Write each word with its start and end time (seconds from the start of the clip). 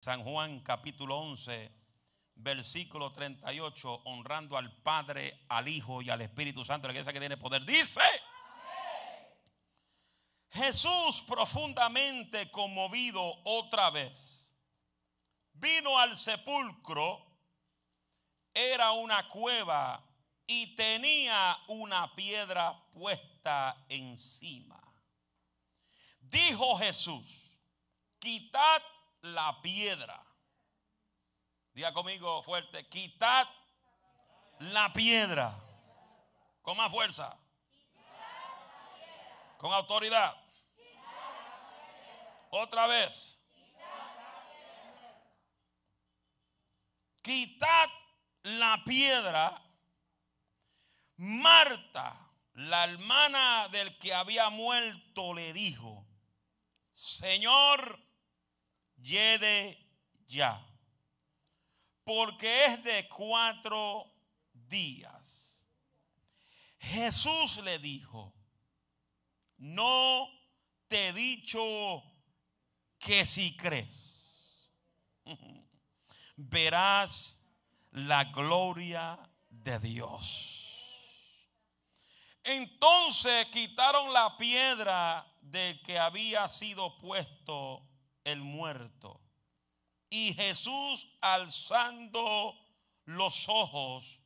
San 0.00 0.24
Juan 0.24 0.60
capítulo 0.60 1.18
11, 1.18 1.70
versículo 2.36 3.12
38, 3.12 4.02
honrando 4.06 4.56
al 4.56 4.74
Padre, 4.80 5.44
al 5.50 5.68
Hijo 5.68 6.00
y 6.00 6.08
al 6.08 6.22
Espíritu 6.22 6.64
Santo, 6.64 6.88
la 6.88 6.94
iglesia 6.94 7.12
que 7.12 7.20
tiene 7.20 7.36
poder, 7.36 7.66
dice, 7.66 8.00
Jesús 10.48 11.22
profundamente 11.28 12.50
conmovido 12.50 13.22
otra 13.44 13.90
vez, 13.90 14.56
vino 15.52 15.98
al 15.98 16.16
sepulcro, 16.16 17.26
era 18.54 18.92
una 18.92 19.28
cueva 19.28 20.02
y 20.46 20.74
tenía 20.74 21.58
una 21.68 22.14
piedra 22.14 22.88
puesta 22.90 23.84
encima. 23.90 24.80
Dijo 26.20 26.78
Jesús, 26.78 27.60
quitad 28.18 28.80
la 29.22 29.60
piedra. 29.62 30.24
Diga 31.72 31.92
conmigo 31.92 32.42
fuerte, 32.42 32.88
quitad 32.88 33.48
la 34.58 34.92
piedra. 34.92 35.58
Con 36.62 36.76
más 36.76 36.90
fuerza. 36.90 37.36
Con 39.58 39.72
autoridad. 39.72 40.36
Otra 42.50 42.86
vez. 42.86 43.40
Quitad 47.22 47.88
la 48.42 48.82
piedra. 48.84 49.62
Marta, 51.16 52.16
la 52.54 52.84
hermana 52.84 53.68
del 53.68 53.98
que 53.98 54.14
había 54.14 54.48
muerto, 54.48 55.34
le 55.34 55.52
dijo, 55.52 56.06
Señor, 56.92 58.00
Yede 59.00 59.78
ya. 60.26 60.64
Porque 62.04 62.66
es 62.66 62.84
de 62.84 63.08
cuatro 63.08 64.10
días. 64.52 65.66
Jesús 66.78 67.58
le 67.58 67.78
dijo, 67.78 68.32
no 69.58 70.28
te 70.88 71.08
he 71.08 71.12
dicho 71.12 72.02
que 72.98 73.26
si 73.26 73.56
crees, 73.56 74.72
verás 76.36 77.44
la 77.92 78.24
gloria 78.24 79.18
de 79.48 79.78
Dios. 79.78 80.60
Entonces 82.42 83.46
quitaron 83.46 84.12
la 84.12 84.36
piedra 84.38 85.26
de 85.42 85.80
que 85.84 85.98
había 85.98 86.48
sido 86.48 86.98
puesto 86.98 87.89
el 88.32 88.42
muerto. 88.42 89.20
Y 90.08 90.34
Jesús 90.34 91.08
alzando 91.20 92.54
los 93.04 93.48
ojos 93.48 94.20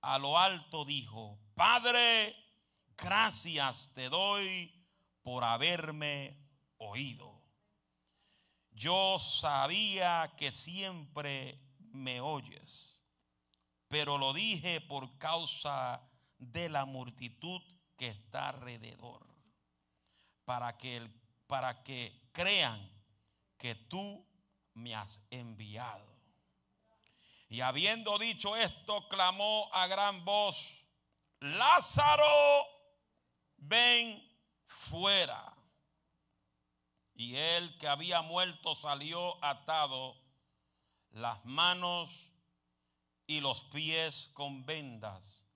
a 0.00 0.18
lo 0.18 0.38
alto 0.38 0.84
dijo, 0.84 1.38
Padre, 1.54 2.36
gracias 2.96 3.90
te 3.92 4.08
doy 4.08 4.72
por 5.22 5.42
haberme 5.42 6.38
oído. 6.78 7.42
Yo 8.70 9.18
sabía 9.18 10.34
que 10.36 10.52
siempre 10.52 11.58
me 11.92 12.20
oyes, 12.20 13.02
pero 13.88 14.18
lo 14.18 14.32
dije 14.32 14.80
por 14.80 15.18
causa 15.18 16.02
de 16.38 16.68
la 16.68 16.84
multitud 16.84 17.60
que 17.96 18.08
está 18.08 18.50
alrededor, 18.50 19.26
para 20.44 20.76
que, 20.76 21.10
para 21.46 21.82
que 21.82 22.28
crean 22.32 22.95
que 23.58 23.74
tú 23.74 24.26
me 24.74 24.94
has 24.94 25.24
enviado. 25.30 26.16
Y 27.48 27.60
habiendo 27.60 28.18
dicho 28.18 28.56
esto, 28.56 29.08
clamó 29.08 29.70
a 29.72 29.86
gran 29.86 30.24
voz, 30.24 30.84
Lázaro, 31.40 32.66
ven 33.56 34.22
fuera. 34.66 35.54
Y 37.14 37.36
él 37.36 37.76
que 37.78 37.88
había 37.88 38.20
muerto 38.22 38.74
salió 38.74 39.42
atado, 39.44 40.16
las 41.10 41.44
manos 41.44 42.10
y 43.26 43.40
los 43.40 43.62
pies 43.64 44.30
con 44.34 44.66
vendas 44.66 45.46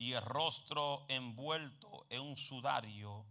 y 0.00 0.14
el 0.14 0.22
rostro 0.22 1.04
envuelto 1.08 2.06
en 2.08 2.22
un 2.22 2.36
sudario. 2.36 3.26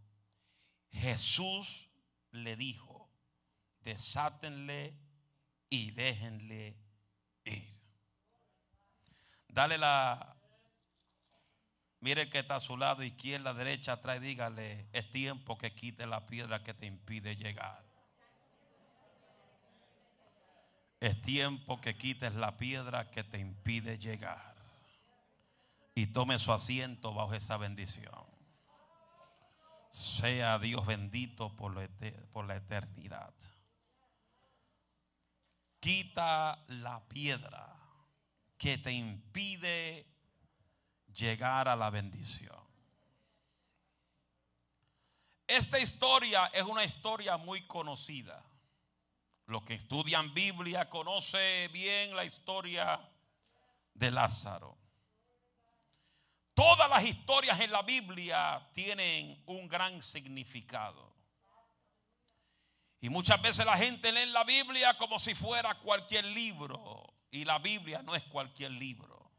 Jesús 0.92 1.90
le 2.32 2.56
dijo, 2.56 2.99
desátenle 3.84 4.94
y 5.70 5.92
déjenle 5.92 6.78
ir. 7.46 7.80
Dale 9.48 9.78
la, 9.78 10.36
mire 12.00 12.30
que 12.30 12.40
está 12.40 12.58
a 12.58 12.60
su 12.60 12.78
lado 12.78 13.04
izquierda, 13.04 13.54
derecha, 13.54 13.94
atrás, 13.94 14.22
dígale, 14.22 14.88
es 14.94 15.10
tiempo 15.12 15.58
que 15.58 15.74
quite 15.74 16.06
la 16.06 16.26
piedra 16.26 16.64
que 16.64 16.74
te 16.74 16.86
impide 16.86 17.36
llegar. 17.36 17.84
Es 21.00 21.22
tiempo 21.22 21.80
que 21.80 21.98
quites 21.98 22.36
la 22.36 22.58
piedra 22.58 23.10
que 23.10 23.24
te 23.24 23.40
impide 23.40 23.98
llegar. 23.98 24.54
Y 25.96 26.08
tome 26.08 26.38
su 26.40 26.52
asiento 26.52 27.14
bajo 27.14 27.34
esa 27.34 27.56
bendición. 27.56 28.28
Sea 29.90 30.60
Dios 30.60 30.86
bendito 30.86 31.56
por 31.56 31.74
la 31.74 32.56
eternidad 32.56 33.34
quita 35.80 36.64
la 36.68 37.02
piedra 37.08 37.76
que 38.58 38.78
te 38.78 38.92
impide 38.92 40.06
llegar 41.14 41.68
a 41.68 41.76
la 41.76 41.90
bendición. 41.90 42.58
Esta 45.48 45.80
historia 45.80 46.48
es 46.54 46.64
una 46.64 46.84
historia 46.84 47.38
muy 47.38 47.62
conocida. 47.66 48.44
Los 49.48 49.64
que 49.64 49.74
estudian 49.74 50.32
Biblia 50.34 50.90
conoce 50.90 51.70
bien 51.70 52.16
la 52.16 52.24
historia 52.24 53.00
de 53.96 54.12
Lázaro. 54.12 54.78
Todas 56.54 56.90
las 56.90 57.04
historias 57.04 57.60
en 57.62 57.72
la 57.72 57.82
Biblia 57.82 58.70
tienen 58.74 59.42
un 59.48 59.68
gran 59.68 60.04
significado. 60.04 61.19
Y 63.02 63.10
muchas 63.10 63.42
veces 63.42 63.66
la 63.66 63.78
gente 63.78 64.12
lee 64.12 64.26
la 64.32 64.44
Biblia 64.44 64.98
como 64.98 65.20
si 65.20 65.34
fuera 65.34 65.76
cualquier 65.76 66.26
libro. 66.26 67.14
Y 67.32 67.46
la 67.46 67.60
Biblia 67.60 68.02
no 68.02 68.16
es 68.16 68.24
cualquier 68.24 68.72
libro. 68.72 69.32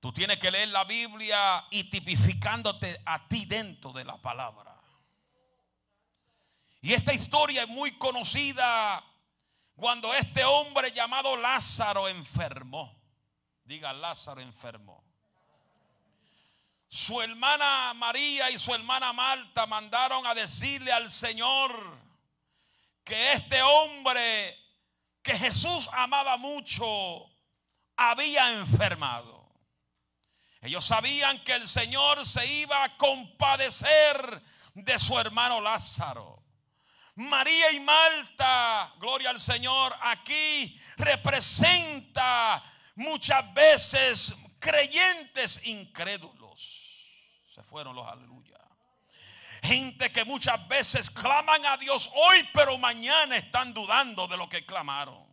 Tú 0.00 0.12
tienes 0.12 0.38
que 0.38 0.50
leer 0.50 0.68
la 0.70 0.84
Biblia 0.84 1.66
y 1.70 1.84
tipificándote 1.84 3.00
a 3.04 3.28
ti 3.28 3.44
dentro 3.44 3.92
de 3.92 4.04
la 4.04 4.16
palabra. 4.16 4.74
Y 6.80 6.94
esta 6.94 7.12
historia 7.12 7.64
es 7.64 7.68
muy 7.68 7.92
conocida 7.92 9.04
cuando 9.76 10.12
este 10.14 10.44
hombre 10.44 10.92
llamado 10.92 11.36
Lázaro 11.36 12.08
enfermó. 12.08 12.98
Diga, 13.64 13.92
Lázaro 13.92 14.40
enfermó. 14.40 14.99
Su 16.90 17.22
hermana 17.22 17.94
María 17.94 18.50
y 18.50 18.58
su 18.58 18.74
hermana 18.74 19.12
Marta 19.12 19.64
mandaron 19.64 20.26
a 20.26 20.34
decirle 20.34 20.90
al 20.90 21.08
Señor, 21.08 21.72
que 23.04 23.32
este 23.32 23.62
hombre 23.62 24.58
que 25.22 25.38
Jesús 25.38 25.88
amaba 25.92 26.36
mucho 26.36 27.30
había 27.96 28.50
enfermado. 28.50 29.50
Ellos 30.60 30.84
sabían 30.84 31.42
que 31.44 31.54
el 31.54 31.68
Señor 31.68 32.26
se 32.26 32.44
iba 32.46 32.82
a 32.82 32.96
compadecer 32.96 34.42
de 34.74 34.98
su 34.98 35.18
hermano 35.18 35.60
Lázaro. 35.60 36.42
María 37.14 37.70
y 37.72 37.80
Marta, 37.80 38.94
gloria 38.98 39.30
al 39.30 39.40
Señor, 39.40 39.96
aquí 40.02 40.80
representa 40.96 42.62
muchas 42.96 43.54
veces 43.54 44.34
creyentes 44.58 45.60
incrédulos. 45.66 46.39
Fueron 47.62 47.94
los 47.94 48.06
aleluya. 48.06 48.58
Gente 49.62 50.10
que 50.10 50.24
muchas 50.24 50.66
veces 50.68 51.10
claman 51.10 51.64
a 51.66 51.76
Dios 51.76 52.10
hoy, 52.14 52.48
pero 52.52 52.78
mañana 52.78 53.36
están 53.36 53.74
dudando 53.74 54.26
de 54.26 54.36
lo 54.36 54.48
que 54.48 54.64
clamaron. 54.64 55.29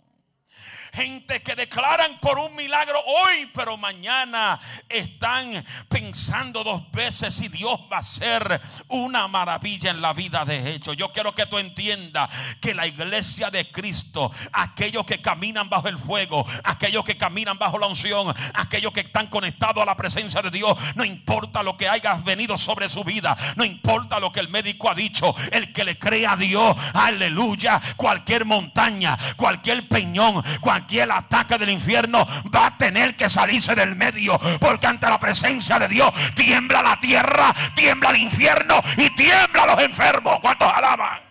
Gente 0.97 1.43
que 1.43 1.53
declaran 1.53 2.17
por 2.17 2.39
un 2.39 2.55
milagro 2.55 2.99
hoy, 3.05 3.47
pero 3.53 3.77
mañana 3.77 4.59
están 4.89 5.63
pensando 5.87 6.63
dos 6.63 6.91
veces 6.91 7.35
si 7.35 7.49
Dios 7.49 7.79
va 7.93 7.97
a 7.97 7.99
hacer 7.99 8.59
una 8.87 9.27
maravilla 9.27 9.91
en 9.91 10.01
la 10.01 10.13
vida 10.13 10.43
de 10.43 10.73
ellos. 10.73 10.97
Yo 10.97 11.11
quiero 11.11 11.35
que 11.35 11.45
tú 11.45 11.59
entiendas 11.59 12.31
que 12.59 12.73
la 12.73 12.87
iglesia 12.87 13.51
de 13.51 13.71
Cristo, 13.71 14.31
aquellos 14.51 15.05
que 15.05 15.21
caminan 15.21 15.69
bajo 15.69 15.87
el 15.87 15.99
fuego, 15.99 16.43
aquellos 16.63 17.03
que 17.03 17.15
caminan 17.15 17.59
bajo 17.59 17.77
la 17.77 17.85
unción, 17.85 18.33
aquellos 18.55 18.91
que 18.91 19.01
están 19.01 19.27
conectados 19.27 19.83
a 19.83 19.85
la 19.85 19.95
presencia 19.95 20.41
de 20.41 20.49
Dios, 20.49 20.75
no 20.95 21.05
importa 21.05 21.61
lo 21.61 21.77
que 21.77 21.87
haya 21.87 22.15
venido 22.15 22.57
sobre 22.57 22.89
su 22.89 23.03
vida, 23.03 23.37
no 23.55 23.63
importa 23.63 24.19
lo 24.19 24.31
que 24.31 24.39
el 24.39 24.49
médico 24.49 24.89
ha 24.89 24.95
dicho, 24.95 25.35
el 25.51 25.71
que 25.73 25.83
le 25.83 25.99
crea 25.99 26.31
a 26.31 26.37
Dios, 26.37 26.75
aleluya, 26.95 27.79
cualquier 27.97 28.45
montaña, 28.45 29.15
cualquier 29.35 29.87
peñón, 29.87 30.43
cualquier 30.59 30.86
ataque 31.11 31.57
del 31.57 31.69
infierno 31.69 32.25
va 32.53 32.67
a 32.67 32.77
tener 32.77 33.15
que 33.15 33.29
salirse 33.29 33.75
del 33.75 33.95
medio, 33.95 34.39
porque 34.59 34.87
ante 34.87 35.07
la 35.07 35.19
presencia 35.19 35.79
de 35.79 35.87
Dios 35.87 36.11
tiembla 36.35 36.81
la 36.81 36.99
tierra, 36.99 37.53
tiembla 37.75 38.09
el 38.11 38.17
infierno 38.17 38.81
y 38.97 39.09
tiembla 39.15 39.65
los 39.65 39.79
enfermos. 39.79 40.39
¿Cuántos 40.41 40.71
alaban? 40.71 41.21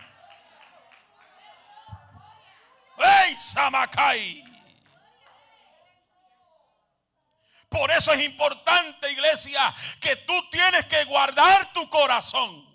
¡Ey, 2.97 3.35
Samacay! 3.35 4.43
Por 7.69 7.91
eso 7.91 8.13
es 8.13 8.23
importante, 8.23 9.11
iglesia, 9.11 9.73
que 9.99 10.15
tú 10.15 10.33
tienes 10.49 10.85
que 10.85 11.03
guardar 11.05 11.73
tu 11.73 11.89
corazón. 11.89 12.65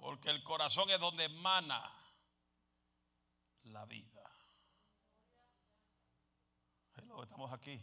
Porque 0.00 0.30
el 0.30 0.42
corazón 0.42 0.88
es 0.90 0.98
donde 0.98 1.24
emana 1.24 1.92
la 3.64 3.84
vida. 3.86 4.06
estamos 7.22 7.45
aquí. 7.56 7.82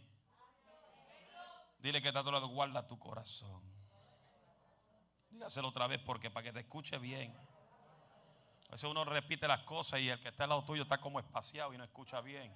Dile 1.79 2.01
que 2.01 2.07
está 2.07 2.21
a 2.21 2.23
tu 2.23 2.31
lado, 2.31 2.47
guarda 2.47 2.87
tu 2.87 2.97
corazón. 2.97 3.61
Dígaselo 5.29 5.67
otra 5.67 5.87
vez 5.87 5.99
porque 5.99 6.31
para 6.31 6.45
que 6.45 6.53
te 6.53 6.61
escuche 6.61 6.97
bien. 6.97 7.35
A 8.67 8.71
veces 8.71 8.89
uno 8.89 9.03
repite 9.03 9.47
las 9.47 9.63
cosas 9.63 9.99
y 9.99 10.09
el 10.09 10.19
que 10.21 10.29
está 10.29 10.43
al 10.43 10.49
lado 10.49 10.63
tuyo 10.63 10.83
está 10.83 10.99
como 10.99 11.19
espaciado 11.19 11.73
y 11.73 11.77
no 11.77 11.83
escucha 11.83 12.21
bien. 12.21 12.55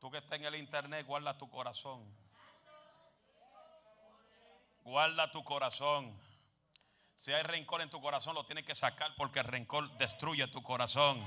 Tú 0.00 0.10
que 0.10 0.18
estás 0.18 0.38
en 0.38 0.44
el 0.46 0.56
internet, 0.56 1.06
guarda 1.06 1.36
tu 1.36 1.48
corazón. 1.50 2.02
Guarda 4.82 5.30
tu 5.30 5.44
corazón. 5.44 6.18
Si 7.14 7.32
hay 7.32 7.42
rencor 7.42 7.82
en 7.82 7.90
tu 7.90 8.00
corazón, 8.00 8.34
lo 8.34 8.44
tienes 8.44 8.64
que 8.64 8.74
sacar 8.74 9.14
porque 9.16 9.40
el 9.40 9.44
rencor 9.44 9.90
destruye 9.98 10.46
tu 10.48 10.62
corazón. 10.62 11.22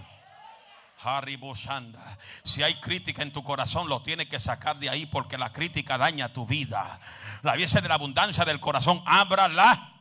Si 2.43 2.63
hay 2.63 2.75
crítica 2.75 3.21
en 3.21 3.31
tu 3.31 3.43
corazón, 3.43 3.89
lo 3.89 4.01
tienes 4.01 4.27
que 4.27 4.39
sacar 4.39 4.79
de 4.79 4.89
ahí 4.89 5.05
porque 5.05 5.37
la 5.37 5.51
crítica 5.51 5.97
daña 5.97 6.33
tu 6.33 6.45
vida. 6.45 6.99
La 7.43 7.53
Biblia 7.53 7.81
de 7.81 7.87
la 7.87 7.95
abundancia 7.95 8.45
del 8.45 8.59
corazón, 8.59 9.01
ábrala 9.05 9.94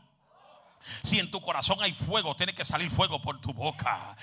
si 1.03 1.19
en 1.19 1.31
tu 1.31 1.41
corazón 1.41 1.79
hay 1.81 1.93
fuego, 1.93 2.37
tiene 2.37 2.55
que 2.55 2.65
salir 2.65 2.91
fuego 2.91 3.21
por 3.21 3.41
tu 3.41 3.53
boca. 3.53 4.17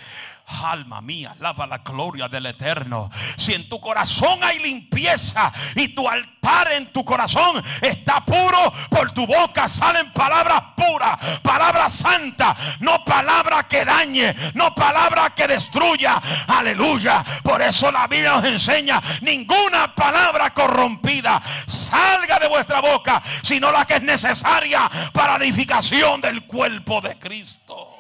Alma 0.64 1.02
mía, 1.02 1.36
lava 1.40 1.68
la 1.68 1.80
gloria 1.80 2.28
del 2.28 2.46
Eterno. 2.46 3.10
Si 3.38 3.54
en 3.54 3.68
tu 3.70 3.80
corazón 3.80 4.44
hay 4.44 4.60
limpieza 4.60 5.52
y 5.76 5.90
tu 5.90 6.08
altar 6.08 6.72
en 6.74 6.92
tu 6.92 7.06
corazón 7.06 7.64
está 7.82 8.24
puro, 8.26 8.74
por 8.90 9.12
tu 9.12 9.26
boca 9.26 9.70
salen 9.70 10.12
palabras 10.12 10.62
puras, 10.76 11.18
palabras 11.42 11.94
santas, 11.94 12.58
no 12.80 13.04
palabras 13.06 13.66
que 13.66 13.86
dañe, 13.86 14.36
no 14.54 14.74
palabras 14.74 15.32
que 15.36 15.48
destruya. 15.48 16.22
Aleluya. 16.48 17.24
Por 17.44 17.62
eso 17.62 17.92
la 17.92 18.08
Biblia 18.08 18.34
nos 18.34 18.46
enseña 18.46 19.02
ninguna 19.22 19.94
palabra 19.94 20.54
corrompida 20.54 21.42
salga 21.68 22.40
de 22.40 22.48
vuestra 22.48 22.82
boca, 22.82 23.22
sino 23.42 23.72
la 23.72 23.86
que 23.86 23.96
es 23.96 24.02
necesaria 24.02 24.90
para 25.14 25.38
la 25.38 25.44
edificación 25.44 26.22
del 26.22 26.44
cuerpo 26.44 26.51
de 26.52 27.18
Cristo. 27.18 27.98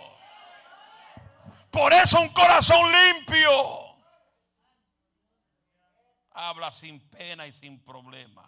Por 1.69 1.93
eso 1.93 2.19
un 2.19 2.29
corazón 2.29 2.91
limpio 2.91 3.95
habla 6.33 6.69
sin 6.71 6.99
pena 7.09 7.47
y 7.47 7.53
sin 7.53 7.83
problema. 7.83 8.47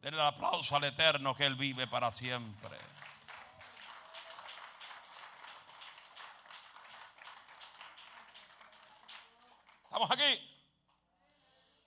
Denle 0.00 0.20
el 0.20 0.26
aplauso 0.26 0.76
al 0.76 0.84
Eterno 0.84 1.34
que 1.34 1.46
Él 1.46 1.56
vive 1.56 1.88
para 1.88 2.12
siempre. 2.12 2.78
Estamos 9.84 10.10
aquí. 10.12 10.54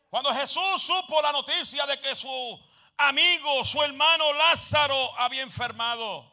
Cuando 0.09 0.33
Jesús 0.33 0.81
supo 0.81 1.21
la 1.21 1.31
noticia 1.31 1.85
de 1.85 2.01
que 2.01 2.13
su 2.13 2.69
amigo, 2.97 3.63
su 3.63 3.81
hermano 3.81 4.33
Lázaro 4.33 5.17
había 5.17 5.43
enfermado, 5.43 6.30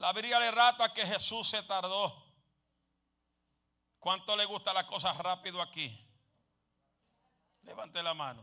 la 0.00 0.14
Biblia 0.14 0.40
le 0.40 0.50
rata 0.50 0.94
que 0.94 1.06
Jesús 1.06 1.46
se 1.46 1.62
tardó. 1.62 2.26
¿Cuánto 3.98 4.34
le 4.34 4.46
gusta 4.46 4.72
las 4.72 4.84
cosas 4.84 5.14
rápido 5.18 5.60
aquí? 5.60 5.94
Levante 7.64 8.02
la 8.02 8.14
mano. 8.14 8.42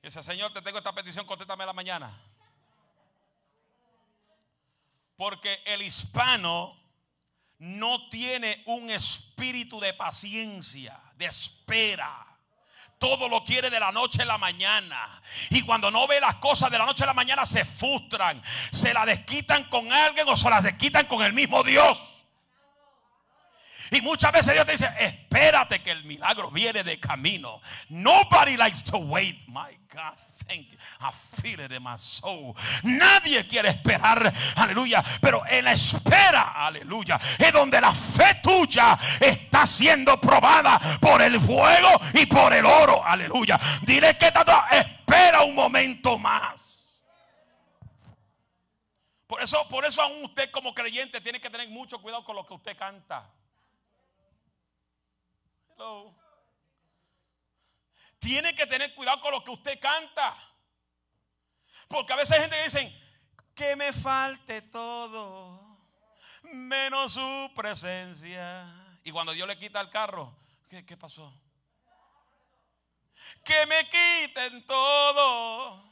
Dice, 0.00 0.22
Señor, 0.22 0.52
te 0.52 0.62
tengo 0.62 0.78
esta 0.78 0.94
petición, 0.94 1.26
contéstame 1.26 1.66
la 1.66 1.72
mañana. 1.72 2.16
Porque 5.16 5.60
el 5.66 5.82
hispano 5.82 6.80
no 7.58 8.08
tiene 8.08 8.62
un 8.66 8.88
espíritu 8.88 9.80
de 9.80 9.94
paciencia, 9.94 11.02
de 11.16 11.26
espera 11.26 12.31
todo 13.02 13.28
lo 13.28 13.42
quiere 13.42 13.68
de 13.68 13.80
la 13.80 13.90
noche 13.90 14.22
a 14.22 14.24
la 14.24 14.38
mañana. 14.38 15.20
Y 15.50 15.62
cuando 15.62 15.90
no 15.90 16.06
ve 16.06 16.20
las 16.20 16.36
cosas 16.36 16.70
de 16.70 16.78
la 16.78 16.86
noche 16.86 17.02
a 17.02 17.08
la 17.08 17.14
mañana 17.14 17.44
se 17.44 17.64
frustran. 17.64 18.40
Se 18.70 18.94
la 18.94 19.04
desquitan 19.04 19.64
con 19.64 19.92
alguien 19.92 20.28
o 20.28 20.36
se 20.36 20.48
las 20.48 20.62
desquitan 20.62 21.06
con 21.06 21.20
el 21.20 21.32
mismo 21.32 21.64
Dios. 21.64 22.00
Y 23.90 24.00
muchas 24.02 24.30
veces 24.30 24.54
Dios 24.54 24.64
te 24.66 24.72
dice, 24.72 24.88
espérate 25.00 25.82
que 25.82 25.90
el 25.90 26.04
milagro 26.04 26.52
viene 26.52 26.84
de 26.84 27.00
camino. 27.00 27.60
Nobody 27.88 28.56
likes 28.56 28.84
to 28.84 28.98
wait, 28.98 29.36
my 29.48 29.76
God. 29.92 30.16
I 30.48 31.78
my 31.80 31.96
soul. 31.96 32.54
Nadie 32.84 33.46
quiere 33.46 33.70
esperar, 33.70 34.32
aleluya. 34.56 35.02
Pero 35.20 35.42
en 35.46 35.64
la 35.64 35.72
espera, 35.72 36.52
aleluya, 36.66 37.18
es 37.38 37.52
donde 37.52 37.80
la 37.80 37.92
fe 37.92 38.40
tuya 38.42 38.98
está 39.20 39.66
siendo 39.66 40.20
probada 40.20 40.78
por 41.00 41.22
el 41.22 41.40
fuego 41.40 42.00
y 42.14 42.26
por 42.26 42.52
el 42.52 42.64
oro, 42.64 43.04
aleluya. 43.04 43.58
Dile 43.82 44.16
que 44.16 44.30
tanto 44.30 44.52
espera 44.70 45.42
un 45.42 45.54
momento 45.54 46.18
más. 46.18 47.04
Por 49.26 49.42
eso, 49.42 49.66
por 49.68 49.84
eso 49.84 50.02
aún 50.02 50.24
usted 50.24 50.50
como 50.50 50.74
creyente 50.74 51.20
tiene 51.20 51.40
que 51.40 51.48
tener 51.48 51.68
mucho 51.70 51.98
cuidado 52.00 52.24
con 52.24 52.36
lo 52.36 52.44
que 52.44 52.52
usted 52.52 52.76
canta. 52.76 53.30
Hello. 55.74 56.21
Tiene 58.22 58.54
que 58.54 58.68
tener 58.68 58.94
cuidado 58.94 59.20
con 59.20 59.32
lo 59.32 59.42
que 59.42 59.50
usted 59.50 59.80
canta. 59.80 60.38
Porque 61.88 62.12
a 62.12 62.16
veces 62.16 62.36
hay 62.36 62.42
gente 62.42 62.56
que 62.56 62.64
dice 62.64 63.02
que 63.52 63.74
me 63.74 63.92
falte 63.92 64.62
todo, 64.62 65.76
menos 66.44 67.14
su 67.14 67.52
presencia. 67.56 68.64
Y 69.02 69.10
cuando 69.10 69.32
Dios 69.32 69.48
le 69.48 69.58
quita 69.58 69.80
el 69.80 69.90
carro, 69.90 70.32
¿qué, 70.70 70.86
qué 70.86 70.96
pasó? 70.96 71.34
Que 73.44 73.66
me 73.66 73.88
quiten 73.88 74.64
todo, 74.68 75.84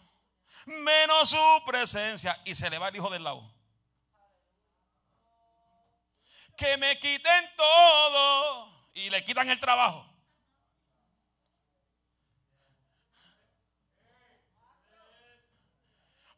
menos 0.66 1.30
su 1.30 1.62
presencia. 1.66 2.40
Y 2.44 2.54
se 2.54 2.70
le 2.70 2.78
va 2.78 2.90
el 2.90 2.96
hijo 2.96 3.10
del 3.10 3.24
lado. 3.24 3.52
Que 6.56 6.76
me 6.76 6.96
quiten 7.00 7.50
todo 7.56 8.88
y 8.94 9.10
le 9.10 9.24
quitan 9.24 9.50
el 9.50 9.58
trabajo. 9.58 10.09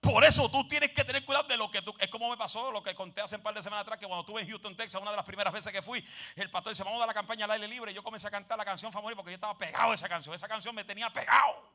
Por 0.03 0.25
eso 0.25 0.51
tú 0.51 0.67
tienes 0.67 0.91
que 0.91 1.05
tener 1.05 1.25
cuidado 1.25 1.47
de 1.47 1.57
lo 1.57 1.71
que 1.71 1.81
tú. 1.81 1.95
Es 2.01 2.09
como 2.09 2.29
me 2.29 2.37
pasó 2.37 2.73
lo 2.73 2.83
que 2.83 2.93
conté 2.93 3.21
hace 3.21 3.37
un 3.37 3.43
par 3.43 3.55
de 3.55 3.63
semanas 3.63 3.83
atrás, 3.83 4.01
que 4.01 4.07
cuando 4.07 4.23
estuve 4.23 4.43
en 4.43 4.49
Houston, 4.49 4.75
Texas, 4.75 5.01
una 5.01 5.13
de 5.13 5.17
las 5.17 5.25
primeras 5.25 5.53
veces 5.53 5.73
que 5.73 5.81
fui, 5.81 6.05
el 6.35 6.51
pastor 6.51 6.73
dice: 6.73 6.83
Vamos 6.83 6.97
a 6.97 7.03
dar 7.03 7.09
la 7.09 7.15
campaña 7.15 7.45
al 7.45 7.53
aire 7.53 7.69
libre. 7.69 7.93
Y 7.93 7.95
yo 7.95 8.03
comencé 8.03 8.27
a 8.27 8.31
cantar 8.33 8.59
la 8.59 8.65
canción 8.65 8.93
favorita 8.93 9.17
porque 9.17 9.31
yo 9.31 9.37
estaba 9.37 9.57
pegado 9.57 9.93
a 9.93 9.95
esa 9.95 10.09
canción. 10.09 10.35
Esa 10.35 10.49
canción 10.49 10.75
me 10.75 10.83
tenía 10.83 11.09
pegado. 11.11 11.71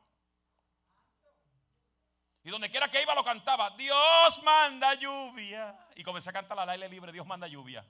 Y 2.44 2.50
donde 2.50 2.70
quiera 2.70 2.90
que 2.90 3.00
iba 3.00 3.14
lo 3.14 3.24
cantaba: 3.24 3.70
Dios 3.70 4.42
manda 4.42 4.92
lluvia. 4.92 5.74
Y 5.96 6.04
comencé 6.04 6.28
a 6.28 6.34
cantar 6.34 6.58
al 6.58 6.68
aire 6.68 6.86
libre: 6.86 7.10
Dios 7.10 7.26
manda 7.26 7.46
lluvia. 7.46 7.82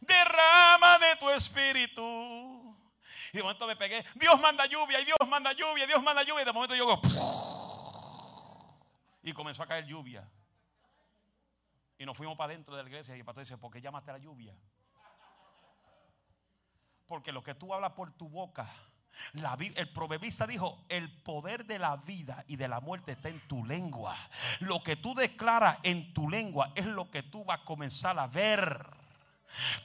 Derrama 0.00 0.98
de 0.98 1.16
tu 1.16 1.30
espíritu. 1.30 2.76
Y 3.32 3.38
de 3.38 3.42
momento 3.42 3.66
me 3.66 3.76
pegué: 3.76 4.04
Dios 4.16 4.38
manda 4.38 4.66
lluvia, 4.66 5.00
y 5.00 5.06
Dios 5.06 5.16
manda 5.26 5.54
lluvia, 5.54 5.86
Dios 5.86 6.02
manda 6.02 6.22
lluvia. 6.22 6.42
Y 6.42 6.44
de 6.44 6.52
momento 6.52 6.74
yo 6.74 7.00
y 9.26 9.32
comenzó 9.32 9.64
a 9.64 9.66
caer 9.66 9.84
lluvia. 9.84 10.24
Y 11.98 12.06
nos 12.06 12.16
fuimos 12.16 12.36
para 12.36 12.52
adentro 12.52 12.76
de 12.76 12.82
la 12.84 12.88
iglesia 12.88 13.16
y 13.16 13.18
el 13.18 13.24
pastor 13.24 13.42
dice, 13.42 13.58
¿por 13.58 13.72
qué 13.72 13.80
llamaste 13.80 14.10
a 14.10 14.14
la 14.14 14.20
lluvia? 14.20 14.54
Porque 17.06 17.32
lo 17.32 17.42
que 17.42 17.56
tú 17.56 17.74
hablas 17.74 17.92
por 17.92 18.12
tu 18.12 18.28
boca, 18.28 18.68
el 19.74 19.92
proverbista 19.92 20.46
dijo, 20.46 20.84
el 20.88 21.10
poder 21.22 21.64
de 21.64 21.80
la 21.80 21.96
vida 21.96 22.44
y 22.46 22.54
de 22.54 22.68
la 22.68 22.78
muerte 22.78 23.12
está 23.12 23.28
en 23.28 23.40
tu 23.48 23.64
lengua. 23.64 24.16
Lo 24.60 24.84
que 24.84 24.94
tú 24.94 25.12
declaras 25.14 25.78
en 25.82 26.14
tu 26.14 26.30
lengua 26.30 26.70
es 26.76 26.86
lo 26.86 27.10
que 27.10 27.24
tú 27.24 27.44
vas 27.44 27.60
a 27.60 27.64
comenzar 27.64 28.16
a 28.20 28.28
ver. 28.28 28.86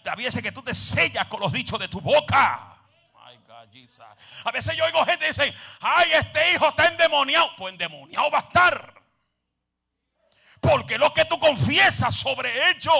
David 0.03 0.25
dice 0.25 0.43
que 0.43 0.51
tú 0.51 0.61
te 0.61 0.75
sellas 0.75 1.25
con 1.25 1.39
los 1.39 1.51
dichos 1.51 1.79
de 1.79 1.87
tu 1.87 1.99
boca. 1.99 2.77
A 4.43 4.51
veces 4.51 4.77
yo 4.77 4.85
oigo 4.85 5.03
gente 5.05 5.25
que 5.25 5.27
dice, 5.29 5.55
ay, 5.79 6.11
este 6.13 6.53
hijo 6.53 6.69
está 6.69 6.89
endemoniado. 6.89 7.49
Pues 7.57 7.71
endemoniado 7.71 8.29
va 8.29 8.39
a 8.39 8.41
estar. 8.41 9.00
Porque 10.61 10.97
lo 10.97 11.13
que 11.13 11.25
tú 11.25 11.37
confiesas 11.39 12.15
sobre 12.15 12.49
ellos. 12.69 12.93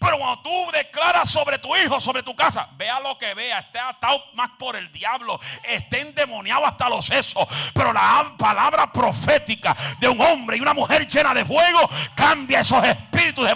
Pero 0.00 0.18
cuando 0.18 0.42
tú 0.42 0.70
declaras 0.72 1.30
sobre 1.30 1.58
tu 1.58 1.74
hijo, 1.76 2.00
sobre 2.00 2.22
tu 2.22 2.34
casa, 2.34 2.68
vea 2.76 2.98
lo 3.00 3.16
que 3.16 3.34
vea, 3.34 3.60
esté 3.60 3.78
atado 3.78 4.20
más 4.34 4.50
por 4.58 4.74
el 4.74 4.90
diablo, 4.92 5.38
esté 5.62 6.00
endemoniado 6.00 6.66
hasta 6.66 6.88
los 6.88 7.06
sesos. 7.06 7.46
Pero 7.74 7.92
la 7.92 8.34
palabra 8.36 8.92
profética 8.92 9.76
de 10.00 10.08
un 10.08 10.20
hombre 10.20 10.56
y 10.56 10.60
una 10.60 10.74
mujer 10.74 11.06
llena 11.06 11.32
de 11.32 11.44
fuego 11.44 11.88
cambia 12.14 12.60
esos 12.60 12.84
espíritus 12.84 13.46
de 13.46 13.54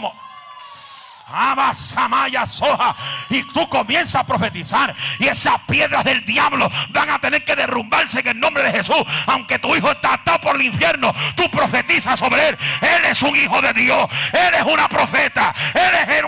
Samaya 1.74 2.46
soja. 2.46 2.94
Y 3.30 3.42
tú 3.44 3.68
comienzas 3.68 4.16
a 4.16 4.26
profetizar. 4.26 4.94
Y 5.18 5.28
esas 5.28 5.58
piedras 5.68 6.04
del 6.04 6.24
diablo 6.24 6.70
van 6.90 7.10
a 7.10 7.18
tener 7.20 7.44
que 7.44 7.56
derrumbarse 7.56 8.20
en 8.20 8.28
el 8.28 8.40
nombre 8.40 8.62
de 8.62 8.72
Jesús. 8.72 9.02
Aunque 9.26 9.58
tu 9.58 9.74
hijo 9.74 9.90
está 9.90 10.14
atado 10.14 10.40
por 10.40 10.56
el 10.56 10.62
infierno, 10.62 11.12
tú 11.34 11.50
profetizas 11.50 12.18
sobre 12.18 12.48
él. 12.48 12.58
Él 12.80 13.04
es 13.06 13.22
un 13.22 13.34
hijo 13.36 13.60
de 13.60 13.72
Dios. 13.72 14.06
Él 14.32 14.54
es 14.54 14.62
una 14.62 14.88
profeta. 14.88 15.54
Él 15.74 15.94
es 16.02 16.08
el 16.16 16.26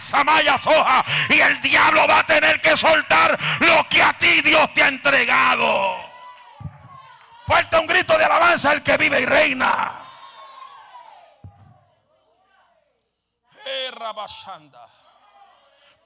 Samaya 0.00 0.58
soja. 0.58 1.04
Y 1.28 1.40
el 1.40 1.60
diablo 1.60 2.06
va 2.08 2.20
a 2.20 2.26
tener 2.26 2.60
que 2.60 2.76
soltar 2.76 3.38
lo 3.60 3.88
que 3.88 4.02
a 4.02 4.12
ti 4.14 4.40
Dios 4.42 4.72
te 4.74 4.82
ha 4.82 4.88
entregado. 4.88 5.96
Falta 7.46 7.80
un 7.80 7.86
grito 7.86 8.18
de 8.18 8.24
alabanza 8.24 8.72
el 8.72 8.82
que 8.82 8.96
vive 8.96 9.20
y 9.20 9.26
reina. 9.26 9.95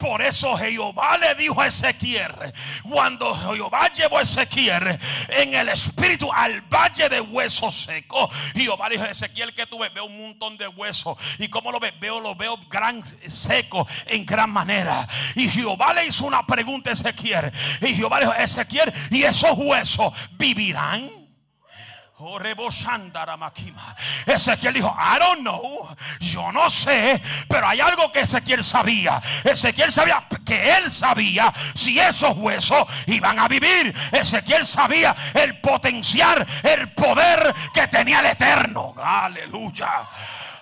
Por 0.00 0.22
eso 0.22 0.56
Jehová 0.56 1.18
le 1.18 1.34
dijo 1.34 1.60
a 1.60 1.66
Ezequiel, 1.66 2.32
cuando 2.88 3.34
Jehová 3.36 3.92
llevó 3.92 4.16
a 4.16 4.22
Ezequiel 4.22 4.98
en 5.28 5.52
el 5.52 5.68
espíritu 5.68 6.32
al 6.32 6.62
valle 6.62 7.10
de 7.10 7.20
huesos 7.20 7.82
secos, 7.82 8.30
Jehová 8.54 8.88
dijo 8.88 9.04
a 9.04 9.10
Ezequiel 9.10 9.52
que 9.52 9.66
tú 9.66 9.78
ves, 9.78 9.92
veo 9.92 10.06
un 10.06 10.18
montón 10.18 10.56
de 10.56 10.68
huesos. 10.68 11.18
¿Y 11.38 11.48
como 11.48 11.70
lo 11.70 11.78
ves? 11.78 11.92
Veo, 12.00 12.18
lo 12.18 12.34
veo 12.34 12.56
gran 12.70 13.04
seco 13.28 13.86
en 14.06 14.24
gran 14.24 14.48
manera. 14.48 15.06
Y 15.34 15.46
Jehová 15.50 15.92
le 15.92 16.06
hizo 16.06 16.24
una 16.24 16.46
pregunta 16.46 16.88
a 16.88 16.92
Ezequiel. 16.94 17.52
Y 17.82 17.94
Jehová 17.94 18.20
dijo, 18.20 18.32
Ezequiel, 18.32 18.90
¿y 19.10 19.24
esos 19.24 19.52
huesos 19.58 20.14
vivirán? 20.38 21.19
Ezequiel 24.26 24.74
dijo, 24.74 24.94
I 24.98 25.18
don't 25.18 25.40
know, 25.40 25.88
yo 26.20 26.52
no 26.52 26.68
sé, 26.68 27.20
pero 27.48 27.66
hay 27.66 27.80
algo 27.80 28.12
que 28.12 28.20
Ezequiel 28.20 28.62
sabía. 28.62 29.20
Ezequiel 29.44 29.92
sabía 29.92 30.24
que 30.44 30.76
él 30.76 30.90
sabía 30.90 31.52
si 31.74 31.98
esos 31.98 32.36
huesos 32.36 32.86
iban 33.06 33.38
a 33.38 33.48
vivir. 33.48 33.94
Ezequiel 34.12 34.66
sabía 34.66 35.14
el 35.34 35.60
potencial, 35.60 36.46
el 36.62 36.92
poder 36.92 37.54
que 37.72 37.86
tenía 37.88 38.20
el 38.20 38.26
eterno. 38.26 38.94
Aleluya. 39.02 39.90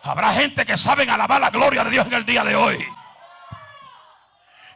Habrá 0.04 0.32
gente 0.32 0.64
que 0.64 0.76
saben 0.76 1.10
alabar 1.10 1.40
la 1.40 1.50
gloria 1.50 1.84
de 1.84 1.90
Dios 1.90 2.06
en 2.06 2.14
el 2.14 2.24
día 2.24 2.44
de 2.44 2.54
hoy. 2.54 2.86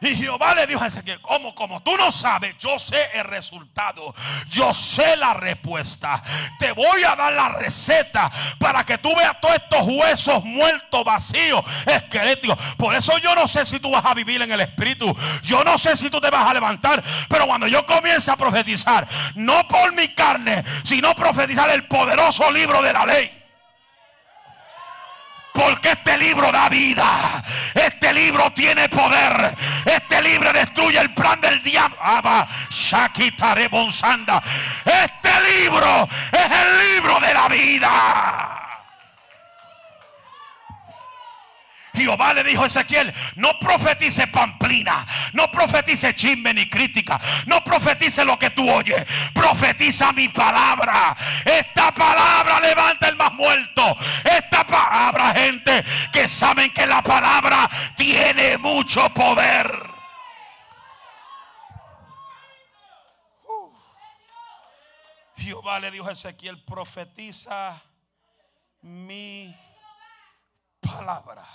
Y 0.03 0.17
Jehová 0.17 0.53
le 0.53 0.67
dijo 0.67 0.83
a 0.83 0.87
Ezequiel, 0.87 1.21
como, 1.21 1.55
como 1.55 1.81
tú 1.81 1.95
no 1.95 2.11
sabes, 2.11 2.57
yo 2.59 2.77
sé 2.77 2.97
el 3.13 3.23
resultado. 3.23 4.13
Yo 4.49 4.73
sé 4.73 5.15
la 5.15 5.33
respuesta. 5.33 6.21
Te 6.59 6.73
voy 6.73 7.03
a 7.03 7.15
dar 7.15 7.31
la 7.31 7.49
receta 7.49 8.29
para 8.59 8.83
que 8.83 8.97
tú 8.97 9.15
veas 9.15 9.39
todos 9.39 9.55
estos 9.55 9.87
huesos 9.87 10.43
muertos, 10.43 11.05
vacíos, 11.05 11.63
esqueléticos. 11.85 12.57
Por 12.75 12.93
eso 12.93 13.17
yo 13.19 13.33
no 13.33 13.47
sé 13.47 13.65
si 13.65 13.79
tú 13.79 13.91
vas 13.91 14.05
a 14.05 14.13
vivir 14.13 14.41
en 14.41 14.51
el 14.51 14.59
Espíritu. 14.59 15.15
Yo 15.41 15.63
no 15.63 15.77
sé 15.77 15.95
si 15.95 16.09
tú 16.09 16.19
te 16.19 16.29
vas 16.29 16.49
a 16.49 16.53
levantar. 16.53 17.01
Pero 17.29 17.47
cuando 17.47 17.67
yo 17.67 17.85
comience 17.85 18.29
a 18.29 18.35
profetizar, 18.35 19.07
no 19.35 19.65
por 19.69 19.93
mi 19.93 20.09
carne, 20.09 20.63
sino 20.83 21.15
profetizar 21.15 21.69
el 21.69 21.87
poderoso 21.87 22.51
libro 22.51 22.81
de 22.81 22.91
la 22.91 23.05
ley. 23.05 23.42
Porque 25.53 25.91
este 25.91 26.17
libro 26.17 26.51
da 26.51 26.67
vida. 26.67 27.43
Este 27.73 28.11
libro 28.13 28.51
tiene 28.51 28.89
poder. 28.89 29.55
Este 29.85 30.21
libro 30.21 30.51
destruye 30.51 30.99
el 30.99 31.13
plan 31.13 31.39
del 31.39 31.61
diablo. 31.61 31.95
Este 34.85 35.41
libro 35.41 36.09
es 36.31 36.51
el 36.51 36.77
libro 36.95 37.19
de 37.19 37.33
la 37.33 37.47
vida. 37.47 38.62
Jehová 41.93 42.33
le 42.33 42.43
dijo 42.43 42.63
a 42.63 42.67
Ezequiel, 42.67 43.13
no 43.35 43.59
profetice 43.59 44.25
pamplina, 44.27 45.05
no 45.33 45.51
profetice 45.51 46.15
chisme 46.15 46.53
ni 46.53 46.67
crítica, 46.67 47.19
no 47.45 47.63
profetice 47.63 48.25
lo 48.25 48.37
que 48.39 48.49
tú 48.49 48.67
oyes, 48.69 49.05
profetiza 49.33 50.11
mi 50.11 50.27
palabra. 50.29 51.15
Esta 51.45 51.93
palabra 51.93 52.59
levanta 52.59 53.07
el 53.07 53.15
más 53.15 53.31
muerto. 53.33 53.95
Esta 54.23 54.63
palabra, 54.65 55.33
gente, 55.33 55.83
que 56.11 56.27
saben 56.27 56.71
que 56.71 56.87
la 56.87 57.03
palabra 57.03 57.69
tiene 57.95 58.57
mucho 58.57 59.07
poder. 59.13 59.91
Jehová 65.37 65.79
le 65.79 65.91
dijo 65.91 66.07
a 66.07 66.13
Ezequiel, 66.13 66.63
profetiza 66.63 67.79
mi 68.81 69.55
palabra. 70.81 71.45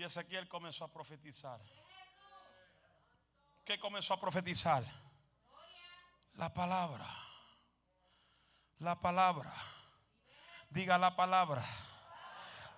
Y 0.00 0.04
Ezequiel 0.04 0.48
comenzó 0.48 0.84
a 0.84 0.88
profetizar. 0.88 1.60
¿Qué 3.66 3.78
comenzó 3.78 4.14
a 4.14 4.18
profetizar? 4.18 4.82
La 6.36 6.54
palabra. 6.54 7.06
La 8.78 8.98
palabra. 8.98 9.52
Diga 10.70 10.96
la 10.96 11.14
palabra. 11.14 11.62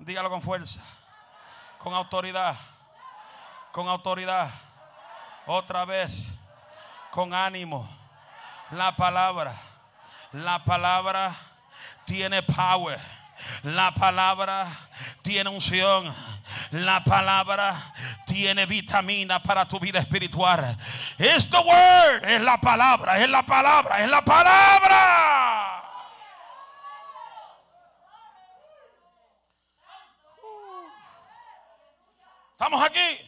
Dígalo 0.00 0.30
con 0.30 0.42
fuerza. 0.42 0.82
Con 1.78 1.94
autoridad. 1.94 2.56
Con 3.70 3.86
autoridad. 3.86 4.50
Otra 5.46 5.84
vez. 5.84 6.36
Con 7.12 7.32
ánimo. 7.32 7.88
La 8.72 8.96
palabra. 8.96 9.56
La 10.32 10.64
palabra 10.64 11.36
tiene 12.04 12.42
power. 12.42 13.21
La 13.62 13.94
palabra 13.94 14.66
tiene 15.22 15.50
unción. 15.50 16.14
La 16.72 17.04
palabra 17.04 17.94
tiene 18.26 18.66
vitamina 18.66 19.42
para 19.42 19.66
tu 19.66 19.78
vida 19.78 19.98
espiritual. 19.98 20.76
Es 21.18 21.48
the 21.50 21.58
word, 21.58 22.24
es 22.24 22.40
la 22.40 22.58
palabra, 22.58 23.18
es 23.18 23.28
la 23.28 23.44
palabra, 23.44 24.02
es 24.02 24.10
la 24.10 24.24
palabra. 24.24 25.82
¿Estamos 32.52 32.82
aquí? 32.82 33.18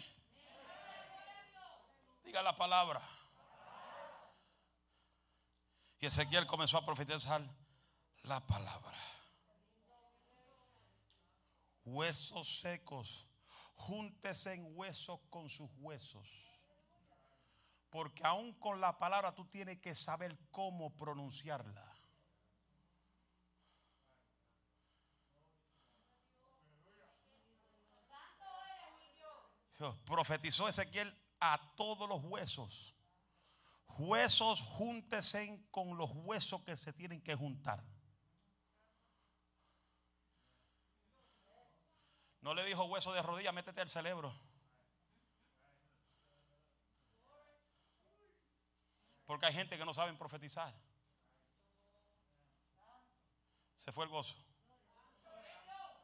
Diga 2.25 2.43
la 2.43 2.57
palabra. 2.57 3.01
Y 5.99 6.07
Ezequiel 6.07 6.47
comenzó 6.47 6.79
a 6.79 6.85
profetizar 6.85 7.43
la 8.23 8.41
palabra. 8.41 9.14
Huesos 11.85 12.61
secos 12.61 13.29
júntese 13.75 14.55
en 14.55 14.77
huesos 14.77 15.21
con 15.31 15.49
sus 15.49 15.71
huesos. 15.77 16.29
Porque 17.91 18.25
aún 18.25 18.55
con 18.55 18.81
la 18.81 18.99
palabra 18.99 19.35
tú 19.35 19.45
tienes 19.47 19.79
que 19.79 19.95
saber 19.95 20.37
cómo 20.51 20.97
pronunciarla. 20.97 21.95
Profetizó 30.05 30.69
Ezequiel 30.69 31.13
a 31.41 31.75
todos 31.77 32.09
los 32.09 32.23
huesos. 32.25 32.95
Huesos 33.99 34.63
júntese 34.63 35.67
con 35.71 35.97
los 35.97 36.11
huesos 36.15 36.63
que 36.63 36.77
se 36.77 36.93
tienen 36.93 37.21
que 37.21 37.35
juntar. 37.35 37.85
No 42.45 42.53
le 42.53 42.63
dijo 42.63 42.85
hueso 42.85 43.11
de 43.15 43.23
rodilla, 43.23 43.53
métete 43.53 43.81
al 43.81 43.89
cerebro. 43.89 44.31
Porque 49.25 49.47
hay 49.47 49.55
gente 49.55 49.79
que 49.79 49.85
no 49.87 49.95
sabe 49.95 50.13
profetizar. 50.13 50.71
Se 53.77 53.91
fue 53.93 54.05
el 54.05 54.11
gozo. 54.11 54.35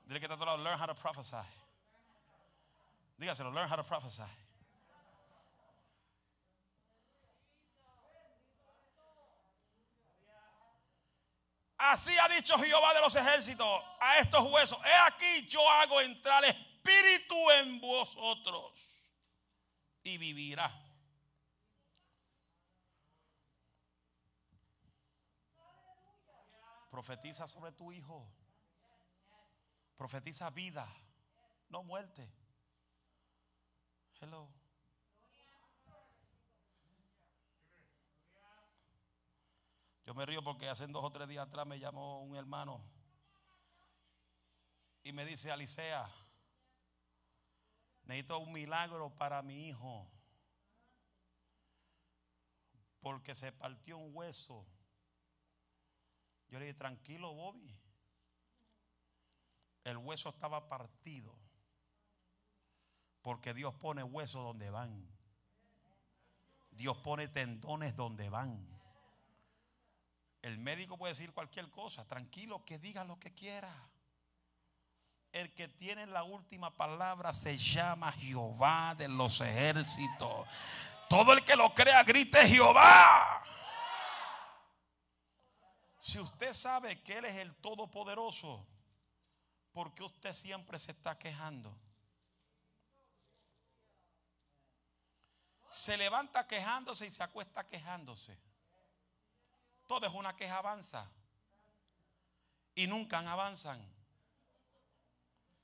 Dile 0.07 0.19
que 0.19 0.25
está 0.25 0.35
a 0.37 0.39
tu 0.39 0.47
lado, 0.47 0.57
learn 0.57 0.81
how 0.81 0.87
to 0.87 0.95
prophesy. 0.95 1.37
Dígaselo, 3.19 3.53
learn 3.53 3.71
how 3.71 3.77
to 3.77 3.85
prophesy. 3.85 4.23
Así 11.81 12.15
ha 12.19 12.29
dicho 12.29 12.59
Jehová 12.59 12.93
de 12.93 13.01
los 13.01 13.15
ejércitos 13.15 13.83
a 14.01 14.19
estos 14.19 14.53
huesos. 14.53 14.79
He 14.85 14.95
aquí 15.07 15.49
yo 15.49 15.67
hago 15.71 15.99
entrar 16.03 16.45
espíritu 16.45 17.51
en 17.53 17.81
vosotros 17.81 18.79
y 20.03 20.19
vivirá. 20.19 20.71
Profetiza 26.91 27.47
sobre 27.47 27.73
tu 27.73 27.91
hijo. 27.93 28.31
Profetiza 29.97 30.51
vida, 30.51 30.87
no 31.71 31.83
muerte. 31.83 32.31
Hello. 34.21 34.60
Yo 40.11 40.15
me 40.15 40.27
río 40.27 40.43
porque 40.43 40.69
hace 40.69 40.89
dos 40.89 41.05
o 41.05 41.13
tres 41.13 41.29
días 41.29 41.47
atrás 41.47 41.65
me 41.65 41.79
llamó 41.79 42.21
un 42.23 42.35
hermano 42.35 42.83
y 45.05 45.13
me 45.13 45.25
dice, 45.25 45.53
Alicea, 45.53 46.11
necesito 48.03 48.41
un 48.41 48.51
milagro 48.51 49.11
para 49.11 49.41
mi 49.41 49.69
hijo 49.69 50.11
porque 52.99 53.37
se 53.37 53.53
partió 53.53 53.99
un 53.99 54.11
hueso. 54.13 54.67
Yo 56.49 56.59
le 56.59 56.65
dije, 56.65 56.77
tranquilo, 56.77 57.33
Bobby. 57.33 57.73
El 59.85 59.97
hueso 59.97 60.31
estaba 60.31 60.69
partido. 60.69 61.39
Porque 63.23 63.55
Dios 63.55 63.73
pone 63.77 64.03
huesos 64.03 64.43
donde 64.43 64.71
van. 64.71 65.09
Dios 66.73 66.97
pone 66.99 67.29
tendones 67.29 67.95
donde 67.95 68.29
van. 68.29 68.70
El 70.43 70.59
médico 70.59 70.97
puede 70.97 71.13
decir 71.13 71.33
cualquier 71.33 71.71
cosa. 71.71 72.07
Tranquilo, 72.07 72.65
que 72.65 72.79
diga 72.79 73.05
lo 73.05 73.19
que 73.19 73.35
quiera. 73.35 73.73
El 75.33 75.55
que 75.55 75.69
tiene 75.69 76.07
la 76.07 76.25
última 76.25 76.77
palabra 76.77 77.33
se 77.33 77.57
llama 77.57 78.11
Jehová 78.13 78.95
de 78.97 79.09
los 79.09 79.41
ejércitos. 79.41 80.49
Todo 81.09 81.33
el 81.33 81.45
que 81.45 81.57
lo 81.57 81.73
crea 81.75 82.03
grite 82.03 82.47
Jehová. 82.49 83.43
Si 85.99 86.19
usted 86.19 86.55
sabe 86.55 87.03
que 87.03 87.19
Él 87.19 87.27
es 87.27 87.37
el 87.37 87.55
Todopoderoso, 87.57 88.67
¿por 89.73 89.95
qué 89.95 90.03
usted 90.03 90.33
siempre 90.33 90.79
se 90.79 90.93
está 90.93 91.19
quejando? 91.19 91.79
Se 95.71 95.97
levanta 95.97 96.47
quejándose 96.49 97.07
y 97.07 97.11
se 97.11 97.23
acuesta 97.23 97.69
quejándose. 97.69 98.50
Todo 99.91 100.07
es 100.07 100.15
una 100.15 100.37
queja 100.37 100.59
avanza. 100.59 101.11
Y 102.77 102.87
nunca 102.87 103.19
avanzan. 103.19 103.85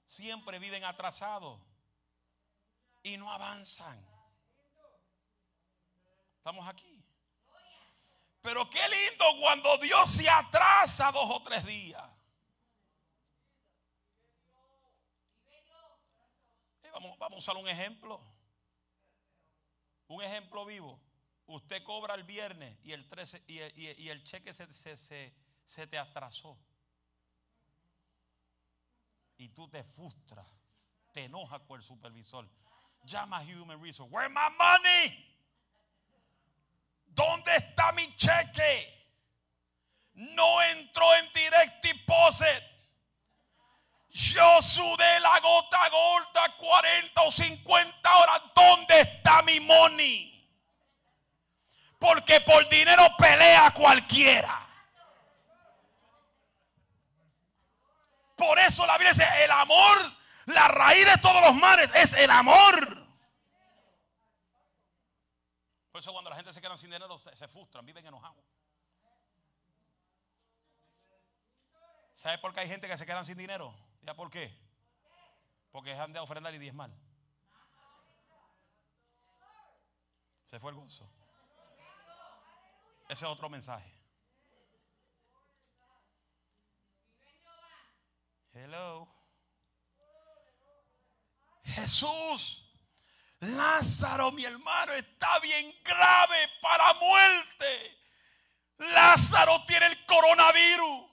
Siempre 0.04 0.58
viven 0.58 0.84
atrasados. 0.84 1.60
Y 3.04 3.16
no 3.18 3.30
avanzan. 3.30 4.04
Estamos 6.38 6.66
aquí. 6.66 7.04
Pero 8.42 8.68
qué 8.68 8.80
lindo 8.88 9.26
cuando 9.40 9.78
Dios 9.78 10.10
se 10.10 10.28
atrasa 10.28 11.12
dos 11.12 11.30
o 11.30 11.40
tres 11.44 11.64
días. 11.64 12.02
Vamos, 16.92 17.16
vamos 17.16 17.36
a 17.36 17.38
usar 17.38 17.56
un 17.62 17.68
ejemplo. 17.68 18.20
Un 20.08 20.20
ejemplo 20.24 20.64
vivo. 20.64 21.05
Usted 21.46 21.82
cobra 21.84 22.14
el 22.14 22.24
viernes 22.24 22.76
y 22.82 22.92
el, 22.92 23.08
13, 23.08 23.44
y, 23.46 24.08
el 24.08 24.24
cheque 24.24 24.52
se, 24.52 24.66
se, 24.72 25.32
se 25.64 25.86
te 25.86 25.98
atrasó. 25.98 26.58
Y 29.38 29.50
tú 29.50 29.68
te 29.68 29.84
frustras, 29.84 30.46
te 31.12 31.24
enojas 31.24 31.62
con 31.62 31.78
el 31.78 31.86
supervisor. 31.86 32.48
Llama 33.04 33.38
a 33.38 33.42
Human 33.42 33.80
Resources. 33.80 34.12
Where's 34.12 34.30
my 34.30 34.50
money? 34.56 35.36
¿Dónde 37.06 37.54
está 37.56 37.92
mi 37.92 38.06
cheque? 38.16 38.92
No 40.14 40.62
entró 40.62 41.14
en 41.14 41.32
direct 41.32 41.84
deposit. 41.84 42.62
Yo 44.10 44.62
sudé 44.62 45.20
la 45.20 45.38
gota 45.40 45.88
gorda 45.90 46.56
40 46.56 47.22
o 47.22 47.30
50 47.30 48.16
horas. 48.16 48.42
¿Dónde 48.54 49.00
está 49.00 49.42
mi 49.42 49.60
money? 49.60 50.35
Porque 51.98 52.40
por 52.40 52.68
dinero 52.68 53.04
pelea 53.18 53.70
cualquiera. 53.72 54.66
Por 58.36 58.58
eso 58.58 58.86
la 58.86 58.98
Biblia 58.98 59.12
dice, 59.12 59.24
el 59.44 59.50
amor, 59.50 59.98
la 60.46 60.68
raíz 60.68 61.06
de 61.06 61.18
todos 61.18 61.40
los 61.40 61.54
males 61.54 61.90
es 61.94 62.12
el 62.12 62.30
amor. 62.30 63.06
Por 65.90 66.00
eso 66.00 66.12
cuando 66.12 66.28
la 66.28 66.36
gente 66.36 66.52
se 66.52 66.60
queda 66.60 66.76
sin 66.76 66.90
dinero 66.90 67.16
se, 67.16 67.48
frustran, 67.48 67.86
viven 67.86 68.04
enojados. 68.04 68.44
¿Sabe 72.12 72.36
por 72.38 72.52
qué 72.52 72.60
hay 72.60 72.68
gente 72.68 72.86
que 72.86 72.98
se 72.98 73.06
quedan 73.06 73.24
sin 73.24 73.38
dinero? 73.38 73.74
¿Ya 74.02 74.12
por 74.12 74.30
qué? 74.30 74.54
Porque 75.72 75.90
dejan 75.90 76.12
de 76.12 76.18
ofrendar 76.18 76.54
y 76.54 76.58
diezmar. 76.58 76.90
Se 80.44 80.60
fue 80.60 80.70
el 80.70 80.76
gozo. 80.76 81.10
Ese 83.08 83.24
es 83.24 83.30
otro 83.30 83.48
mensaje. 83.48 83.92
Hello. 88.52 89.08
Jesús 91.64 92.66
Lázaro, 93.40 94.32
mi 94.32 94.44
hermano, 94.44 94.92
está 94.92 95.38
bien 95.40 95.74
grave 95.84 96.50
para 96.60 96.94
muerte. 96.94 97.98
Lázaro 98.78 99.64
tiene 99.66 99.86
el 99.86 100.06
coronavirus. 100.06 101.04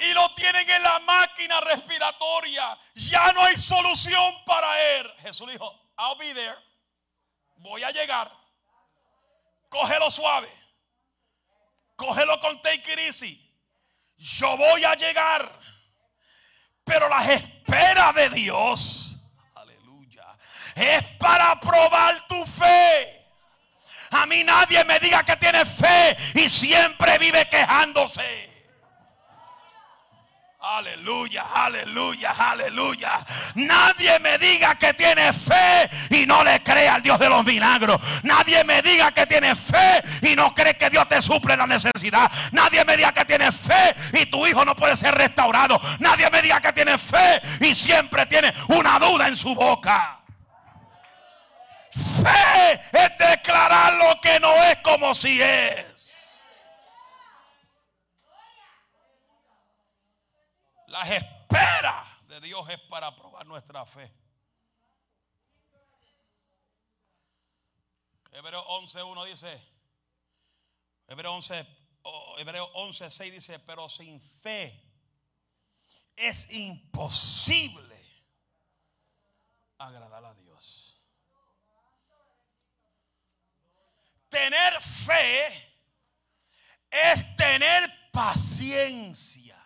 Y 0.00 0.12
lo 0.12 0.32
tienen 0.34 0.68
en 0.68 0.82
la 0.82 0.98
máquina 1.00 1.60
respiratoria. 1.60 2.78
Ya 2.94 3.32
no 3.32 3.42
hay 3.42 3.56
solución 3.56 4.44
para 4.44 4.80
él. 4.96 5.12
Jesús 5.22 5.50
dijo, 5.50 5.87
I'll 5.98 6.16
be 6.16 6.32
there. 6.32 6.56
Voy 7.58 7.82
a 7.82 7.90
llegar. 7.90 8.30
Cógelo 9.68 10.10
suave. 10.10 10.48
Cógelo 11.96 12.38
con 12.40 12.62
take 12.62 12.92
it 12.92 12.98
easy. 13.00 13.40
Yo 14.16 14.56
voy 14.56 14.84
a 14.84 14.94
llegar. 14.94 15.52
Pero 16.84 17.08
las 17.08 17.28
esperas 17.28 18.14
de 18.14 18.30
Dios, 18.30 19.18
aleluya, 19.54 20.24
es 20.74 21.02
para 21.18 21.60
probar 21.60 22.26
tu 22.26 22.46
fe. 22.46 23.26
A 24.10 24.24
mí 24.24 24.42
nadie 24.42 24.82
me 24.84 24.98
diga 24.98 25.22
que 25.22 25.36
tiene 25.36 25.66
fe 25.66 26.16
y 26.34 26.48
siempre 26.48 27.18
vive 27.18 27.46
quejándose. 27.46 28.47
Aleluya, 30.70 31.46
aleluya, 31.54 32.30
aleluya. 32.38 33.24
Nadie 33.54 34.18
me 34.18 34.36
diga 34.36 34.74
que 34.74 34.92
tiene 34.92 35.32
fe 35.32 35.88
y 36.10 36.26
no 36.26 36.44
le 36.44 36.62
cree 36.62 36.86
al 36.86 37.00
Dios 37.00 37.18
de 37.18 37.26
los 37.26 37.42
milagros. 37.42 37.98
Nadie 38.22 38.62
me 38.64 38.82
diga 38.82 39.10
que 39.12 39.24
tiene 39.24 39.54
fe 39.54 40.02
y 40.20 40.36
no 40.36 40.54
cree 40.54 40.76
que 40.76 40.90
Dios 40.90 41.08
te 41.08 41.22
suple 41.22 41.56
la 41.56 41.66
necesidad. 41.66 42.30
Nadie 42.52 42.84
me 42.84 42.98
diga 42.98 43.12
que 43.12 43.24
tiene 43.24 43.50
fe 43.50 43.94
y 44.12 44.26
tu 44.26 44.46
hijo 44.46 44.62
no 44.62 44.76
puede 44.76 44.94
ser 44.98 45.14
restaurado. 45.14 45.80
Nadie 46.00 46.28
me 46.28 46.42
diga 46.42 46.60
que 46.60 46.74
tiene 46.74 46.98
fe 46.98 47.40
y 47.60 47.74
siempre 47.74 48.26
tiene 48.26 48.52
una 48.68 48.98
duda 48.98 49.26
en 49.26 49.38
su 49.38 49.54
boca. 49.54 50.20
Fe 52.22 52.74
es 52.92 53.18
declarar 53.18 53.94
lo 53.94 54.20
que 54.20 54.38
no 54.38 54.54
es 54.64 54.76
como 54.82 55.14
si 55.14 55.40
es. 55.40 55.97
Las 60.88 61.10
esperas 61.10 62.26
de 62.28 62.40
Dios 62.40 62.68
es 62.70 62.80
para 62.80 63.14
probar 63.14 63.46
nuestra 63.46 63.84
fe. 63.84 64.10
Hebreo 68.32 68.64
11.1 68.66 69.26
dice, 69.26 69.60
Hebreo 71.08 71.34
11, 71.34 71.66
Hebreo 72.38 72.72
11.6 72.72 73.30
dice, 73.30 73.58
pero 73.58 73.88
sin 73.88 74.20
fe 74.20 74.82
es 76.16 76.50
imposible 76.52 77.98
agradar 79.78 80.24
a 80.24 80.34
Dios. 80.34 81.04
Tener 84.28 84.80
fe 84.82 85.46
es 86.90 87.36
tener 87.36 88.10
paciencia. 88.12 89.58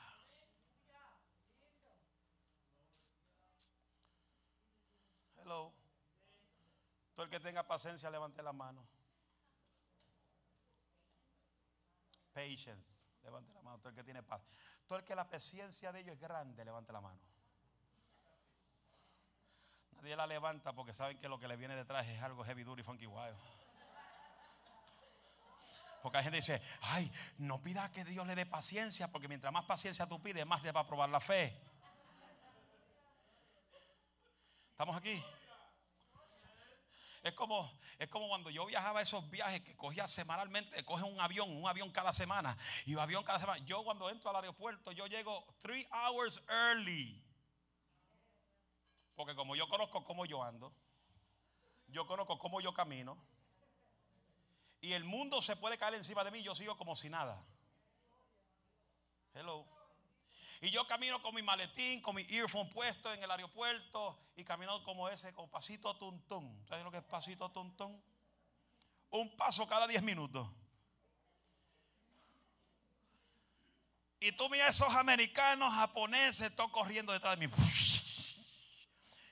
Hello. 5.53 5.73
Todo 7.15 7.25
el 7.25 7.31
que 7.31 7.41
tenga 7.41 7.67
paciencia, 7.67 8.11
levante 8.11 8.43
la 8.43 8.53
mano. 8.53 8.87
Patience. 12.33 13.07
Levante 13.23 13.53
la 13.53 13.63
mano. 13.63 13.79
Todo 13.79 13.91
el 13.91 13.95
que 13.95 14.05
tiene 14.05 14.23
paz. 14.23 14.43
Todo 14.87 14.99
el 14.99 15.05
que 15.05 15.15
la 15.15 15.29
paciencia 15.29 15.93
de 15.93 16.01
ellos 16.01 16.15
es 16.15 16.21
grande, 16.21 16.65
levante 16.65 16.93
la 16.93 17.01
mano. 17.01 17.21
Nadie 19.93 20.17
la 20.17 20.27
levanta 20.27 20.73
porque 20.73 20.93
saben 20.93 21.19
que 21.19 21.29
lo 21.29 21.39
que 21.39 21.47
le 21.47 21.57
viene 21.57 21.77
detrás 21.77 22.07
es 22.09 22.21
algo 22.23 22.45
heavy, 22.45 22.65
duro 22.65 22.81
y 22.81 22.85
funky 22.85 23.07
wild. 23.07 23.37
Porque 26.03 26.19
hay 26.19 26.25
gente 26.25 26.39
que 26.39 26.53
dice, 26.53 26.63
ay, 26.81 27.13
no 27.39 27.63
pida 27.63 27.93
que 27.93 28.05
Dios 28.05 28.27
le 28.27 28.35
dé 28.35 28.45
paciencia, 28.45 29.07
porque 29.07 29.29
mientras 29.29 29.53
más 29.53 29.65
paciencia 29.65 30.09
tú 30.09 30.21
pides, 30.21 30.45
más 30.45 30.61
te 30.61 30.73
va 30.73 30.81
a 30.81 30.87
probar 30.87 31.09
la 31.09 31.21
fe. 31.21 31.57
¿Estamos 34.73 34.97
aquí? 34.97 35.23
Es 37.23 37.35
como, 37.35 37.73
es 37.99 38.09
como 38.09 38.27
cuando 38.27 38.51
yo 38.51 38.67
viajaba 38.67 39.01
esos 39.01 39.31
viajes 39.31 39.61
que 39.61 39.77
cogía 39.77 40.09
semanalmente, 40.09 40.85
coge 40.85 41.05
un 41.05 41.21
avión, 41.21 41.51
un 41.57 41.69
avión 41.69 41.91
cada 41.93 42.13
semana, 42.13 42.57
y 42.85 42.95
un 42.95 43.01
avión 43.01 43.23
cada 43.23 43.39
semana. 43.39 43.65
Yo 43.65 43.85
cuando 43.85 44.11
entro 44.11 44.31
al 44.31 44.37
aeropuerto, 44.37 44.91
yo 44.91 45.07
llego 45.07 45.47
three 45.61 45.87
hours 45.93 46.43
early. 46.49 47.23
Porque 49.15 49.37
como 49.37 49.55
yo 49.55 49.69
conozco 49.69 50.03
cómo 50.03 50.27
yo 50.27 50.43
ando, 50.43 50.73
yo 51.87 52.09
conozco 52.09 52.39
cómo 52.39 52.61
yo 52.61 52.75
camino, 52.75 53.17
y 54.81 54.95
el 54.95 55.05
mundo 55.05 55.41
se 55.43 55.55
puede 55.55 55.79
caer 55.79 55.95
encima 55.95 56.25
de 56.25 56.33
mí, 56.33 56.43
yo 56.43 56.57
sigo 56.57 56.77
como 56.77 56.97
si 56.97 57.09
nada. 57.09 57.41
Hello. 59.33 59.72
Y 60.63 60.71
yo 60.71 60.87
camino 60.87 61.21
con 61.21 61.35
mi 61.35 61.43
maletín, 61.43 62.01
con 62.01 62.15
mi 62.15 62.25
earphone 62.31 62.71
puesto 62.71 63.13
en 63.13 63.21
el 63.21 63.29
aeropuerto 63.29 64.17
y 64.37 64.45
camino 64.45 64.81
como 64.85 65.09
ese, 65.09 65.35
con 65.35 65.51
pasito 65.51 65.97
tuntún. 65.97 66.65
¿Sabes 66.69 66.85
lo 66.85 66.91
que 66.93 66.99
es 66.99 67.03
pasito 67.03 67.51
tuntún? 67.51 68.01
Un 69.11 69.37
paso 69.37 69.67
cada 69.67 69.89
10 69.89 70.01
minutos. 70.05 70.49
Y 74.21 74.31
tú 74.31 74.49
miras 74.51 74.77
esos 74.77 74.95
americanos, 74.95 75.75
japoneses, 75.75 76.55
todos 76.55 76.71
corriendo 76.71 77.13
detrás 77.13 77.39
de 77.39 77.49
mí. 77.49 77.53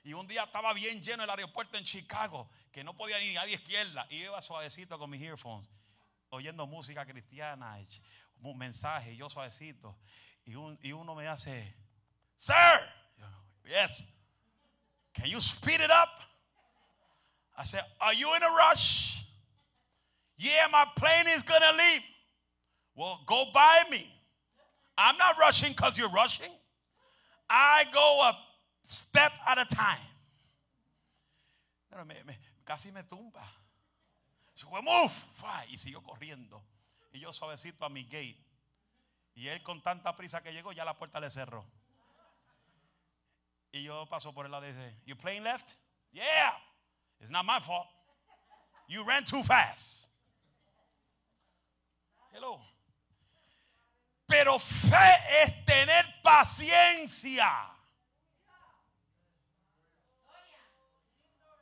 Y 0.03 0.13
un 0.13 0.27
día 0.27 0.43
estaba 0.43 0.73
bien 0.73 1.01
lleno 1.01 1.23
el 1.23 1.29
aeropuerto 1.29 1.77
en 1.77 1.85
Chicago, 1.85 2.49
que 2.71 2.83
no 2.83 2.97
podía 2.97 3.19
ni 3.19 3.37
a 3.37 3.45
la 3.45 3.51
izquierda. 3.51 4.07
Y 4.09 4.17
iba 4.17 4.41
suavecito 4.41 4.97
con 4.97 5.11
mis 5.11 5.21
earphones, 5.21 5.69
oyendo 6.29 6.65
música 6.65 7.05
cristiana, 7.05 7.77
un 8.41 8.57
mensaje, 8.57 9.13
y 9.13 9.17
yo 9.17 9.29
suavecito. 9.29 9.95
Y, 10.47 10.91
uno 10.91 11.15
me 11.15 11.25
hace, 11.25 11.73
Sir, 12.37 12.79
yes, 13.69 14.03
can 15.13 15.27
you 15.27 15.39
speed 15.39 15.79
it 15.79 15.91
up? 15.91 16.09
I 17.57 17.63
said, 17.63 17.81
Are 17.99 18.13
you 18.13 18.33
in 18.35 18.43
a 18.43 18.49
rush? 18.49 19.23
Yeah, 20.37 20.67
my 20.71 20.85
plane 20.95 21.27
is 21.35 21.43
going 21.43 21.61
to 21.61 21.71
leave. 21.71 22.01
Well, 22.95 23.21
go 23.27 23.45
by 23.53 23.83
me. 23.91 24.11
I'm 24.97 25.17
not 25.17 25.37
rushing 25.39 25.71
because 25.71 25.97
you're 25.97 26.09
rushing. 26.09 26.51
I 27.49 27.83
go 27.93 28.21
a 28.23 28.37
step 28.83 29.31
at 29.47 29.59
a 29.59 29.75
time. 29.75 29.99
Pero 31.91 32.05
me, 32.05 32.15
casi 32.65 32.91
me 32.91 33.01
tumba. 33.07 33.43
Se 34.55 34.65
fue, 34.65 34.81
move. 34.81 35.11
Y 35.69 35.77
siguió 35.77 36.01
corriendo. 36.01 36.61
Y 37.13 37.19
yo 37.19 37.31
suavecito 37.31 37.85
a 37.85 37.89
mi 37.89 38.03
gate. 38.03 38.37
Y 39.33 39.47
él 39.47 39.63
con 39.63 39.81
tanta 39.81 40.15
prisa 40.15 40.41
que 40.41 40.53
llegó, 40.53 40.71
ya 40.71 40.85
la 40.85 40.97
puerta 40.97 41.19
le 41.19 41.29
cerró. 41.29 41.65
Y 43.71 43.83
yo 43.83 44.05
paso 44.07 44.33
por 44.33 44.45
el 44.45 44.51
lado 44.51 44.65
y 44.67 44.73
dice, 44.73 44.97
You 45.05 45.17
playing 45.17 45.43
left? 45.43 45.73
Yeah. 46.11 46.57
It's 47.19 47.29
not 47.31 47.45
my 47.45 47.59
fault. 47.61 47.87
You 48.87 49.03
ran 49.03 49.23
too 49.23 49.43
fast. 49.43 50.09
Hello. 52.33 52.59
Pero 54.27 54.59
fe 54.59 55.43
es 55.43 55.65
tener 55.65 56.05
paciencia. 56.21 57.69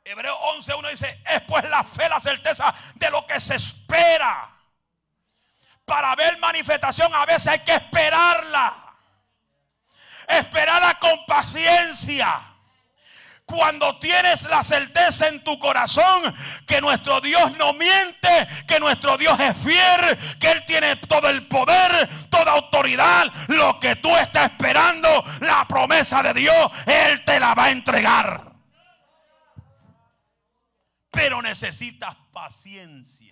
Hebreo 0.04 0.34
11.1 0.56 0.90
dice, 0.90 1.22
es 1.24 1.42
pues 1.42 1.68
la 1.68 1.84
fe, 1.84 2.08
la 2.08 2.18
certeza 2.18 2.74
de 2.96 3.10
lo 3.10 3.26
que 3.26 3.38
se 3.40 3.54
espera 3.56 4.59
para 5.90 6.14
ver 6.14 6.38
manifestación 6.38 7.12
a 7.12 7.26
veces 7.26 7.48
hay 7.48 7.58
que 7.58 7.74
esperarla. 7.74 8.94
Esperarla 10.28 10.94
con 11.00 11.26
paciencia. 11.26 12.40
Cuando 13.44 13.98
tienes 13.98 14.44
la 14.44 14.62
certeza 14.62 15.26
en 15.26 15.42
tu 15.42 15.58
corazón 15.58 16.32
que 16.64 16.80
nuestro 16.80 17.20
Dios 17.20 17.58
no 17.58 17.72
miente, 17.72 18.46
que 18.68 18.78
nuestro 18.78 19.18
Dios 19.18 19.36
es 19.40 19.56
fiel, 19.56 20.16
que 20.38 20.52
Él 20.52 20.64
tiene 20.64 20.94
todo 20.94 21.28
el 21.28 21.48
poder, 21.48 22.08
toda 22.30 22.52
autoridad, 22.52 23.24
lo 23.48 23.80
que 23.80 23.96
tú 23.96 24.16
estás 24.16 24.52
esperando, 24.52 25.24
la 25.40 25.66
promesa 25.66 26.22
de 26.22 26.34
Dios, 26.34 26.70
Él 26.86 27.24
te 27.24 27.40
la 27.40 27.52
va 27.54 27.64
a 27.64 27.70
entregar. 27.72 28.52
Pero 31.10 31.42
necesitas 31.42 32.14
paciencia 32.32 33.29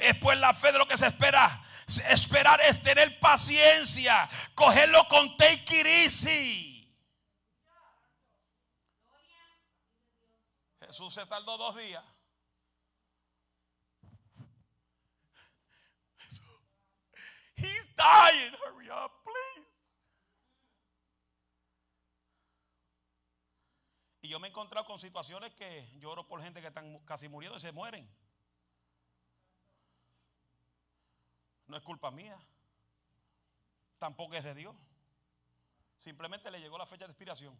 es 0.00 0.16
pues 0.18 0.38
la 0.38 0.54
fe 0.54 0.72
de 0.72 0.78
lo 0.78 0.88
que 0.88 0.96
se 0.96 1.06
espera. 1.06 1.62
Esperar 2.08 2.60
es 2.60 2.82
tener 2.82 3.18
paciencia, 3.18 4.28
cogerlo 4.54 5.06
con 5.08 5.34
easy. 5.40 6.70
Jesús 10.80 11.14
se 11.14 11.26
tardó 11.26 11.56
dos 11.56 11.76
días. 11.76 12.04
He's 17.60 17.94
dying. 17.94 18.54
Hurry 18.64 18.88
up, 18.90 19.12
please. 19.22 19.66
Y 24.22 24.28
yo 24.28 24.40
me 24.40 24.48
he 24.48 24.50
encontrado 24.50 24.86
con 24.86 24.98
situaciones 24.98 25.54
que 25.54 25.88
lloro 25.98 26.26
por 26.26 26.42
gente 26.42 26.60
que 26.60 26.68
están 26.68 26.98
casi 27.00 27.28
muriendo 27.28 27.58
y 27.58 27.60
se 27.60 27.72
mueren. 27.72 28.08
No 31.70 31.76
es 31.76 31.84
culpa 31.84 32.10
mía. 32.10 32.36
Tampoco 34.00 34.34
es 34.34 34.42
de 34.42 34.54
Dios. 34.54 34.74
Simplemente 35.98 36.50
le 36.50 36.60
llegó 36.60 36.76
la 36.76 36.84
fecha 36.84 37.06
de 37.06 37.12
expiración. 37.12 37.56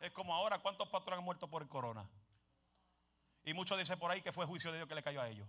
Es 0.00 0.12
como 0.12 0.34
ahora, 0.34 0.58
¿cuántos 0.58 0.86
pastores 0.90 1.18
han 1.18 1.24
muerto 1.24 1.48
por 1.48 1.62
el 1.62 1.68
corona? 1.68 2.06
Y 3.42 3.54
muchos 3.54 3.78
dicen 3.78 3.98
por 3.98 4.10
ahí 4.10 4.20
que 4.20 4.32
fue 4.32 4.44
juicio 4.44 4.70
de 4.70 4.76
Dios 4.76 4.88
que 4.88 4.94
le 4.94 5.02
cayó 5.02 5.22
a 5.22 5.30
ellos. 5.30 5.48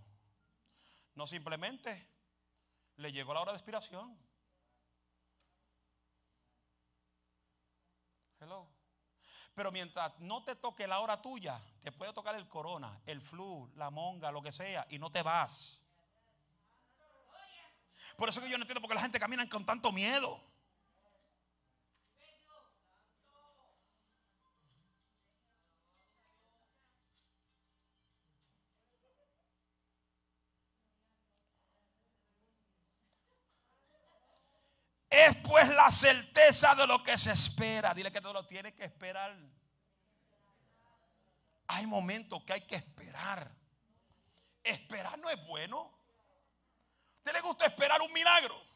No 1.14 1.26
simplemente 1.26 2.08
le 2.96 3.12
llegó 3.12 3.34
la 3.34 3.42
hora 3.42 3.52
de 3.52 3.58
expiración. 3.58 4.16
Hello. 8.40 8.66
Pero 9.54 9.72
mientras 9.72 10.18
no 10.20 10.44
te 10.44 10.56
toque 10.56 10.86
la 10.86 11.00
hora 11.00 11.20
tuya, 11.20 11.60
te 11.82 11.92
puede 11.92 12.12
tocar 12.12 12.34
el 12.34 12.48
corona, 12.48 13.00
el 13.06 13.20
flu, 13.20 13.70
la 13.76 13.90
monga, 13.90 14.30
lo 14.30 14.42
que 14.42 14.52
sea, 14.52 14.86
y 14.90 14.98
no 14.98 15.10
te 15.10 15.22
vas. 15.22 15.84
Por 18.16 18.28
eso 18.28 18.40
que 18.40 18.48
yo 18.48 18.56
no 18.56 18.64
entiendo 18.64 18.80
por 18.80 18.88
qué 18.88 18.94
la 18.94 19.02
gente 19.02 19.20
camina 19.20 19.48
con 19.48 19.66
tanto 19.66 19.92
miedo. 19.92 20.49
Es 35.10 35.36
pues 35.38 35.68
la 35.68 35.90
certeza 35.90 36.76
de 36.76 36.86
lo 36.86 37.02
que 37.02 37.18
se 37.18 37.32
espera. 37.32 37.92
Dile 37.92 38.12
que 38.12 38.20
todo 38.20 38.32
lo 38.32 38.46
tiene 38.46 38.72
que 38.72 38.84
esperar. 38.84 39.36
Hay 41.66 41.84
momentos 41.86 42.44
que 42.44 42.52
hay 42.52 42.60
que 42.60 42.76
esperar. 42.76 43.50
Esperar 44.62 45.18
no 45.18 45.28
es 45.28 45.44
bueno. 45.46 45.92
¿Usted 47.18 47.32
le 47.32 47.40
gusta 47.40 47.66
esperar 47.66 48.00
un 48.00 48.12
milagro? 48.12 48.70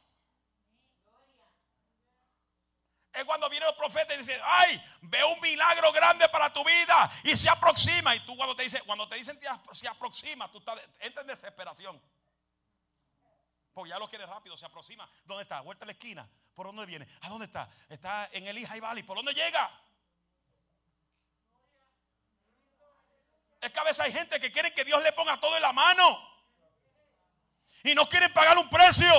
Es 3.13 3.25
cuando 3.25 3.49
viene 3.49 3.67
el 3.69 3.77
profeta 3.77 4.13
y 4.15 4.19
dice, 4.19 4.41
ay, 4.43 4.85
veo 5.03 5.29
un 5.29 5.41
milagro 5.41 5.93
grande 5.93 6.29
para 6.31 6.53
tu 6.53 6.65
vida 6.65 7.13
y 7.23 7.37
se 7.37 7.49
aproxima. 7.49 8.17
Y 8.17 8.21
tú 8.27 8.37
cuando 8.37 8.57
te 8.57 8.65
dicen, 8.65 8.83
cuando 8.87 9.09
te 9.09 9.15
dicen 9.15 9.39
se 9.73 9.87
aproxima, 9.87 10.51
tú 10.51 10.59
estás, 10.59 10.81
entras 10.99 11.25
en 11.25 11.29
desesperación. 11.29 12.03
Porque 13.75 13.91
ya 13.91 13.99
lo 13.99 14.09
quiere 14.09 14.25
rápido, 14.25 14.57
se 14.57 14.65
aproxima. 14.65 15.11
¿Dónde 15.25 15.43
está? 15.43 15.61
Vuelta 15.61 15.85
a 15.85 15.87
la 15.87 15.93
esquina. 15.93 16.31
¿Por 16.55 16.67
dónde 16.67 16.87
viene? 16.87 17.09
¿A 17.23 17.29
dónde 17.29 17.47
está? 17.47 17.69
Está 17.89 18.31
en 18.33 18.47
el 18.47 18.65
High 18.65 18.81
Valley. 18.81 19.03
¿Por 19.03 19.17
dónde 19.17 19.35
llega? 19.35 19.69
Es 23.61 23.73
que 23.73 23.81
a 23.81 23.85
veces 23.85 24.01
hay 24.01 24.13
gente 24.13 24.39
que 24.39 24.53
quiere 24.53 24.73
que 24.73 24.85
Dios 24.85 25.03
le 25.03 25.13
ponga 25.13 25.41
todo 25.41 25.57
en 25.57 25.63
la 25.63 25.73
mano. 25.73 26.05
Y 27.83 27.95
no 27.97 28.09
quieren 28.09 28.33
pagar 28.33 28.57
un 28.59 28.71
precio. 28.71 29.13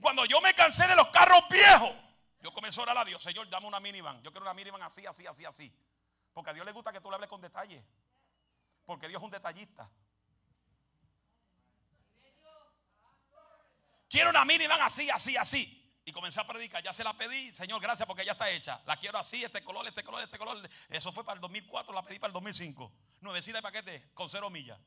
Cuando 0.00 0.24
yo 0.24 0.40
me 0.40 0.52
cansé 0.54 0.88
de 0.88 0.96
los 0.96 1.08
carros 1.08 1.48
viejos, 1.48 1.94
yo 2.40 2.52
comencé 2.52 2.80
a 2.80 2.82
orar 2.82 2.98
a 2.98 3.04
Dios, 3.04 3.22
Señor, 3.22 3.48
dame 3.48 3.68
una 3.68 3.78
minivan. 3.78 4.20
Yo 4.22 4.32
quiero 4.32 4.42
una 4.42 4.54
minivan 4.54 4.82
así, 4.82 5.06
así, 5.06 5.24
así, 5.28 5.44
así. 5.44 5.72
Porque 6.32 6.50
a 6.50 6.54
Dios 6.54 6.66
le 6.66 6.72
gusta 6.72 6.92
que 6.92 7.00
tú 7.00 7.08
le 7.08 7.14
hables 7.14 7.30
con 7.30 7.40
detalle. 7.40 7.84
Porque 8.84 9.06
Dios 9.06 9.20
es 9.20 9.24
un 9.24 9.30
detallista. 9.30 9.88
Quiero 14.12 14.28
una 14.28 14.44
minivan 14.44 14.78
así, 14.82 15.08
así, 15.08 15.38
así. 15.38 15.90
Y 16.04 16.12
comencé 16.12 16.38
a 16.38 16.46
predicar, 16.46 16.82
ya 16.82 16.92
se 16.92 17.02
la 17.02 17.14
pedí, 17.14 17.54
Señor, 17.54 17.80
gracias 17.80 18.06
porque 18.06 18.26
ya 18.26 18.32
está 18.32 18.50
hecha. 18.50 18.78
La 18.84 18.98
quiero 18.98 19.16
así, 19.16 19.42
este 19.42 19.64
color, 19.64 19.86
este 19.86 20.04
color, 20.04 20.22
este 20.22 20.36
color. 20.36 20.68
Eso 20.90 21.12
fue 21.12 21.24
para 21.24 21.36
el 21.36 21.40
2004, 21.40 21.94
la 21.94 22.02
pedí 22.02 22.18
para 22.18 22.28
el 22.28 22.34
2005. 22.34 22.92
Nuevecita 23.22 23.56
de 23.56 23.62
paquete 23.62 24.10
con 24.12 24.28
cero 24.28 24.50
millas. 24.50 24.78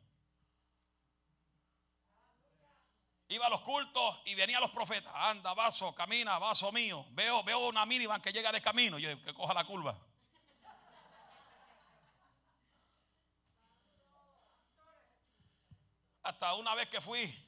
Iba 3.29 3.47
a 3.47 3.49
los 3.49 3.61
cultos 3.61 4.19
y 4.25 4.35
venían 4.35 4.61
los 4.61 4.69
profetas. 4.69 5.11
Anda, 5.15 5.55
vaso, 5.55 5.95
camina, 5.95 6.37
vaso 6.37 6.71
mío. 6.71 7.07
Veo, 7.09 7.43
veo 7.43 7.67
una 7.67 7.83
minivan 7.83 8.21
que 8.21 8.31
llega 8.31 8.51
de 8.51 8.61
camino. 8.61 8.99
Yo 8.99 9.19
que 9.23 9.33
coja 9.33 9.55
la 9.55 9.63
curva. 9.63 9.97
Hasta 16.21 16.53
una 16.53 16.75
vez 16.75 16.89
que 16.89 17.01
fui 17.01 17.44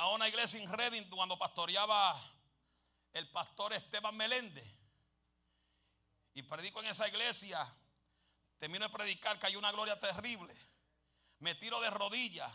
a 0.00 0.08
una 0.08 0.26
iglesia 0.28 0.58
en 0.58 0.72
Reading 0.72 1.02
cuando 1.10 1.38
pastoreaba 1.38 2.18
el 3.12 3.28
pastor 3.28 3.74
Esteban 3.74 4.16
Meléndez. 4.16 4.64
Y 6.32 6.42
predico 6.42 6.80
en 6.80 6.86
esa 6.86 7.06
iglesia. 7.06 7.70
Termino 8.56 8.86
de 8.86 8.90
predicar 8.90 9.38
que 9.38 9.46
hay 9.46 9.56
una 9.56 9.70
gloria 9.70 10.00
terrible. 10.00 10.56
Me 11.40 11.54
tiro 11.54 11.82
de 11.82 11.90
rodillas 11.90 12.50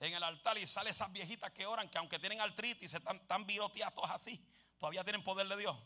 en 0.00 0.14
el 0.14 0.22
altar 0.24 0.58
y 0.58 0.66
sale 0.66 0.90
esas 0.90 1.12
viejitas 1.12 1.52
que 1.52 1.64
oran, 1.64 1.88
que 1.88 1.98
aunque 1.98 2.18
tienen 2.18 2.40
artritis, 2.40 2.92
están 2.92 3.24
tan 3.28 3.46
viroteadas 3.46 3.94
todas 3.94 4.10
así, 4.10 4.44
todavía 4.76 5.04
tienen 5.04 5.22
poder 5.22 5.46
de 5.46 5.56
Dios. 5.56 5.76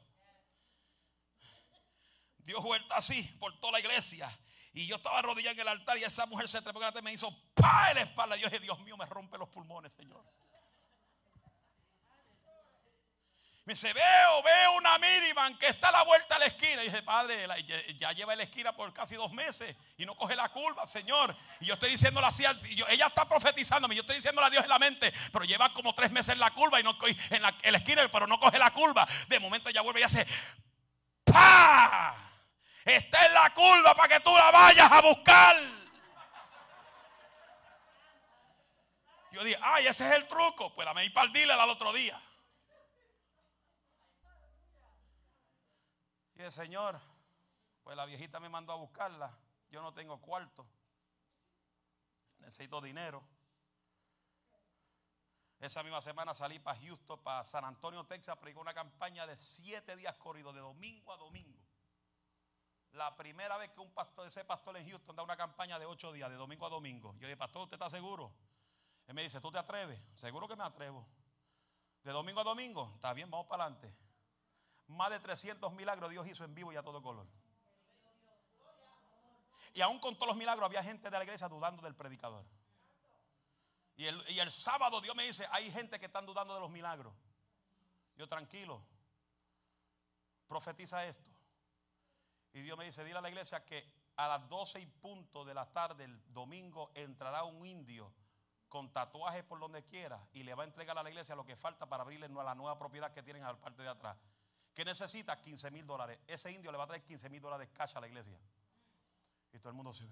Dios 2.39 2.63
vuelta 2.63 2.97
así 2.97 3.25
por 3.39 3.61
toda 3.61 3.73
la 3.73 3.81
iglesia. 3.81 4.35
Y 4.73 4.87
yo 4.87 4.97
estaba 4.97 5.19
arrodillado 5.19 5.53
en 5.53 5.61
el 5.61 5.69
altar 5.69 5.99
y 5.99 6.05
esa 6.05 6.25
mujer 6.25 6.49
se 6.49 6.63
trepó 6.63 6.81
y 6.81 7.03
me 7.03 7.13
hizo 7.13 7.31
pa 7.53 7.91
en 7.91 7.97
la 7.97 8.03
espalda. 8.05 8.37
Yo 8.37 8.49
dije, 8.49 8.61
Dios 8.61 8.81
mío, 8.81 8.97
me 8.97 9.05
rompe 9.05 9.37
los 9.37 9.51
pulmones, 9.51 9.93
Señor. 9.93 10.25
Me 13.69 13.75
dice, 13.75 13.93
veo, 13.93 14.43
veo 14.43 14.73
una 14.79 14.97
minivan 14.97 15.55
que 15.59 15.67
está 15.67 15.91
a 15.91 15.93
la 15.93 16.03
vuelta 16.05 16.37
de 16.37 16.41
la 16.41 16.47
esquina. 16.47 16.83
Y 16.83 16.87
dije, 16.87 17.03
padre, 17.03 17.47
ya 17.99 18.13
lleva 18.13 18.35
la 18.35 18.45
esquina 18.45 18.73
por 18.73 18.91
casi 18.95 19.15
dos 19.15 19.31
meses 19.33 19.77
y 19.99 20.07
no 20.07 20.17
coge 20.17 20.35
la 20.35 20.49
curva, 20.49 20.87
Señor. 20.87 21.37
Y 21.61 21.67
yo 21.67 21.75
estoy 21.75 21.91
diciéndole 21.91 22.27
así, 22.27 22.47
ella 22.89 23.07
está 23.09 23.29
profetizándome, 23.29 23.95
yo 23.95 24.01
estoy 24.01 24.17
diciéndole 24.17 24.47
a 24.47 24.51
Dios 24.51 24.63
en 24.63 24.71
la 24.71 24.79
mente, 24.79 25.13
pero 25.31 25.45
lleva 25.45 25.71
como 25.75 25.95
tres 25.95 26.11
meses 26.11 26.33
en 26.33 26.41
la 26.41 26.51
curva 26.53 26.81
y 26.81 26.83
no 26.83 26.97
en 27.29 27.43
la, 27.43 27.55
en 27.61 27.73
la 27.73 27.77
esquina, 27.77 28.09
pero 28.11 28.27
no 28.27 28.41
coge 28.41 28.59
la 28.59 28.71
curva. 28.71 29.07
De 29.27 29.39
momento 29.39 29.69
ella 29.69 29.83
vuelve 29.83 30.01
y 30.01 30.05
hace, 30.05 30.27
¡pa! 31.25 32.17
Está 32.87 33.27
en 33.27 33.35
la 33.35 33.53
curva 33.53 33.95
para 33.95 34.15
que 34.15 34.21
tú 34.21 34.35
la 34.35 34.51
vayas 34.51 34.91
a 34.91 35.03
buscar. 35.03 35.57
Yo 39.33 39.45
dije, 39.45 39.59
ay, 39.61 39.89
ese 39.89 40.07
es 40.07 40.13
el 40.15 40.27
truco. 40.27 40.75
Pues 40.75 40.87
dame 40.87 41.05
ir 41.05 41.13
para 41.13 41.31
el 41.31 41.51
al 41.51 41.69
otro 41.69 41.93
día. 41.93 42.19
Y 46.39 46.43
el 46.43 46.53
Señor, 46.53 46.99
pues 47.83 47.97
la 47.97 48.07
viejita 48.07 48.39
me 48.39 48.49
mandó 48.49 48.73
a 48.73 48.77
buscarla. 48.77 49.37
Yo 49.71 49.83
no 49.83 49.93
tengo 49.93 50.21
cuarto. 50.21 50.65
Necesito 52.39 52.81
dinero. 52.81 53.25
Esa 55.59 55.83
misma 55.83 56.01
semana 56.01 56.33
salí 56.35 56.61
para 56.61 56.79
Houston, 56.79 57.21
para 57.25 57.45
San 57.45 57.65
Antonio, 57.65 58.05
Texas, 58.05 58.39
predicó 58.39 58.61
una 58.61 58.73
campaña 58.73 59.27
de 59.27 59.37
siete 59.37 59.97
días 59.97 60.17
corridos, 60.17 60.55
de 60.55 60.61
domingo 60.61 61.13
a 61.13 61.17
domingo. 61.17 61.59
La 62.93 63.17
primera 63.17 63.57
vez 63.59 63.73
que 63.73 63.81
un 63.81 63.93
pastor, 63.93 64.29
ese 64.29 64.45
pastor 64.45 64.77
en 64.77 64.89
Houston 64.89 65.17
da 65.17 65.25
una 65.25 65.37
campaña 65.37 65.77
de 65.81 65.87
ocho 65.87 66.13
días, 66.13 66.31
de 66.31 66.37
domingo 66.37 66.65
a 66.67 66.71
domingo. 66.71 67.15
Yo 67.15 67.23
le 67.23 67.29
dije, 67.29 67.37
pastor, 67.37 67.63
¿usted 67.63 67.75
está 67.75 67.91
seguro? 67.91 68.33
Él 69.09 69.15
me 69.15 69.23
dice, 69.23 69.41
¿tú 69.41 69.51
te 69.51 69.59
atreves? 69.59 70.01
Seguro 70.15 70.47
que 70.47 70.55
me 70.55 70.63
atrevo. 70.63 71.05
De 72.05 72.13
domingo 72.13 72.41
a 72.41 72.45
domingo, 72.45 72.93
está 72.95 73.13
bien, 73.13 73.29
vamos 73.29 73.49
para 73.49 73.65
adelante. 73.65 74.08
Más 74.89 75.11
de 75.11 75.21
300 75.21 75.73
milagros 75.73 76.11
Dios 76.11 76.27
hizo 76.27 76.45
en 76.45 76.55
vivo 76.55 76.73
y 76.73 76.77
a 76.77 76.83
todo 76.83 77.03
color. 77.03 77.27
Y 79.75 79.81
aún 79.81 79.99
con 79.99 80.15
todos 80.17 80.29
los 80.29 80.37
milagros 80.37 80.65
había 80.65 80.83
gente 80.83 81.11
de 81.11 81.17
la 81.17 81.25
iglesia 81.25 81.49
dudando 81.49 81.83
del 81.83 81.95
predicador. 81.95 82.45
Y 83.97 84.07
el, 84.07 84.53
sábado 84.53 85.01
Dios 85.01 85.17
me 85.17 85.25
dice, 85.25 85.45
hay 85.51 85.71
gente 85.73 85.99
que 85.99 86.07
están 86.07 86.25
dudando 86.25 86.55
de 86.55 86.61
los 86.61 86.71
milagros. 86.71 87.13
Yo 88.17 88.29
tranquilo, 88.29 88.81
profetiza 90.47 91.05
esto. 91.05 91.31
Y 92.53 92.61
Dios 92.61 92.79
me 92.79 92.85
dice, 92.85 93.05
dile 93.05 93.19
a 93.19 93.23
la 93.23 93.29
iglesia 93.29 93.65
que 93.65 93.93
a 94.17 94.29
las 94.29 94.49
12 94.49 94.81
y 94.81 94.87
punto 94.87 95.45
de 95.45 95.53
la 95.53 95.67
tarde 95.73 96.05
el 96.05 96.33
domingo 96.33 96.93
entrará 96.95 97.43
un 97.43 97.67
indio 97.67 98.13
con 98.69 98.93
tatuajes 98.93 99.43
por 99.43 99.59
donde 99.59 99.85
quiera 99.85 100.25
y 100.33 100.45
le 100.45 100.55
va 100.55 100.63
a 100.63 100.67
entregar 100.67 100.97
a 100.97 101.03
la 101.03 101.11
iglesia 101.11 101.35
lo 101.35 101.45
que 101.45 101.57
falta 101.57 101.87
para 101.87 102.03
abrirle 102.03 102.27
a 102.27 102.45
la 102.45 102.55
nueva 102.55 102.79
propiedad 102.79 103.13
que 103.13 103.23
tienen 103.25 103.43
a 103.43 103.53
la 103.53 103.59
parte 103.59 103.83
de 103.83 103.89
atrás. 103.89 104.17
¿Qué 104.79 104.85
necesita? 104.85 105.37
15 105.37 105.73
mil 105.73 105.85
dólares. 105.85 106.21
Ese 106.29 106.53
indio 106.53 106.71
le 106.71 106.79
va 106.79 106.85
a 106.85 106.87
traer 106.87 107.03
15 107.03 107.29
mil 107.31 107.41
dólares 107.43 107.69
cash 107.75 107.97
a 107.97 108.01
la 108.01 108.07
iglesia. 108.07 108.39
Y 109.53 109.59
todo 109.59 109.71
el 109.71 109.75
mundo 109.75 109.91
dice, 109.91 110.05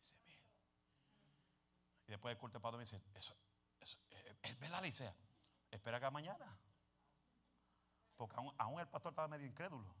15 0.00 0.16
mil. 0.26 0.38
Y 2.06 2.10
después 2.12 2.32
el 2.32 2.38
culto 2.38 2.56
de 2.56 2.62
padre 2.62 2.78
me 2.78 2.84
dice, 2.84 3.02
eso, 3.12 3.36
eso, 3.78 3.98
eh, 4.08 4.38
él 4.40 4.56
ve 4.56 4.70
la 4.70 4.80
licea. 4.80 5.14
Espera 5.70 6.00
que 6.00 6.10
mañana. 6.10 6.58
Porque 8.16 8.34
aún, 8.56 8.80
el 8.80 8.88
pastor 8.88 9.12
estaba 9.12 9.28
medio 9.28 9.46
incrédulo. 9.46 9.94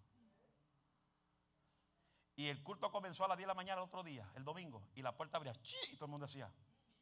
Y 2.36 2.46
el 2.46 2.62
culto 2.62 2.90
comenzó 2.90 3.26
a 3.26 3.28
las 3.28 3.36
10 3.36 3.44
de 3.44 3.48
la 3.48 3.54
mañana 3.54 3.82
el 3.82 3.88
otro 3.88 4.02
día, 4.02 4.26
el 4.36 4.44
domingo, 4.44 4.88
y 4.94 5.02
la 5.02 5.14
puerta 5.14 5.36
abría, 5.36 5.52
y 5.92 5.96
todo 5.96 6.06
el 6.06 6.12
mundo 6.12 6.26
decía, 6.26 6.50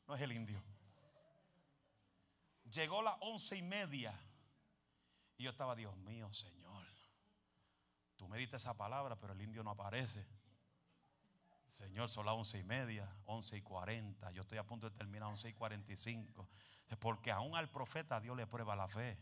no 0.08 0.16
es 0.16 0.20
el 0.22 0.32
indio. 0.32 0.60
Llegó 2.64 3.00
las 3.00 3.14
once 3.20 3.56
y 3.56 3.62
media, 3.62 4.12
y 5.36 5.44
yo 5.44 5.50
estaba, 5.50 5.76
Dios 5.76 5.96
mío, 5.98 6.32
Señor. 6.32 6.91
Tú 8.22 8.28
me 8.28 8.38
diste 8.38 8.56
esa 8.56 8.72
palabra, 8.72 9.16
pero 9.16 9.32
el 9.32 9.42
indio 9.42 9.64
no 9.64 9.70
aparece. 9.70 10.24
Señor, 11.66 12.08
son 12.08 12.24
las 12.24 12.36
once 12.36 12.56
y 12.56 12.62
media, 12.62 13.12
once 13.24 13.56
y 13.56 13.62
cuarenta. 13.62 14.30
Yo 14.30 14.42
estoy 14.42 14.58
a 14.58 14.64
punto 14.64 14.88
de 14.88 14.96
terminar 14.96 15.28
once 15.28 15.48
y 15.48 15.52
cuarenta 15.52 15.92
y 15.92 15.96
cinco. 15.96 16.48
Porque 17.00 17.32
aún 17.32 17.56
al 17.56 17.68
profeta 17.68 18.20
Dios 18.20 18.36
le 18.36 18.46
prueba 18.46 18.76
la 18.76 18.86
fe. 18.86 19.18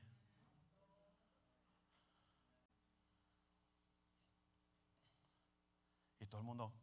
Y 6.18 6.26
todo 6.26 6.42
el 6.42 6.46
mundo, 6.46 6.74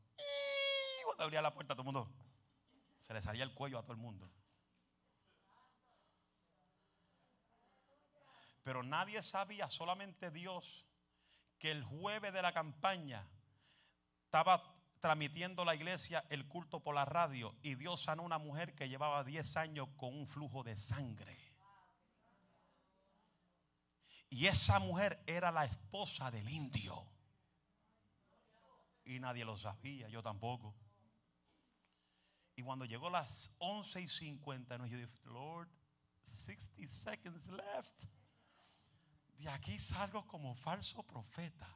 cuando 1.06 1.24
abría 1.24 1.44
la 1.44 1.54
puerta, 1.54 1.76
todo 1.76 1.84
el 1.84 1.94
mundo, 1.94 2.12
se 2.98 3.14
le 3.14 3.22
salía 3.22 3.44
el 3.44 3.54
cuello 3.54 3.78
a 3.78 3.84
todo 3.84 3.94
el 3.94 4.00
mundo. 4.00 4.28
Pero 8.64 8.82
nadie 8.82 9.22
sabía, 9.22 9.70
solamente 9.70 10.32
Dios, 10.32 10.88
que 11.60 11.72
el 11.72 11.84
jueves 11.84 12.34
de 12.34 12.41
la 12.41 12.54
campaña 12.54 13.28
estaba 14.26 14.76
transmitiendo 15.00 15.63
la 15.63 15.76
iglesia 15.76 16.26
el 16.30 16.48
culto 16.48 16.80
por 16.82 16.96
la 16.96 17.06
radio 17.06 17.56
y 17.62 17.76
Dios 17.76 18.02
sanó 18.02 18.24
una 18.24 18.38
mujer 18.38 18.76
que 18.76 18.89
llevaba 18.89 19.24
10 19.24 19.58
años 19.58 19.88
con 19.96 20.13
un 20.13 20.28
flujo 20.28 20.63
de 20.63 20.76
sangre. 20.76 21.38
Y 24.30 24.48
esa 24.48 24.80
mujer 24.80 25.24
era 25.26 25.52
la 25.52 25.65
esposa 25.65 26.30
del 26.30 26.50
indio. 26.50 27.06
Y 29.06 29.20
nadie 29.20 29.46
lo 29.46 29.56
sabía, 29.56 30.10
yo 30.10 30.22
tampoco. 30.22 30.76
Y 32.58 32.63
cuando 32.63 32.84
llegó 32.86 33.10
las 33.10 33.52
11 33.60 34.02
y 34.02 34.08
50, 34.10 34.78
yo 34.88 34.98
dije, 34.98 35.10
Lord, 35.24 35.70
60 36.24 36.91
seconds 36.91 37.48
left 37.48 38.06
de 39.38 39.50
aquí 39.50 39.80
salgo 39.80 40.26
como 40.26 40.56
falso 40.56 41.04
profeta. 41.04 41.67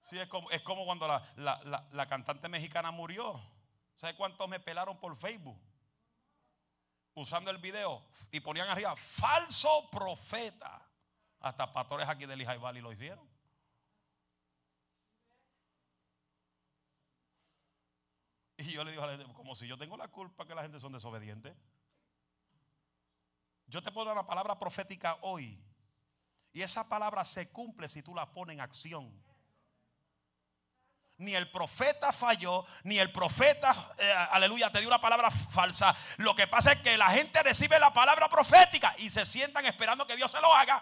Sí, 0.00 0.18
es 0.18 0.28
como, 0.28 0.50
es 0.50 0.62
como 0.62 0.86
cuando 0.86 1.06
la, 1.06 2.06
cantante 2.08 2.48
mexicana 2.48 2.90
murió. 2.90 3.38
¿Sabe 3.96 4.16
cuántos 4.16 4.48
me 4.48 4.58
pelaron 4.58 4.98
por 4.98 5.14
Facebook? 5.16 5.60
Usando 7.14 7.50
el 7.50 7.58
video 7.58 8.02
y 8.30 8.40
ponían 8.40 8.68
arriba, 8.68 8.96
falso 8.96 9.90
profeta. 9.90 10.88
Hasta 11.40 11.70
pastores 11.72 12.08
aquí 12.08 12.24
del 12.24 12.38
Lehigh 12.38 12.58
Valley 12.58 12.80
lo 12.80 12.92
hicieron. 12.92 13.28
Y 18.56 18.72
yo 18.72 18.82
le 18.84 18.92
digo 18.92 19.02
a 19.02 19.08
la 19.08 19.16
gente, 19.18 19.32
como 19.34 19.54
si 19.54 19.66
yo 19.66 19.76
tengo 19.76 19.96
la 19.96 20.08
culpa 20.08 20.46
que 20.46 20.54
la 20.54 20.62
gente 20.62 20.80
son 20.80 20.92
desobedientes. 20.92 21.54
Yo 23.68 23.82
te 23.82 23.92
puedo 23.92 24.06
dar 24.06 24.16
una 24.16 24.26
palabra 24.26 24.58
profética 24.58 25.18
hoy. 25.22 25.62
Y 26.52 26.62
esa 26.62 26.88
palabra 26.88 27.24
se 27.24 27.52
cumple 27.52 27.88
si 27.88 28.02
tú 28.02 28.14
la 28.14 28.32
pones 28.32 28.54
en 28.54 28.60
acción. 28.60 29.28
ni 31.18 31.34
el 31.34 31.50
profeta 31.50 32.12
falló, 32.12 32.64
ni 32.84 33.00
el 33.00 33.10
profeta, 33.10 33.92
eh, 33.98 34.12
aleluya, 34.30 34.70
te 34.70 34.78
dio 34.78 34.86
una 34.86 35.00
palabra 35.00 35.32
falsa. 35.32 35.94
Lo 36.18 36.32
que 36.32 36.46
pasa 36.46 36.72
es 36.72 36.80
que 36.80 36.96
la 36.96 37.10
gente 37.10 37.42
recibe 37.42 37.76
la 37.80 37.92
palabra 37.92 38.28
profética 38.28 38.94
y 38.98 39.10
se 39.10 39.26
sientan 39.26 39.66
esperando 39.66 40.06
que 40.06 40.14
Dios 40.14 40.30
se 40.30 40.40
lo 40.40 40.54
haga. 40.54 40.80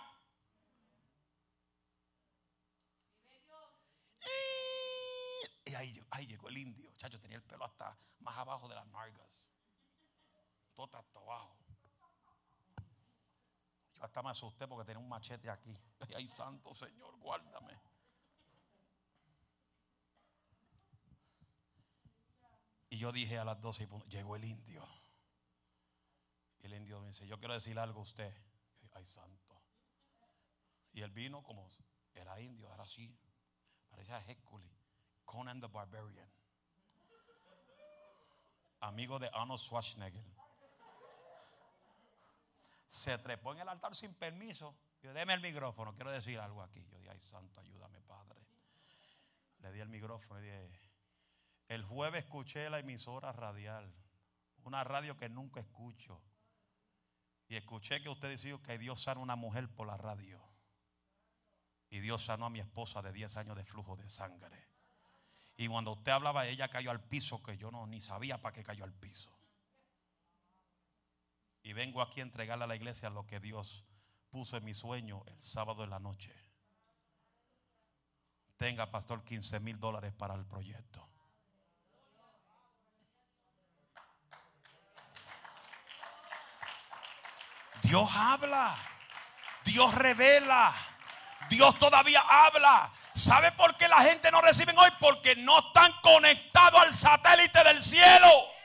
Y 5.64 5.74
ahí, 5.74 6.26
llegó 6.26 6.48
el 6.48 6.58
indio. 6.58 6.92
Chacho, 6.96 7.18
tenía 7.18 7.36
el 7.36 7.42
pelo 7.42 7.64
hasta 7.64 7.98
más 8.20 8.36
abajo 8.36 8.68
de 8.68 8.74
las 8.74 8.86
nargas. 8.86 9.50
Todo 10.74 10.98
hasta 10.98 11.18
abajo. 11.18 11.65
Yo 13.96 14.04
hasta 14.04 14.22
me 14.22 14.30
asusté 14.30 14.68
porque 14.68 14.84
tenía 14.84 14.98
un 14.98 15.08
machete 15.08 15.50
aquí. 15.50 15.76
Ay, 16.16 16.28
santo 16.28 16.74
Señor, 16.74 17.16
guárdame. 17.18 17.80
Y 22.90 22.98
yo 22.98 23.12
dije 23.12 23.38
a 23.38 23.44
las 23.44 23.60
12 23.60 23.88
llegó 24.08 24.36
el 24.36 24.44
indio. 24.44 24.86
Y 26.60 26.66
el 26.66 26.74
indio 26.74 27.00
me 27.00 27.08
dice, 27.08 27.26
yo 27.26 27.38
quiero 27.38 27.54
decir 27.54 27.78
algo 27.78 28.00
a 28.00 28.02
usted. 28.02 28.32
Ay, 28.92 29.04
santo. 29.04 29.60
Y 30.92 31.02
él 31.02 31.10
vino 31.10 31.42
como 31.42 31.68
era 32.14 32.40
indio, 32.40 32.72
era 32.72 32.84
así. 32.84 33.14
Parecía 33.88 34.24
Hércules. 34.26 34.70
Conan 35.24 35.60
the 35.60 35.66
Barbarian. 35.66 36.30
Amigo 38.80 39.18
de 39.18 39.28
Arnold 39.32 39.60
Schwarzenegger. 39.60 40.35
Se 42.86 43.18
trepó 43.18 43.52
en 43.52 43.60
el 43.60 43.68
altar 43.68 43.94
sin 43.94 44.14
permiso. 44.14 44.76
Yo 45.02 45.12
deme 45.12 45.34
el 45.34 45.40
micrófono, 45.40 45.94
quiero 45.94 46.10
decir 46.10 46.38
algo 46.38 46.62
aquí. 46.62 46.84
Yo 46.86 46.98
dije, 46.98 47.10
ay 47.10 47.20
santo, 47.20 47.60
ayúdame, 47.60 48.00
Padre. 48.02 48.40
Le 49.58 49.72
di 49.72 49.80
el 49.80 49.88
micrófono 49.88 50.40
y 50.40 50.42
dije, 50.42 50.90
el 51.68 51.84
jueves 51.84 52.24
escuché 52.24 52.70
la 52.70 52.78
emisora 52.78 53.32
radial, 53.32 53.92
una 54.62 54.84
radio 54.84 55.16
que 55.16 55.28
nunca 55.28 55.60
escucho. 55.60 56.20
Y 57.48 57.56
escuché 57.56 58.02
que 58.02 58.08
usted 58.08 58.28
decía 58.28 58.58
que 58.62 58.78
Dios 58.78 59.02
sana 59.02 59.20
a 59.20 59.22
una 59.22 59.36
mujer 59.36 59.68
por 59.68 59.86
la 59.86 59.96
radio. 59.96 60.42
Y 61.88 62.00
Dios 62.00 62.24
sanó 62.24 62.46
a 62.46 62.50
mi 62.50 62.60
esposa 62.60 63.02
de 63.02 63.12
10 63.12 63.36
años 63.36 63.56
de 63.56 63.64
flujo 63.64 63.96
de 63.96 64.08
sangre. 64.08 64.68
Y 65.56 65.68
cuando 65.68 65.92
usted 65.92 66.12
hablaba, 66.12 66.46
ella 66.46 66.68
cayó 66.68 66.90
al 66.90 67.00
piso 67.00 67.42
que 67.42 67.56
yo 67.56 67.70
no 67.70 67.86
ni 67.86 68.00
sabía 68.00 68.40
para 68.40 68.52
qué 68.52 68.62
cayó 68.62 68.84
al 68.84 68.92
piso. 68.92 69.35
Y 71.66 71.72
vengo 71.72 72.00
aquí 72.00 72.20
a 72.20 72.22
entregarle 72.22 72.62
a 72.62 72.68
la 72.68 72.76
iglesia 72.76 73.10
lo 73.10 73.26
que 73.26 73.40
Dios 73.40 73.84
puso 74.30 74.56
en 74.56 74.62
mi 74.62 74.72
sueño 74.72 75.24
el 75.26 75.42
sábado 75.42 75.82
en 75.82 75.90
la 75.90 75.98
noche. 75.98 76.32
Tenga, 78.56 78.88
pastor, 78.88 79.24
15 79.24 79.58
mil 79.58 79.80
dólares 79.80 80.14
para 80.16 80.36
el 80.36 80.46
proyecto. 80.46 81.10
Dios 87.82 88.08
habla. 88.14 88.78
Dios 89.64 89.92
revela. 89.92 90.72
Dios 91.50 91.76
todavía 91.80 92.20
habla. 92.20 92.92
¿Sabe 93.12 93.50
por 93.50 93.76
qué 93.76 93.88
la 93.88 94.02
gente 94.02 94.30
no 94.30 94.40
recibe 94.40 94.72
hoy? 94.78 94.90
Porque 95.00 95.34
no 95.34 95.58
están 95.58 95.92
conectados 96.00 96.80
al 96.80 96.94
satélite 96.94 97.64
del 97.64 97.82
cielo. 97.82 98.55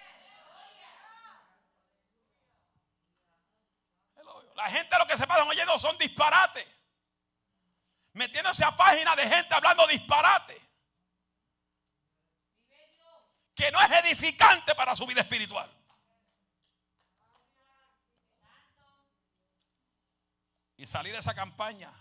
La 4.61 4.69
gente 4.69 4.95
lo 4.99 5.07
que 5.07 5.17
se 5.17 5.25
pasan 5.25 5.47
oyendo 5.47 5.79
son 5.79 5.97
disparates. 5.97 6.67
Metiéndose 8.13 8.63
a 8.63 8.77
páginas 8.77 9.15
de 9.15 9.27
gente 9.27 9.55
hablando 9.55 9.87
disparate. 9.87 10.61
Que 13.55 13.71
no 13.71 13.81
es 13.81 13.91
edificante 14.05 14.75
para 14.75 14.95
su 14.95 15.07
vida 15.07 15.21
espiritual. 15.21 15.67
Y 20.77 20.85
salí 20.85 21.09
de 21.09 21.17
esa 21.17 21.33
campaña 21.33 21.91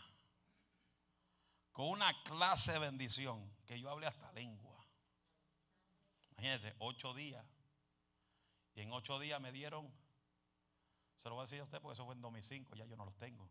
con 1.73 1.89
una 1.89 2.23
clase 2.25 2.73
de 2.73 2.79
bendición 2.79 3.57
que 3.65 3.81
yo 3.81 3.89
hablé 3.89 4.07
hasta 4.07 4.31
lengua. 4.33 4.87
Imagínense, 6.33 6.75
ocho 6.79 7.15
días. 7.15 7.45
Y 8.75 8.83
en 8.83 8.93
ocho 8.93 9.19
días 9.19 9.41
me 9.41 9.51
dieron, 9.51 9.91
se 11.21 11.29
lo 11.29 11.35
voy 11.35 11.43
a 11.43 11.45
decir 11.45 11.61
a 11.61 11.65
usted 11.65 11.81
porque 11.81 11.95
eso 11.95 12.05
fue 12.05 12.15
en 12.15 12.23
2005, 12.23 12.75
ya 12.75 12.87
yo 12.87 12.97
no 12.97 13.05
los 13.05 13.17
tengo. 13.19 13.49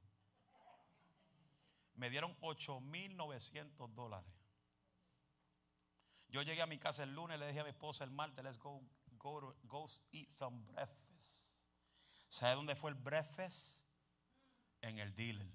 Me 1.94 2.10
dieron 2.10 2.36
8.900 2.42 3.94
dólares. 3.94 4.32
Yo 6.30 6.42
llegué 6.42 6.62
a 6.62 6.68
mi 6.68 6.78
casa 6.78 7.04
el 7.04 7.14
lunes, 7.14 7.40
le 7.40 7.48
dije 7.48 7.60
a 7.60 7.64
mi 7.64 7.70
esposa 7.70 8.04
el 8.04 8.12
martes, 8.12 8.44
let's 8.44 8.58
go, 8.58 8.82
go, 9.18 9.86
eat 10.12 10.30
some 10.30 10.58
breakfast. 10.66 11.58
¿Sabe 12.28 12.56
dónde 12.56 12.76
fue 12.76 12.92
el 12.92 12.96
breakfast? 12.96 13.90
en 14.82 15.00
el 15.00 15.14
dealer. 15.14 15.48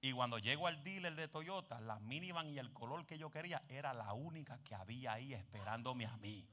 Y 0.00 0.12
cuando 0.12 0.38
llego 0.38 0.66
al 0.66 0.84
dealer 0.84 1.14
de 1.14 1.28
Toyota, 1.28 1.80
la 1.80 1.98
minivan 2.00 2.48
y 2.48 2.58
el 2.58 2.72
color 2.72 3.06
que 3.06 3.16
yo 3.16 3.30
quería 3.30 3.62
era 3.68 3.94
la 3.94 4.12
única 4.12 4.62
que 4.62 4.74
había 4.74 5.14
ahí 5.14 5.32
esperándome 5.32 6.04
a 6.04 6.16
mí. 6.18 6.46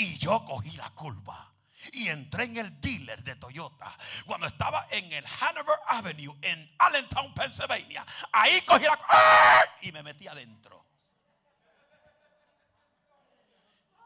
Y 0.00 0.16
yo 0.16 0.42
cogí 0.46 0.70
la 0.78 0.88
curva 0.90 1.52
y 1.92 2.08
entré 2.08 2.44
en 2.44 2.56
el 2.56 2.80
dealer 2.80 3.22
de 3.22 3.36
Toyota. 3.36 3.94
Cuando 4.24 4.46
estaba 4.46 4.86
en 4.90 5.12
el 5.12 5.26
Hanover 5.26 5.76
Avenue 5.88 6.34
en 6.40 6.74
Allentown, 6.78 7.34
Pennsylvania, 7.34 8.06
ahí 8.32 8.62
cogí 8.62 8.84
la 8.84 8.98
¡ah! 9.10 9.60
y 9.82 9.92
me 9.92 10.02
metí 10.02 10.26
adentro. 10.26 10.86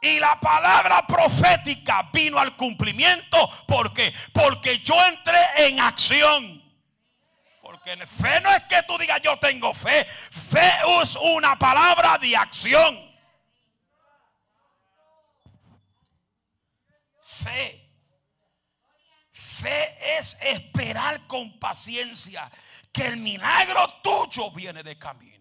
Y 0.03 0.19
la 0.19 0.41
palabra 0.41 1.07
profética 1.07 2.11
vino 2.13 2.41
al 2.41 2.57
cumplimiento. 2.57 3.65
¿Por 3.65 3.95
qué? 3.95 4.13
Porque 4.33 4.81
yo 4.81 4.97
entré 5.07 5.39
en 5.59 5.79
acción. 5.79 6.61
Porque 7.63 7.97
fe 8.05 8.41
no 8.41 8.51
es 8.51 8.65
que 8.65 8.83
tú 8.83 8.99
digas 8.99 9.23
yo 9.23 9.39
tengo 9.39 9.73
fe. 9.73 10.05
Fe 10.05 10.73
es 11.03 11.15
una 11.15 11.57
palabra 11.57 12.19
de 12.19 12.37
acción. 12.37 13.14
Fe. 17.45 17.91
Fe 19.31 20.19
es 20.19 20.39
esperar 20.41 21.27
con 21.27 21.59
paciencia 21.59 22.51
que 22.91 23.07
el 23.07 23.19
milagro 23.19 23.81
tuyo 24.03 24.51
viene 24.51 24.83
de 24.83 24.97
camino. 24.97 25.35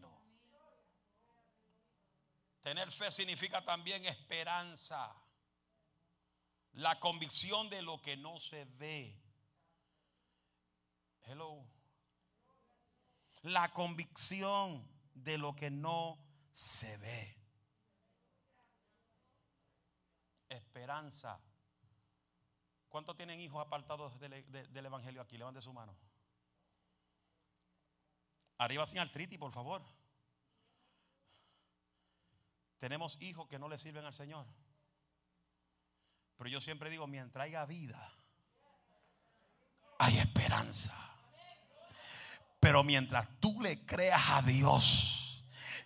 Tener 2.62 2.92
fe 2.92 3.10
significa 3.10 3.64
también 3.64 4.04
esperanza. 4.06 5.16
La 6.74 7.00
convicción 7.00 7.70
de 7.70 7.82
lo 7.82 8.02
que 8.02 8.18
no 8.18 8.40
se 8.40 8.66
ve. 8.66 9.22
Hello. 11.26 11.66
La 13.44 13.72
convicción 13.72 14.86
de 15.14 15.38
lo 15.38 15.56
que 15.56 15.70
no 15.70 16.18
se 16.52 16.98
ve. 16.98 17.38
Esperanza. 20.50 21.40
¿Cuántos 22.94 23.16
tienen 23.16 23.40
hijos 23.40 23.60
apartados 23.60 24.20
del, 24.20 24.86
Evangelio 24.86 25.20
aquí? 25.20 25.36
Levante 25.36 25.64
su 25.64 25.74
mano. 25.74 25.98
Arriba 28.60 28.86
sin 28.86 29.00
artritis, 29.00 29.40
por 29.40 29.52
favor. 29.52 29.82
Tenemos 32.78 33.18
hijos 33.20 33.48
que 33.48 33.58
no 33.58 33.68
le 33.68 33.80
sirven 33.80 34.06
al 34.06 34.14
Señor. 34.14 34.46
Pero 36.38 36.52
yo 36.52 36.62
siempre 36.62 36.92
digo, 36.92 37.08
mientras 37.08 37.46
haya 37.46 37.66
vida, 37.66 38.14
hay 39.98 40.20
esperanza. 40.20 40.96
Pero 42.60 42.84
mientras 42.84 43.28
tú 43.40 43.60
le 43.60 43.84
creas 43.88 44.30
a 44.30 44.44
Dios 44.44 45.23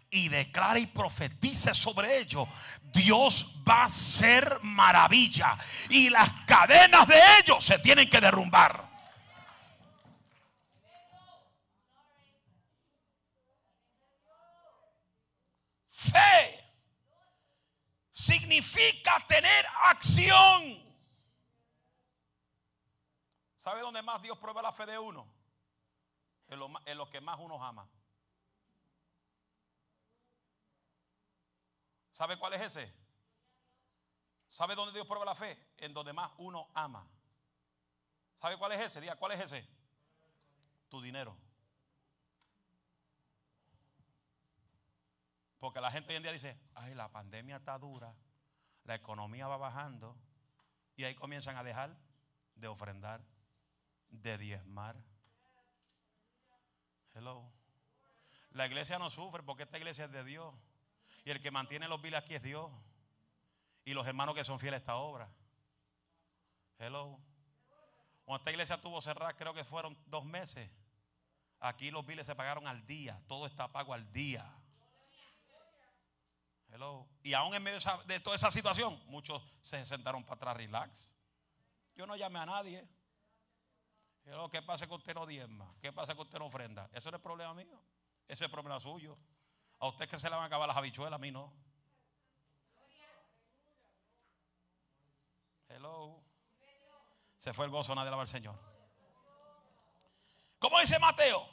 y 0.10 0.30
declara 0.30 0.80
y 0.80 0.88
profetice 0.88 1.74
sobre 1.74 2.20
ellos, 2.20 2.48
Dios 2.94 3.48
va 3.68 3.84
a 3.84 3.86
hacer 3.86 4.60
maravilla. 4.64 5.58
Y 5.90 6.10
las 6.10 6.32
cadenas 6.46 7.08
de 7.08 7.20
ellos 7.40 7.64
se 7.64 7.80
tienen 7.80 8.10
que 8.10 8.22
derrumbar. 8.22 8.88
Fe 15.90 16.58
significa 18.12 19.20
tener 19.28 19.66
acción. 19.86 20.88
¿Sabe 23.58 23.82
dónde 23.82 24.02
más 24.02 24.22
Dios 24.22 24.38
prueba 24.38 24.62
la 24.62 24.72
fe 24.72 24.86
de 24.86 24.98
uno? 24.98 25.28
En 26.48 26.98
lo, 26.98 27.10
que 27.10 27.20
más 27.20 27.38
uno 27.40 27.62
ama. 27.64 27.88
¿Sabe 32.18 32.36
cuál 32.36 32.52
es 32.56 32.62
ese? 32.62 32.92
¿Sabe 34.48 34.74
dónde 34.74 34.92
Dios 34.92 35.06
prueba 35.06 35.24
la 35.24 35.36
fe? 35.36 35.56
En 35.78 35.94
donde 35.94 36.14
más 36.14 36.32
uno 36.40 36.68
ama. 36.74 37.08
¿Sabe 38.34 38.58
cuál 38.58 38.72
es 38.72 38.80
ese? 38.80 39.00
Diga, 39.00 39.16
¿cuál 39.18 39.34
es 39.34 39.40
ese? 39.42 39.70
Tu 40.90 41.00
dinero. 41.00 41.38
Porque 45.60 45.80
la 45.80 45.92
gente 45.92 46.10
hoy 46.10 46.16
en 46.16 46.24
día 46.24 46.32
dice, 46.32 46.60
ay, 46.74 46.96
la 46.96 47.08
pandemia 47.12 47.58
está 47.58 47.78
dura, 47.78 48.16
la 48.86 48.96
economía 48.96 49.46
va 49.46 49.58
bajando, 49.58 50.18
y 50.96 51.04
ahí 51.04 51.14
comienzan 51.14 51.56
a 51.56 51.64
dejar 51.64 51.96
de 52.56 52.68
ofrendar, 52.68 53.22
de 54.10 54.40
diezmar. 54.40 54.96
Hello. 57.14 57.48
La 58.54 58.66
iglesia 58.66 58.98
no 58.98 59.12
sufre 59.12 59.44
porque 59.44 59.64
esta 59.64 59.78
iglesia 59.78 60.06
es 60.06 60.12
de 60.12 60.24
Dios. 60.24 60.56
Y 61.28 61.30
el 61.30 61.42
que 61.42 61.52
mantiene 61.52 61.90
los 61.90 62.02
biles 62.02 62.22
aquí 62.22 62.36
es 62.36 62.42
Dios. 62.42 62.72
Y 63.84 63.94
los 63.94 64.08
hermanos 64.08 64.34
que 64.34 64.46
son 64.46 64.62
fieles 64.62 64.78
a 64.78 64.80
esta 64.80 64.96
obra. 64.96 65.30
Hello. 66.80 67.20
Cuando 68.24 68.38
esta 68.38 68.52
iglesia 68.52 68.80
tuvo 68.80 69.02
cerrada, 69.02 69.36
creo 69.36 69.54
que 69.54 69.66
fueron 69.66 69.98
dos 70.06 70.24
meses. 70.24 70.72
Aquí 71.60 71.92
los 71.92 72.06
biles 72.06 72.26
se 72.26 72.34
pagaron 72.34 72.66
al 72.66 72.88
día. 72.88 73.22
Todo 73.28 73.46
está 73.46 73.70
pago 73.70 73.94
al 73.94 74.10
día. 74.14 74.50
Hello. 76.70 77.06
Y 77.24 77.34
aún 77.34 77.54
en 77.54 77.62
medio 77.62 77.80
de 78.06 78.22
toda 78.22 78.38
esa 78.38 78.50
situación, 78.50 78.98
muchos 79.08 79.44
se 79.60 79.86
sentaron 79.86 80.24
para 80.24 80.36
atrás, 80.36 80.56
relax. 80.56 81.14
Yo 81.94 82.08
no 82.08 82.16
llamé 82.16 82.40
a 82.40 82.46
nadie. 82.46 82.88
Hello, 84.24 84.50
¿Qué 84.50 84.62
pasa 84.62 84.88
que 84.88 84.94
usted 84.94 85.14
no 85.14 85.26
diezma? 85.26 85.76
¿Qué 85.82 85.92
pasa 85.92 86.16
que 86.16 86.22
usted 86.22 86.40
no 86.40 86.46
ofrenda? 86.46 86.90
Eso 86.94 87.12
no 87.12 87.18
es 87.18 87.24
problema 87.24 87.54
mío. 87.54 87.82
Ese 88.30 88.46
es 88.46 88.50
problema 88.50 88.80
suyo. 88.80 89.18
A 89.80 89.88
usted 89.88 90.10
que 90.10 90.20
se 90.20 90.30
le 90.30 90.36
van 90.36 90.44
a 90.44 90.48
acabar 90.48 90.68
las 90.68 90.78
habichuelas, 90.78 91.14
a 91.14 91.20
mí 91.20 91.32
no. 91.32 91.54
Hello. 95.70 96.24
Se 97.36 97.54
fue 97.54 97.66
el 97.66 97.72
gozo, 97.72 97.94
nadie 97.94 98.08
alaba 98.08 98.24
al 98.24 98.28
Señor. 98.28 98.56
¿Cómo 100.60 100.80
dice 100.80 100.98
Mateo? 100.98 101.48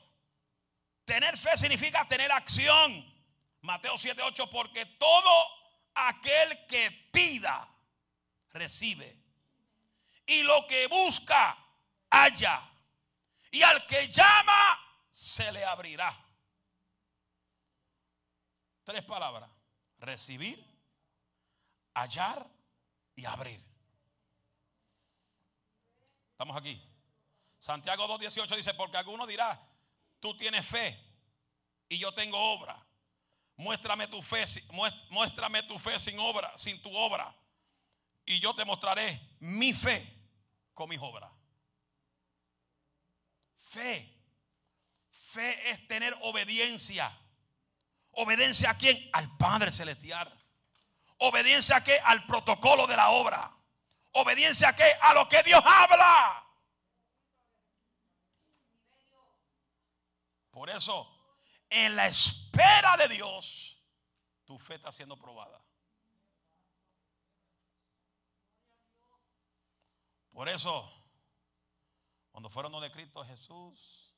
Tener 1.05 1.37
fe 1.37 1.57
significa 1.59 2.07
tener 2.09 2.33
acción. 2.33 3.13
Mateo 3.61 3.95
7:8, 3.95 4.49
porque 4.51 4.87
todo 4.87 5.47
aquel 5.95 6.67
que 6.67 6.91
pida, 7.13 7.69
recibe. 8.51 9.23
Y 10.27 10.43
lo 10.43 10.67
que 10.67 10.87
busca, 10.87 11.59
halla. 12.11 12.63
Y 13.51 13.63
al 13.63 13.87
que 13.87 14.09
llama, 14.09 14.81
se 15.11 15.53
le 15.53 15.65
abrirá. 15.65 16.24
Tres 18.85 19.03
palabras. 19.03 19.51
Recibir, 19.99 20.63
hallar 21.95 22.47
y 23.17 23.25
abrir. 23.25 23.61
Estamos 26.33 26.57
aquí. 26.57 26.81
Santiago 27.59 28.07
2.18 28.07 28.57
dice, 28.57 28.75
porque 28.75 28.99
alguno 28.99 29.27
dirá, 29.27 29.59
tú 30.21 30.37
tienes 30.37 30.67
fe 30.67 30.99
y 31.89 31.99
yo 31.99 32.13
tengo 32.13 32.39
obra. 32.39 32.85
Muéstrame 33.57 34.09
tu 34.09 34.21
fe, 34.21 34.45
muéstrame 35.11 35.63
tu 35.63 35.79
fe 35.79 35.99
sin 35.99 36.19
obra, 36.19 36.53
sin 36.59 36.83
tu 36.83 36.95
obra. 36.95 37.35
Y 38.27 38.41
yo 38.41 38.55
te 38.55 38.65
mostraré 38.65 39.37
mi 39.41 39.73
fe 39.73 40.05
con 40.75 40.89
mis 40.89 40.99
obras. 41.01 41.31
Fe. 43.57 44.11
Fe 45.11 45.71
es 45.71 45.89
tener 45.89 46.15
obediencia. 46.23 47.17
¿Obediencia 48.17 48.71
a 48.71 48.79
quién? 48.79 49.11
Al 49.13 49.37
Padre 49.37 49.73
Celestial. 49.73 50.33
¿Obediencia 51.19 51.77
a 51.77 51.85
qué? 51.85 51.99
Al 52.05 52.27
protocolo 52.27 52.87
de 52.87 52.97
la 52.97 53.11
obra. 53.11 53.51
¿Obediencia 54.13 54.69
a 54.69 54.77
qué? 54.77 54.85
A 55.01 55.15
lo 55.15 55.29
que 55.29 55.43
Dios 55.43 55.63
habla. 55.65 56.45
Por 60.51 60.71
eso, 60.71 61.11
en 61.69 61.97
la 61.97 62.07
espera 62.07 62.97
de 62.97 63.09
Dios, 63.09 63.83
tu 64.45 64.59
fe 64.59 64.77
está 64.77 64.93
siendo 64.93 65.17
probada. 65.17 65.61
Por 70.33 70.49
eso, 70.49 70.89
cuando 72.31 72.51
fueron 72.51 72.73
donde 72.73 72.91
Cristo 72.91 73.25
Jesús, 73.25 74.13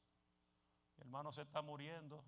mi 0.97 1.03
hermano 1.03 1.33
se 1.33 1.43
está 1.43 1.63
muriendo. 1.63 2.25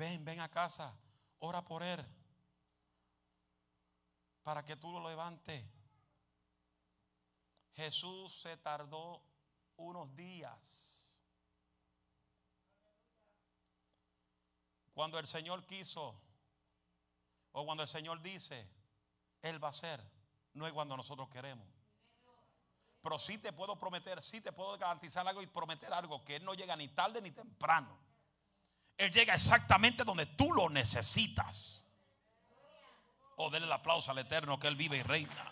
Ven, 0.00 0.24
ven 0.24 0.40
a 0.40 0.48
casa, 0.48 0.98
ora 1.40 1.62
por 1.62 1.82
él, 1.82 2.02
para 4.42 4.64
que 4.64 4.74
tú 4.74 4.90
lo 4.90 5.06
levantes. 5.06 5.62
Jesús 7.74 8.32
se 8.32 8.56
tardó 8.56 9.22
unos 9.76 10.16
días. 10.16 11.22
Cuando 14.94 15.18
el 15.18 15.26
Señor 15.26 15.66
quiso, 15.66 16.18
o 17.52 17.66
cuando 17.66 17.82
el 17.82 17.88
Señor 17.90 18.22
dice, 18.22 18.66
Él 19.42 19.62
va 19.62 19.68
a 19.68 19.72
ser, 19.72 20.02
no 20.54 20.66
es 20.66 20.72
cuando 20.72 20.96
nosotros 20.96 21.28
queremos. 21.28 21.68
Pero 23.02 23.18
sí 23.18 23.36
te 23.36 23.52
puedo 23.52 23.78
prometer, 23.78 24.22
sí 24.22 24.40
te 24.40 24.50
puedo 24.50 24.78
garantizar 24.78 25.28
algo 25.28 25.42
y 25.42 25.46
prometer 25.46 25.92
algo, 25.92 26.24
que 26.24 26.36
Él 26.36 26.44
no 26.46 26.54
llega 26.54 26.74
ni 26.74 26.88
tarde 26.88 27.20
ni 27.20 27.32
temprano. 27.32 28.09
Él 29.00 29.10
llega 29.10 29.34
exactamente 29.34 30.04
donde 30.04 30.26
tú 30.26 30.52
lo 30.52 30.68
necesitas. 30.68 31.82
O 33.36 33.46
oh, 33.46 33.50
denle 33.50 33.66
el 33.66 33.72
aplauso 33.72 34.10
al 34.10 34.18
Eterno 34.18 34.60
que 34.60 34.68
Él 34.68 34.76
vive 34.76 34.98
y 34.98 35.02
reina. 35.02 35.50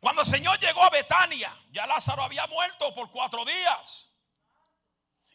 Cuando 0.00 0.20
el 0.20 0.28
Señor 0.28 0.60
llegó 0.60 0.84
a 0.84 0.90
Betania, 0.90 1.50
ya 1.70 1.86
Lázaro 1.86 2.22
había 2.22 2.46
muerto 2.46 2.94
por 2.94 3.10
cuatro 3.10 3.46
días. 3.46 4.12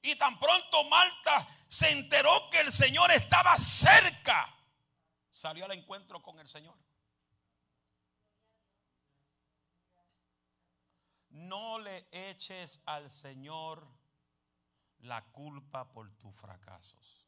Y 0.04 0.16
tan 0.16 0.38
pronto 0.40 0.84
Marta 0.84 1.48
se 1.68 1.90
enteró 1.90 2.52
que 2.52 2.60
el 2.60 2.72
Señor 2.72 3.12
estaba 3.12 3.58
cerca, 3.58 4.56
salió 5.32 5.66
al 5.66 5.72
encuentro 5.72 6.22
con 6.22 6.40
el 6.40 6.48
Señor. 6.48 6.85
No 11.48 11.80
le 11.80 12.08
eches 12.12 12.82
al 12.86 13.10
Señor 13.10 13.88
la 15.00 15.24
culpa 15.32 15.92
por 15.92 16.10
tus 16.18 16.36
fracasos. 16.36 17.26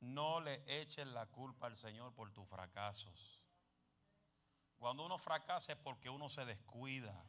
No 0.00 0.40
le 0.40 0.62
eches 0.66 1.06
la 1.06 1.26
culpa 1.26 1.66
al 1.66 1.76
Señor 1.76 2.14
por 2.14 2.30
tus 2.32 2.46
fracasos. 2.46 3.40
Cuando 4.76 5.04
uno 5.04 5.18
fracasa 5.18 5.72
es 5.72 5.78
porque 5.78 6.10
uno 6.10 6.28
se 6.28 6.44
descuida. 6.44 7.24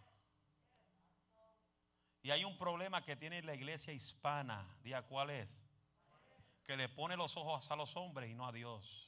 Y 2.21 2.31
hay 2.31 2.43
un 2.43 2.57
problema 2.57 3.01
que 3.03 3.15
tiene 3.15 3.41
la 3.43 3.55
iglesia 3.55 3.93
hispana. 3.93 4.67
Día 4.83 5.03
cuál 5.03 5.29
es? 5.29 5.57
Que 6.63 6.75
le 6.75 6.89
pone 6.89 7.15
los 7.15 7.37
ojos 7.37 7.69
a 7.71 7.75
los 7.75 7.95
hombres 7.95 8.29
y 8.29 8.33
no 8.33 8.45
a 8.45 8.51
Dios. 8.51 9.04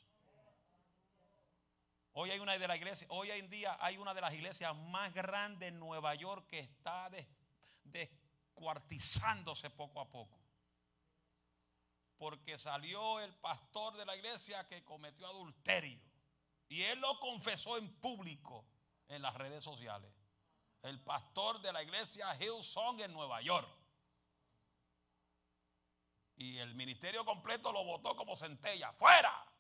Hoy 2.20 2.32
hay 2.32 2.40
una 2.40 2.58
de 2.58 3.06
hoy 3.10 3.30
en 3.30 3.48
día 3.48 3.78
hay 3.80 3.96
una 3.98 4.12
de 4.12 4.22
las 4.22 4.34
iglesias 4.34 4.76
más 4.76 5.14
grandes 5.14 5.70
en 5.70 5.78
Nueva 5.78 6.16
York 6.16 6.48
que 6.48 6.62
está 6.62 7.12
descuartizándose 7.84 9.70
poco 9.70 10.02
a 10.02 10.10
poco. 10.10 10.36
Porque 12.18 12.58
salió 12.58 13.20
el 13.20 13.32
pastor 13.36 13.96
de 13.98 14.06
la 14.08 14.16
iglesia 14.16 14.68
que 14.68 14.84
cometió 14.84 15.28
adulterio. 15.28 16.02
Y 16.68 16.82
él 16.82 17.00
lo 17.02 17.20
confesó 17.20 17.78
en 17.78 17.88
público 18.00 18.66
en 19.10 19.22
las 19.22 19.36
redes 19.36 19.64
sociales. 19.64 20.12
El 20.82 21.00
pastor 21.00 21.62
de 21.62 21.72
la 21.72 21.84
iglesia 21.84 22.36
Hillsong 22.36 23.00
en 23.02 23.14
Nueva 23.14 23.44
York. 23.44 23.70
Y 26.36 26.58
el 26.58 26.74
ministerio 26.74 27.24
completo 27.24 27.72
lo 27.72 27.84
votó 27.84 28.16
como 28.16 28.36
centella. 28.36 28.92
¡Fuera! 28.94 29.54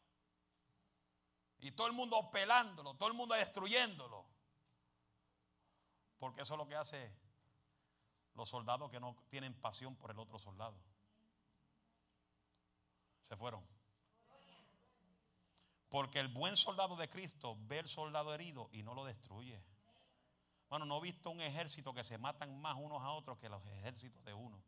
Y 1.59 1.71
todo 1.71 1.87
el 1.87 1.93
mundo 1.93 2.29
pelándolo, 2.31 2.95
todo 2.95 3.09
el 3.09 3.15
mundo 3.15 3.35
destruyéndolo. 3.35 4.25
Porque 6.19 6.41
eso 6.41 6.53
es 6.53 6.57
lo 6.57 6.67
que 6.67 6.75
hace 6.75 7.11
los 8.35 8.49
soldados 8.49 8.91
que 8.91 8.99
no 8.99 9.15
tienen 9.29 9.53
pasión 9.55 9.95
por 9.95 10.11
el 10.11 10.19
otro 10.19 10.37
soldado. 10.37 10.77
Se 13.21 13.35
fueron. 13.35 13.65
Porque 15.89 16.19
el 16.19 16.27
buen 16.27 16.55
soldado 16.57 16.95
de 16.95 17.09
Cristo 17.09 17.57
ve 17.61 17.79
el 17.79 17.87
soldado 17.87 18.33
herido 18.33 18.69
y 18.71 18.83
no 18.83 18.93
lo 18.93 19.05
destruye. 19.05 19.63
Bueno, 20.69 20.85
no 20.85 20.97
he 20.97 21.01
visto 21.01 21.29
un 21.29 21.41
ejército 21.41 21.93
que 21.93 22.03
se 22.03 22.17
matan 22.17 22.59
más 22.61 22.75
unos 22.77 23.01
a 23.01 23.11
otros 23.11 23.37
que 23.37 23.49
los 23.49 23.65
ejércitos 23.65 24.23
de 24.25 24.33
uno. 24.33 24.61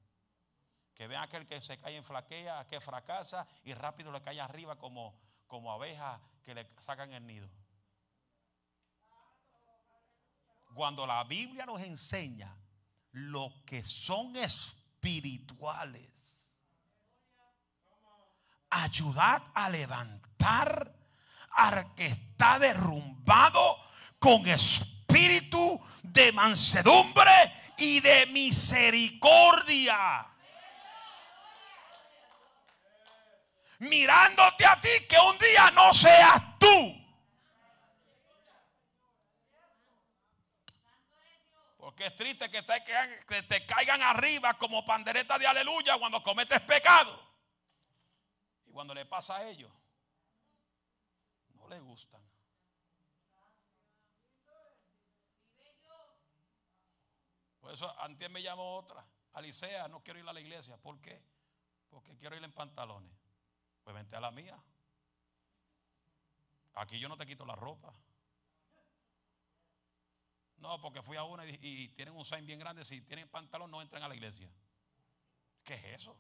Que 0.96 1.08
vean 1.08 1.24
aquel 1.24 1.46
que 1.46 1.62
se 1.62 1.78
cae 1.78 1.96
en 1.96 2.04
flaquea, 2.04 2.66
que 2.68 2.80
fracasa 2.80 3.48
y 3.64 3.74
rápido 3.74 4.12
le 4.12 4.22
cae 4.22 4.40
arriba 4.40 4.78
como, 4.78 5.18
como 5.48 5.72
abeja 5.72 6.20
que 6.50 6.56
le 6.56 6.68
sacan 6.80 7.14
el 7.14 7.28
nido. 7.28 7.48
Cuando 10.74 11.06
la 11.06 11.24
Biblia 11.26 11.68
nos 11.68 11.80
enseña 11.80 12.58
lo 13.12 13.54
que 13.68 13.84
son 13.84 14.36
espirituales, 14.36 16.52
ayudad 18.72 19.44
a 19.54 19.70
levantar 19.70 20.92
al 21.52 21.94
que 21.94 22.08
está 22.08 22.58
derrumbado 22.58 23.78
con 24.18 24.48
espíritu 24.48 25.80
de 26.02 26.32
mansedumbre 26.32 27.54
y 27.78 28.00
de 28.00 28.26
misericordia. 28.26 30.26
Mirándote 33.80 34.66
a 34.66 34.80
ti 34.82 34.90
que 35.08 35.18
un 35.18 35.38
día 35.40 35.72
no 35.72 35.94
seas 35.94 36.60
tú. 36.60 36.96
Porque 41.78 42.06
es 42.08 42.16
triste 42.16 42.52
que 42.52 42.62
te, 42.62 42.84
que 43.28 43.44
te 43.44 43.66
caigan 43.66 44.02
arriba 44.02 44.54
como 44.56 44.86
pandereta 44.86 45.40
de 45.40 45.48
aleluya 45.48 45.98
cuando 45.98 46.22
cometes 46.22 46.60
pecado. 46.62 47.20
Y 48.66 48.72
cuando 48.72 48.94
le 48.94 49.06
pasa 49.06 49.38
a 49.38 49.50
ellos, 49.50 49.72
no 51.56 51.68
les 51.70 51.82
gustan. 51.82 52.22
Por 57.62 57.74
eso 57.74 57.96
antes 58.02 58.30
me 58.30 58.42
llamó 58.42 58.78
otra. 58.78 59.06
Alicea, 59.34 59.88
no 59.88 60.04
quiero 60.04 60.20
ir 60.20 60.28
a 60.28 60.34
la 60.34 60.42
iglesia. 60.42 60.76
¿Por 60.78 61.00
qué? 61.00 61.24
Porque 61.90 62.18
quiero 62.18 62.36
ir 62.36 62.44
en 62.44 62.52
pantalones. 62.52 63.29
Vente 63.92 64.16
a 64.16 64.20
la 64.20 64.32
mía. 64.32 64.58
Aquí 66.76 67.00
yo 67.00 67.10
no 67.10 67.18
te 67.18 67.26
quito 67.26 67.46
la 67.46 67.56
ropa. 67.56 67.94
No, 70.58 70.80
porque 70.82 71.02
fui 71.02 71.18
a 71.18 71.24
una 71.24 71.46
y, 71.46 71.90
tienen 71.90 72.16
un 72.16 72.26
sign 72.26 72.46
bien 72.46 72.60
grande. 72.60 72.86
Si 72.86 73.02
tienen 73.02 73.30
pantalón, 73.30 73.72
no 73.72 73.82
entran 73.82 74.04
a 74.04 74.08
la 74.08 74.16
iglesia. 74.16 74.50
¿Qué 75.64 75.76
es 75.76 76.02
eso? 76.02 76.18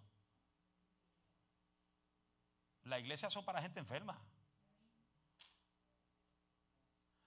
La 2.83 2.99
iglesia 2.99 3.29
son 3.29 3.45
para 3.45 3.61
gente 3.61 3.79
enferma. 3.79 4.19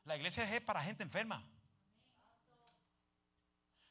La 0.05 0.16
iglesia 0.16 0.45
es 0.45 0.61
para 0.62 0.82
gente 0.82 1.03
enferma. 1.03 1.43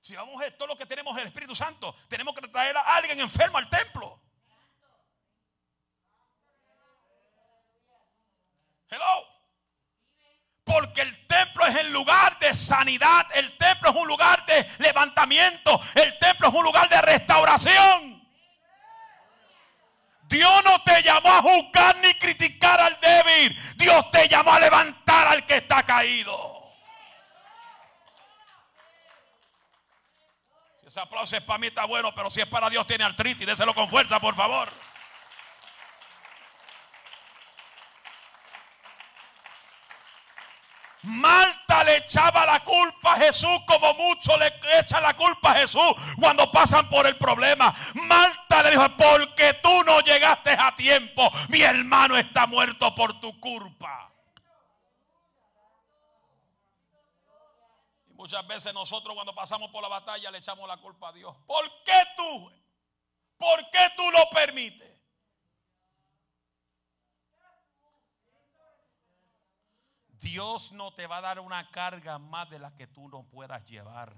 Si 0.02 0.16
vamos 0.16 0.36
a 0.36 0.46
ver 0.46 0.58
todo 0.58 0.68
lo 0.68 0.78
que 0.78 0.86
tenemos 0.86 1.18
el 1.18 1.28
Espíritu 1.28 1.56
Santo, 1.56 1.96
tenemos 2.10 2.36
que 2.36 2.48
traer 2.48 2.76
a 2.76 2.98
alguien 2.98 3.20
enfermo 3.20 3.58
al 3.58 3.70
templo. 3.70 4.21
Hello. 8.92 9.26
Porque 10.66 11.02
el 11.02 11.28
templo 11.28 11.66
es 11.66 11.76
el 11.78 11.94
lugar 11.94 12.38
de 12.40 12.54
sanidad, 12.54 13.26
el 13.34 13.58
templo 13.58 13.90
es 13.90 13.96
un 13.96 14.08
lugar 14.08 14.46
de 14.46 14.70
levantamiento, 14.80 15.82
el 15.96 16.20
templo 16.20 16.50
es 16.50 16.54
un 16.54 16.64
lugar 16.64 16.90
de 16.90 17.02
restauración. 17.02 18.22
Dios 20.24 20.64
no 20.64 20.82
te 20.84 21.02
llamó 21.04 21.30
a 21.30 21.42
juzgar 21.42 21.98
ni 21.98 22.14
criticar 22.16 22.80
al 22.80 23.00
débil. 23.00 23.58
Dios 23.76 24.12
te 24.12 24.28
llamó 24.28 24.54
a 24.54 24.60
levantar 24.60 25.28
al 25.28 25.46
que 25.46 25.58
está 25.58 25.84
caído. 25.84 26.74
Si 30.80 30.88
ese 30.88 31.00
aplauso 31.00 31.36
es 31.36 31.44
para 31.44 31.60
mí 31.60 31.68
está 31.68 31.86
bueno, 31.86 32.14
pero 32.14 32.30
si 32.30 32.42
es 32.42 32.48
para 32.48 32.70
Dios 32.70 32.88
tiene 32.88 33.04
artritis, 33.04 33.48
déselo 33.48 33.74
con 33.74 33.90
fuerza, 33.90 34.20
por 34.20 34.36
favor. 34.36 34.72
Marta 41.04 41.84
le 41.84 41.98
echaba 41.98 42.46
la 42.46 42.64
culpa 42.64 43.14
a 43.14 43.18
Jesús 43.18 43.60
como 43.66 43.94
muchos 43.96 44.38
le 44.40 44.54
echan 44.80 45.02
la 45.02 45.16
culpa 45.16 45.52
a 45.52 45.56
Jesús 45.56 45.94
cuando 46.20 46.52
pasan 46.52 46.88
por 46.90 47.08
el 47.08 47.18
problema. 47.18 47.74
Marta 47.96 48.62
le 48.64 48.72
dijo, 48.72 48.88
porque 48.98 49.56
tú 49.56 49.84
no 49.84 50.00
llegaste 50.02 50.52
a 50.52 50.76
tiempo, 50.76 51.32
mi 51.50 51.62
hermano 51.62 52.18
está 52.18 52.46
muerto 52.46 52.94
por 52.94 53.20
tu 53.20 53.40
culpa. 53.40 54.12
Y 58.08 58.14
muchas 58.14 58.46
veces 58.46 58.72
nosotros 58.74 59.16
cuando 59.16 59.34
pasamos 59.34 59.72
por 59.72 59.82
la 59.82 59.90
batalla 59.90 60.30
le 60.30 60.38
echamos 60.38 60.68
la 60.68 60.78
culpa 60.78 61.10
a 61.10 61.14
Dios. 61.14 61.36
¿Por 61.48 61.66
qué 61.84 62.00
tú? 62.16 62.52
¿Por 63.38 63.70
qué 63.72 63.88
tú 63.98 64.04
lo 64.12 64.30
permites? 64.30 64.91
Dios 70.22 70.72
no 70.72 70.94
te 70.94 71.08
va 71.08 71.18
a 71.18 71.22
dar 71.22 71.40
una 71.40 71.70
carga 71.72 72.18
más 72.20 72.50
de 72.50 72.60
la 72.60 72.76
que 72.76 72.88
tú 72.88 73.08
no 73.10 73.24
puedas 73.24 73.66
llevar. 73.66 74.16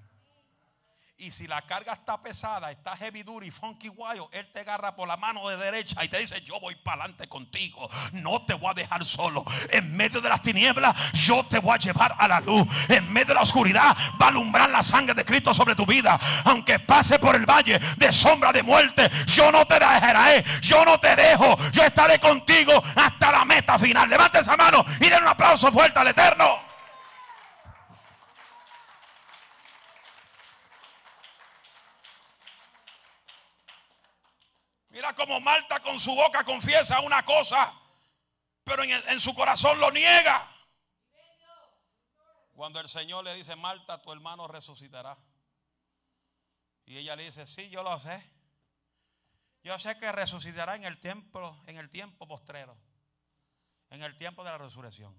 Y 1.17 1.29
si 1.29 1.45
la 1.45 1.61
carga 1.61 1.93
está 1.93 2.21
pesada, 2.21 2.71
está 2.71 2.97
heavy 2.97 3.21
duty, 3.21 3.51
funky 3.51 3.87
wild, 3.87 4.25
Él 4.31 4.49
te 4.51 4.61
agarra 4.61 4.95
por 4.95 5.07
la 5.07 5.15
mano 5.15 5.47
de 5.47 5.57
derecha 5.57 6.03
y 6.03 6.09
te 6.09 6.17
dice, 6.17 6.41
yo 6.41 6.59
voy 6.59 6.75
para 6.75 7.03
adelante 7.03 7.27
contigo. 7.29 7.87
No 8.13 8.43
te 8.45 8.55
voy 8.55 8.71
a 8.71 8.73
dejar 8.73 9.05
solo. 9.05 9.45
En 9.69 9.95
medio 9.95 10.21
de 10.21 10.29
las 10.29 10.41
tinieblas, 10.41 10.95
yo 11.13 11.45
te 11.45 11.59
voy 11.59 11.75
a 11.75 11.77
llevar 11.77 12.15
a 12.17 12.27
la 12.27 12.39
luz. 12.39 12.67
En 12.89 13.11
medio 13.13 13.27
de 13.27 13.33
la 13.35 13.41
oscuridad, 13.41 13.95
va 14.19 14.25
a 14.25 14.29
alumbrar 14.29 14.69
la 14.71 14.81
sangre 14.81 15.13
de 15.13 15.23
Cristo 15.23 15.53
sobre 15.53 15.75
tu 15.75 15.85
vida. 15.85 16.19
Aunque 16.45 16.79
pase 16.79 17.19
por 17.19 17.35
el 17.35 17.45
valle 17.45 17.79
de 17.97 18.11
sombra 18.11 18.51
de 18.51 18.63
muerte, 18.63 19.09
yo 19.27 19.51
no 19.51 19.65
te 19.67 19.75
dejaré. 19.75 20.43
Yo 20.61 20.83
no 20.83 20.99
te 20.99 21.15
dejo. 21.15 21.55
Yo 21.71 21.83
estaré 21.83 22.19
contigo 22.19 22.83
hasta 22.95 23.31
la 23.31 23.45
meta 23.45 23.77
final. 23.77 24.09
Levante 24.09 24.39
esa 24.39 24.57
mano 24.57 24.83
y 24.99 25.09
den 25.09 25.21
un 25.21 25.29
aplauso 25.29 25.71
fuerte 25.71 25.99
al 25.99 26.07
Eterno. 26.07 26.72
Como 35.15 35.39
Marta 35.39 35.79
con 35.81 35.99
su 35.99 36.13
boca 36.15 36.43
confiesa 36.43 36.99
una 37.01 37.23
cosa, 37.23 37.73
pero 38.63 38.83
en, 38.83 39.19
su 39.19 39.33
corazón 39.33 39.79
lo 39.79 39.91
niega. 39.91 40.49
Cuando 42.53 42.79
el 42.79 42.87
Señor 42.87 43.23
le 43.23 43.33
dice, 43.33 43.55
Marta, 43.55 44.01
tu 44.01 44.11
hermano 44.11 44.47
resucitará. 44.47 45.17
Y 46.85 46.97
ella 46.97 47.15
le 47.15 47.23
dice, 47.23 47.47
sí, 47.47 47.69
yo 47.69 47.83
lo 47.83 47.99
sé. 47.99 48.23
Yo 49.63 49.79
sé 49.79 49.97
que 49.97 50.11
resucitará 50.11 50.75
en 50.75 50.83
el 50.83 50.99
tiempo, 50.99 51.57
en 51.67 51.77
el 51.77 51.89
tiempo 51.89 52.27
postrero, 52.27 52.77
en 53.89 54.03
el 54.03 54.17
tiempo 54.17 54.43
de 54.43 54.51
la 54.51 54.57
resurrección. 54.57 55.15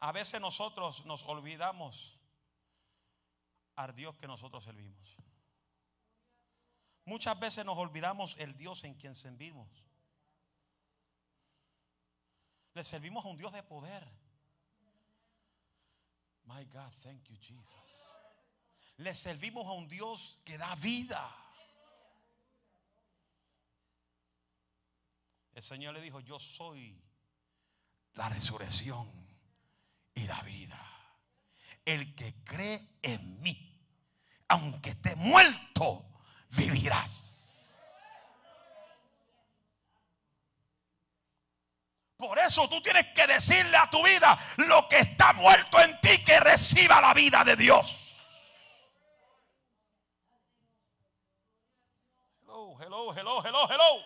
A 0.00 0.12
veces 0.12 0.40
nosotros 0.40 1.04
nos 1.04 1.24
olvidamos 1.26 2.18
al 3.76 3.94
Dios 3.94 4.16
que 4.16 4.26
nosotros 4.26 4.64
servimos. 4.64 5.16
Muchas 7.10 7.40
veces 7.40 7.66
nos 7.66 7.76
olvidamos 7.76 8.36
el 8.38 8.56
Dios 8.56 8.84
en 8.84 8.94
quien 8.94 9.16
servimos. 9.16 9.68
Le 12.72 12.84
servimos 12.84 13.24
a 13.24 13.28
un 13.28 13.36
Dios 13.36 13.52
de 13.52 13.64
poder. 13.64 14.06
My 16.44 16.64
God, 16.66 16.92
thank 17.02 17.24
you, 17.24 17.36
Jesus. 17.40 18.16
Le 18.98 19.12
servimos 19.12 19.66
a 19.66 19.72
un 19.72 19.88
Dios 19.88 20.38
que 20.44 20.56
da 20.56 20.72
vida. 20.76 21.36
El 25.52 25.64
Señor 25.64 25.94
le 25.94 26.02
dijo, 26.02 26.20
yo 26.20 26.38
soy 26.38 26.96
la 28.12 28.28
resurrección 28.28 29.10
y 30.14 30.28
la 30.28 30.40
vida. 30.42 30.80
El 31.84 32.14
que 32.14 32.44
cree 32.44 33.00
en 33.02 33.42
mí, 33.42 33.84
aunque 34.46 34.90
esté 34.90 35.16
muerto, 35.16 36.09
vivirás. 36.50 37.20
Por 42.20 42.38
eso 42.38 42.68
tú 42.68 42.82
tienes 42.82 43.06
que 43.14 43.26
decirle 43.26 43.76
a 43.78 43.88
tu 43.88 44.02
vida 44.04 44.38
lo 44.58 44.86
que 44.88 44.98
está 44.98 45.32
muerto 45.32 45.80
en 45.80 45.98
ti 46.02 46.22
que 46.22 46.38
reciba 46.38 47.00
la 47.00 47.14
vida 47.14 47.42
de 47.44 47.56
Dios. 47.56 48.14
Hello, 52.42 52.76
hello, 52.78 53.14
hello, 53.14 53.42
hello, 53.42 53.68
hello. 53.70 54.04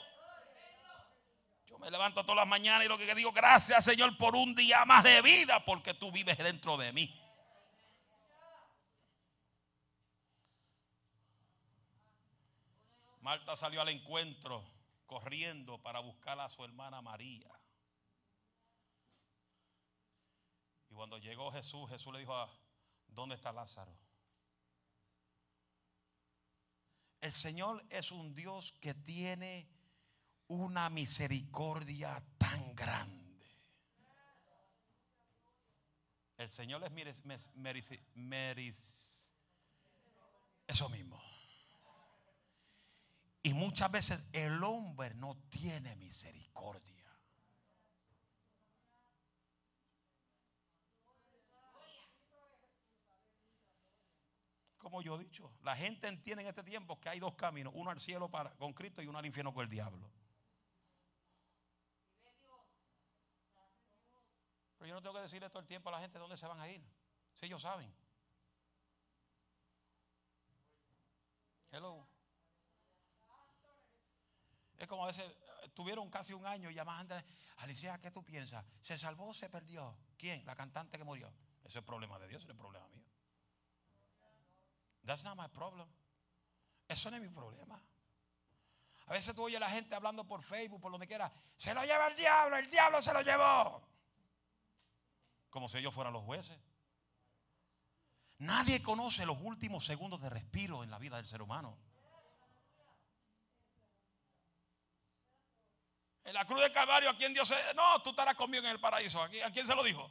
Yo 1.67 1.79
me 1.79 1.91
levanto 1.91 2.23
todas 2.23 2.37
las 2.37 2.47
mañanas 2.47 2.85
y 2.85 2.89
lo 2.89 2.97
que 2.97 3.13
digo, 3.17 3.33
gracias 3.33 3.85
Señor 3.85 4.17
por 4.17 4.37
un 4.37 4.55
día 4.55 4.85
más 4.85 5.03
de 5.03 5.21
vida 5.21 5.65
porque 5.65 5.95
tú 5.95 6.13
vives 6.13 6.39
dentro 6.39 6.77
de 6.77 6.93
mí. 6.93 7.24
Marta 13.25 13.57
salió 13.57 13.81
al 13.81 13.89
encuentro 13.89 14.63
corriendo 15.07 15.81
para 15.81 16.01
buscar 16.01 16.39
a 16.41 16.49
su 16.51 16.63
hermana 16.63 17.01
María. 17.01 17.51
Y 20.91 20.95
cuando 20.95 21.17
llegó 21.17 21.51
Jesús, 21.51 21.89
Jesús 21.89 22.13
le 22.13 22.19
dijo, 22.19 22.35
¿dónde 23.09 23.37
está 23.37 23.51
Lázaro? 23.51 23.97
El 27.23 27.33
Señor 27.33 27.83
es 27.89 28.13
un 28.13 28.35
Dios 28.35 28.73
que 28.73 28.93
tiene 28.93 29.71
una 30.49 30.91
misericordia 30.91 32.23
tan 32.37 32.75
grande. 32.75 33.49
El 36.37 36.51
Señor 36.51 36.85
es 36.85 36.93
meris, 37.55 39.35
eso 40.67 40.91
mismo 40.91 41.34
Y 43.47 43.53
muchas 43.53 43.93
veces 43.93 44.27
el 44.33 44.65
hombre 44.65 45.15
no 45.17 45.37
tiene 45.51 45.95
misericordia. 45.97 47.05
Como 54.79 55.03
yo 55.03 55.17
he 55.17 55.25
dicho, 55.25 55.53
la 55.63 55.77
gente 55.77 56.09
entiende 56.09 56.43
en 56.43 56.49
este 56.49 56.63
tiempo 56.63 56.99
que 56.99 57.11
hay 57.11 57.21
dos 57.21 57.35
caminos, 57.35 57.75
uno 57.77 57.91
al 57.91 58.01
cielo 58.01 58.31
para, 58.31 58.57
con 58.57 58.73
Cristo 58.73 59.03
y 59.03 59.09
uno 59.09 59.19
al 59.19 59.27
infierno 59.27 59.53
con 59.53 59.65
el 59.65 59.69
diablo. 59.69 60.11
Pero 64.79 64.89
yo 64.89 64.95
no 64.95 65.03
tengo 65.03 65.17
que 65.17 65.21
decirle 65.21 65.51
todo 65.51 65.61
el 65.61 65.69
tiempo 65.69 65.91
a 65.91 65.93
la 65.93 66.01
gente 66.01 66.19
dónde 66.19 66.39
se 66.39 66.47
van 66.47 66.61
a 66.61 66.71
ir. 66.71 66.83
Si 67.35 67.45
ellos 67.45 67.61
saben. 67.61 67.95
Hello. 71.71 72.14
Es 74.79 74.89
como 74.89 75.05
a 75.05 75.07
veces 75.07 75.25
tuvieron 75.75 76.11
casi 76.11 76.33
un 76.33 76.47
año 76.47 76.71
y 76.71 76.75
llaman 76.75 77.11
a 77.13 77.25
Alicia, 77.59 77.99
¿qué 78.01 78.11
tú 78.11 78.25
piensas? 78.25 78.65
¿Se 78.83 78.99
salvó 78.99 79.29
o 79.29 79.35
se 79.35 79.49
perdió? 79.49 79.97
¿Quién? 80.17 80.45
La 80.45 80.55
cantante 80.55 80.99
que 80.99 81.05
murió. 81.05 81.33
Ese 81.65 81.79
es 81.79 81.85
problema 81.85 82.19
de 82.19 82.29
Dios, 82.29 82.43
ese 82.43 82.53
es 82.53 82.59
problema 82.59 82.87
mío. 82.89 83.05
That's 85.05 85.23
not 85.25 85.37
my 85.37 85.49
problem. 85.49 85.89
Eso 86.89 87.11
no 87.11 87.17
es 87.17 87.23
mi 87.23 87.29
problema. 87.29 87.81
A 89.07 89.13
veces 89.13 89.35
tú 89.35 89.45
oyes 89.45 89.57
a 89.59 89.61
la 89.61 89.71
gente 89.71 89.95
hablando 89.95 90.27
por 90.27 90.43
Facebook, 90.43 90.81
por 90.81 90.91
donde 90.91 91.07
quiera. 91.07 91.31
Se 91.57 91.75
lo 91.75 91.85
lleva 91.85 92.09
el 92.09 92.17
diablo, 92.17 92.57
el 92.57 92.71
diablo 92.71 93.03
se 93.03 93.13
lo 93.13 93.21
llevó. 93.21 93.83
Como 95.51 95.69
si 95.69 95.79
ellos 95.79 95.93
fueran 95.93 96.13
los 96.13 96.25
jueces. 96.25 96.59
Nadie 98.39 98.83
conoce 98.83 99.27
los 99.27 99.39
últimos 99.41 99.85
segundos 99.85 100.21
de 100.21 100.31
respiro 100.31 100.83
en 100.83 100.91
la 100.91 100.99
vida 100.99 101.17
del 101.17 101.27
ser 101.27 101.43
humano. 101.43 101.79
En 106.25 106.33
la 106.33 106.45
cruz 106.45 106.61
del 106.61 106.73
Calvario, 106.73 107.11
¿a 107.11 107.17
quién 107.17 107.35
Dios 107.35 107.47
se.? 107.47 107.75
No, 107.75 108.01
tú 108.03 108.11
estarás 108.11 108.35
conmigo 108.35 108.65
en 108.65 108.71
el 108.71 108.81
paraíso. 108.81 109.23
¿A 109.23 109.29
quién, 109.29 109.45
¿A 109.45 109.51
quién 109.51 109.67
se 109.67 109.75
lo 109.75 109.83
dijo? 109.83 110.11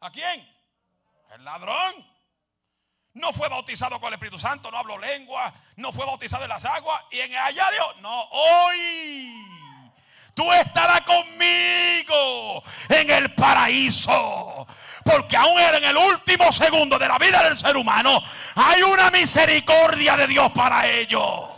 ¿A 0.00 0.10
quién? 0.10 0.48
El 1.34 1.44
ladrón. 1.44 2.18
No 3.14 3.32
fue 3.32 3.48
bautizado 3.48 3.98
con 3.98 4.08
el 4.08 4.14
Espíritu 4.14 4.38
Santo, 4.38 4.70
no 4.70 4.78
habló 4.78 4.96
lengua, 4.96 5.52
no 5.76 5.92
fue 5.92 6.06
bautizado 6.06 6.44
en 6.44 6.50
las 6.50 6.64
aguas. 6.64 7.02
Y 7.10 7.18
en 7.18 7.34
allá 7.36 7.68
Dios, 7.72 7.96
no, 8.00 8.22
hoy 8.30 9.32
tú 10.34 10.52
estarás 10.52 11.00
conmigo 11.00 12.62
en 12.88 13.10
el 13.10 13.34
paraíso. 13.34 14.68
Porque 15.04 15.36
aún 15.36 15.58
en 15.58 15.82
el 15.82 15.96
último 15.96 16.52
segundo 16.52 16.96
de 16.96 17.08
la 17.08 17.18
vida 17.18 17.42
del 17.42 17.58
ser 17.58 17.76
humano 17.76 18.22
hay 18.54 18.82
una 18.82 19.10
misericordia 19.10 20.16
de 20.16 20.28
Dios 20.28 20.52
para 20.52 20.86
ellos. 20.86 21.57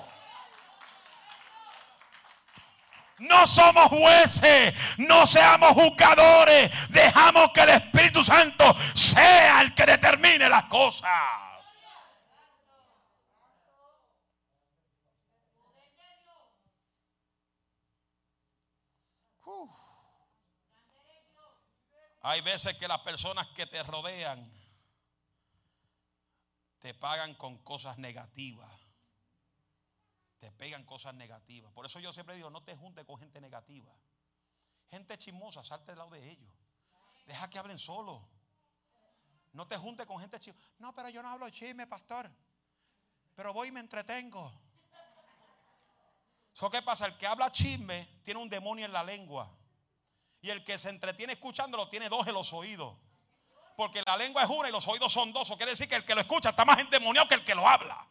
No 3.20 3.46
somos 3.46 3.88
jueces, 3.88 4.74
no 4.98 5.26
seamos 5.26 5.70
juzgadores. 5.72 6.70
Dejamos 6.88 7.50
que 7.52 7.60
el 7.60 7.70
Espíritu 7.70 8.22
Santo 8.24 8.74
sea 8.94 9.60
el 9.60 9.74
que 9.74 9.86
determine 9.86 10.48
las 10.48 10.64
cosas. 10.64 11.10
Hay 22.22 22.42
veces 22.42 22.74
que 22.74 22.86
las 22.86 23.00
personas 23.00 23.46
que 23.48 23.66
te 23.66 23.82
rodean 23.82 24.50
te 26.78 26.94
pagan 26.94 27.34
con 27.34 27.58
cosas 27.58 27.98
negativas. 27.98 28.69
Te 30.40 30.50
pegan 30.52 30.84
cosas 30.84 31.14
negativas. 31.14 31.70
Por 31.72 31.84
eso 31.84 32.00
yo 32.00 32.12
siempre 32.12 32.34
digo, 32.34 32.48
no 32.50 32.62
te 32.62 32.74
juntes 32.74 33.04
con 33.04 33.18
gente 33.18 33.40
negativa. 33.40 33.92
Gente 34.88 35.18
chismosa, 35.18 35.62
salte 35.62 35.92
del 35.92 35.98
lado 35.98 36.10
de 36.10 36.30
ellos. 36.30 36.52
Deja 37.26 37.48
que 37.48 37.58
hablen 37.58 37.78
solo. 37.78 38.26
No 39.52 39.68
te 39.68 39.76
juntes 39.76 40.06
con 40.06 40.18
gente 40.18 40.40
chismosa. 40.40 40.66
No, 40.78 40.94
pero 40.94 41.10
yo 41.10 41.22
no 41.22 41.28
hablo 41.28 41.48
chisme, 41.50 41.86
pastor. 41.86 42.30
Pero 43.34 43.52
voy 43.52 43.68
y 43.68 43.72
me 43.72 43.80
entretengo. 43.80 44.50
¿Eso 46.54 46.70
qué 46.70 46.80
pasa? 46.82 47.06
El 47.06 47.16
que 47.18 47.26
habla 47.26 47.52
chisme 47.52 48.20
tiene 48.24 48.40
un 48.40 48.48
demonio 48.48 48.86
en 48.86 48.92
la 48.92 49.04
lengua. 49.04 49.54
Y 50.40 50.48
el 50.48 50.64
que 50.64 50.78
se 50.78 50.88
entretiene 50.88 51.34
escuchándolo 51.34 51.88
tiene 51.88 52.08
dos 52.08 52.26
en 52.26 52.34
los 52.34 52.52
oídos. 52.54 52.96
Porque 53.76 54.02
la 54.06 54.16
lengua 54.16 54.42
es 54.42 54.50
una 54.50 54.70
y 54.70 54.72
los 54.72 54.88
oídos 54.88 55.12
son 55.12 55.32
dos. 55.32 55.48
Eso 55.48 55.56
quiere 55.56 55.72
decir 55.72 55.88
que 55.88 55.96
el 55.96 56.04
que 56.04 56.14
lo 56.14 56.22
escucha 56.22 56.50
está 56.50 56.64
más 56.64 56.78
endemoniado 56.78 57.28
que 57.28 57.34
el 57.34 57.44
que 57.44 57.54
lo 57.54 57.68
habla. 57.68 58.06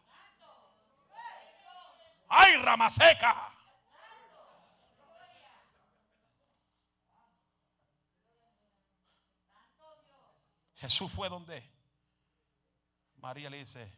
¡Ay, 2.30 2.56
rama 2.58 2.88
seca! 2.88 3.52
Jesús 10.76 11.12
fue 11.12 11.28
donde 11.28 11.62
María 13.16 13.50
le 13.50 13.58
dice, 13.58 13.92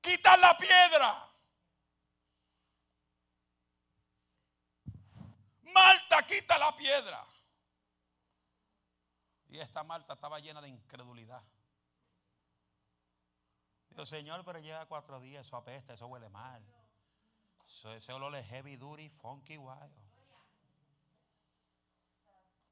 quita 0.00 0.36
la 0.36 0.58
piedra. 0.58 1.28
Marta, 5.72 6.26
quita 6.26 6.58
la 6.58 6.76
piedra. 6.76 7.24
Y 9.48 9.60
esta 9.60 9.82
Marta 9.84 10.14
estaba 10.14 10.40
llena 10.40 10.60
de 10.60 10.68
incredulidad. 10.68 11.42
Dijo, 13.88 14.04
Señor, 14.04 14.44
pero 14.44 14.58
lleva 14.58 14.86
cuatro 14.86 15.20
días, 15.20 15.46
eso 15.46 15.56
apesta, 15.56 15.94
eso 15.94 16.06
huele 16.08 16.28
mal. 16.28 16.62
Eso, 17.72 17.94
ese 17.94 18.12
olor 18.12 18.36
es 18.36 18.46
heavy 18.48 18.76
duty, 18.76 19.08
funky, 19.08 19.56
wild. 19.56 19.90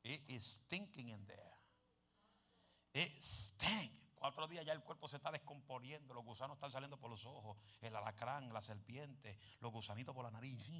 It 0.02 0.22
is 0.28 0.44
stinking 0.44 1.08
in 1.08 1.26
there. 1.26 1.54
It 2.92 3.10
stinks. 3.22 3.96
Cuatro 4.14 4.46
días 4.46 4.66
ya 4.66 4.74
el 4.74 4.82
cuerpo 4.82 5.08
se 5.08 5.16
está 5.16 5.30
descomponiendo, 5.32 6.12
los 6.12 6.22
gusanos 6.22 6.58
están 6.58 6.70
saliendo 6.70 6.98
por 6.98 7.08
los 7.08 7.24
ojos, 7.24 7.56
el 7.80 7.96
alacrán, 7.96 8.52
la 8.52 8.60
serpiente, 8.60 9.38
los 9.60 9.72
gusanitos 9.72 10.14
por 10.14 10.24
la 10.24 10.30
nariz. 10.30 10.70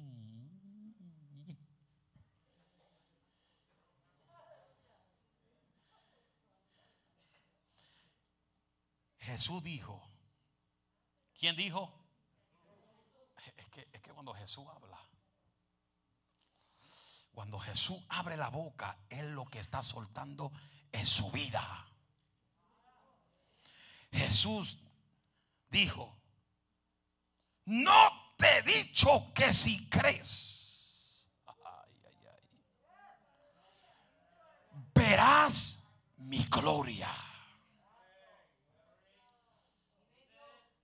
Jesús 9.17 9.63
dijo, 9.63 10.07
¿quién 11.39 11.55
dijo? 11.55 12.00
Es 13.57 13.67
que, 13.69 13.87
es 13.91 14.01
que 14.01 14.11
cuando 14.11 14.33
Jesús 14.33 14.65
habla, 14.73 14.99
cuando 17.33 17.59
Jesús 17.59 17.97
abre 18.09 18.37
la 18.37 18.49
boca, 18.49 18.97
Él 19.09 19.33
lo 19.33 19.45
que 19.45 19.59
está 19.59 19.81
soltando 19.81 20.51
es 20.91 21.07
su 21.07 21.31
vida. 21.31 21.87
Jesús 24.11 24.79
dijo, 25.69 26.17
no 27.65 28.33
te 28.37 28.57
he 28.57 28.61
dicho 28.63 29.31
que 29.33 29.53
si 29.53 29.87
crees, 29.89 31.29
verás 34.93 35.87
mi 36.17 36.43
gloria. 36.45 37.30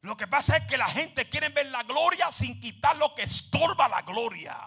Lo 0.07 0.15
que 0.15 0.25
pasa 0.25 0.55
es 0.55 0.65
que 0.67 0.77
la 0.77 0.87
gente 0.87 1.27
quiere 1.27 1.49
ver 1.49 1.65
la 1.65 1.83
gloria 1.83 2.31
sin 2.31 2.61
quitar 2.61 2.95
lo 2.95 3.13
que 3.13 3.23
estorba 3.23 3.89
la 3.89 4.03
gloria. 4.03 4.57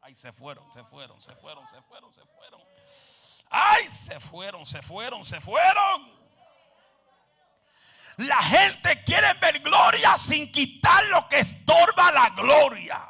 Ay, 0.00 0.16
se 0.16 0.32
fueron, 0.32 0.72
se 0.72 0.82
fueron, 0.82 1.20
se 1.20 1.32
fueron, 1.36 1.68
se 1.68 1.80
fueron, 1.82 2.12
se 2.12 2.22
fueron. 2.26 2.60
Ay, 3.48 3.84
se 3.92 4.18
fueron, 4.18 4.66
se 4.66 4.82
fueron, 4.82 5.24
se 5.24 5.40
fueron. 5.40 6.16
La 8.16 8.42
gente 8.42 9.04
quiere 9.04 9.34
ver 9.34 9.60
gloria 9.60 10.18
sin 10.18 10.50
quitar 10.50 11.04
lo 11.06 11.28
que 11.28 11.38
estorba 11.38 12.10
la 12.10 12.30
gloria. 12.30 13.06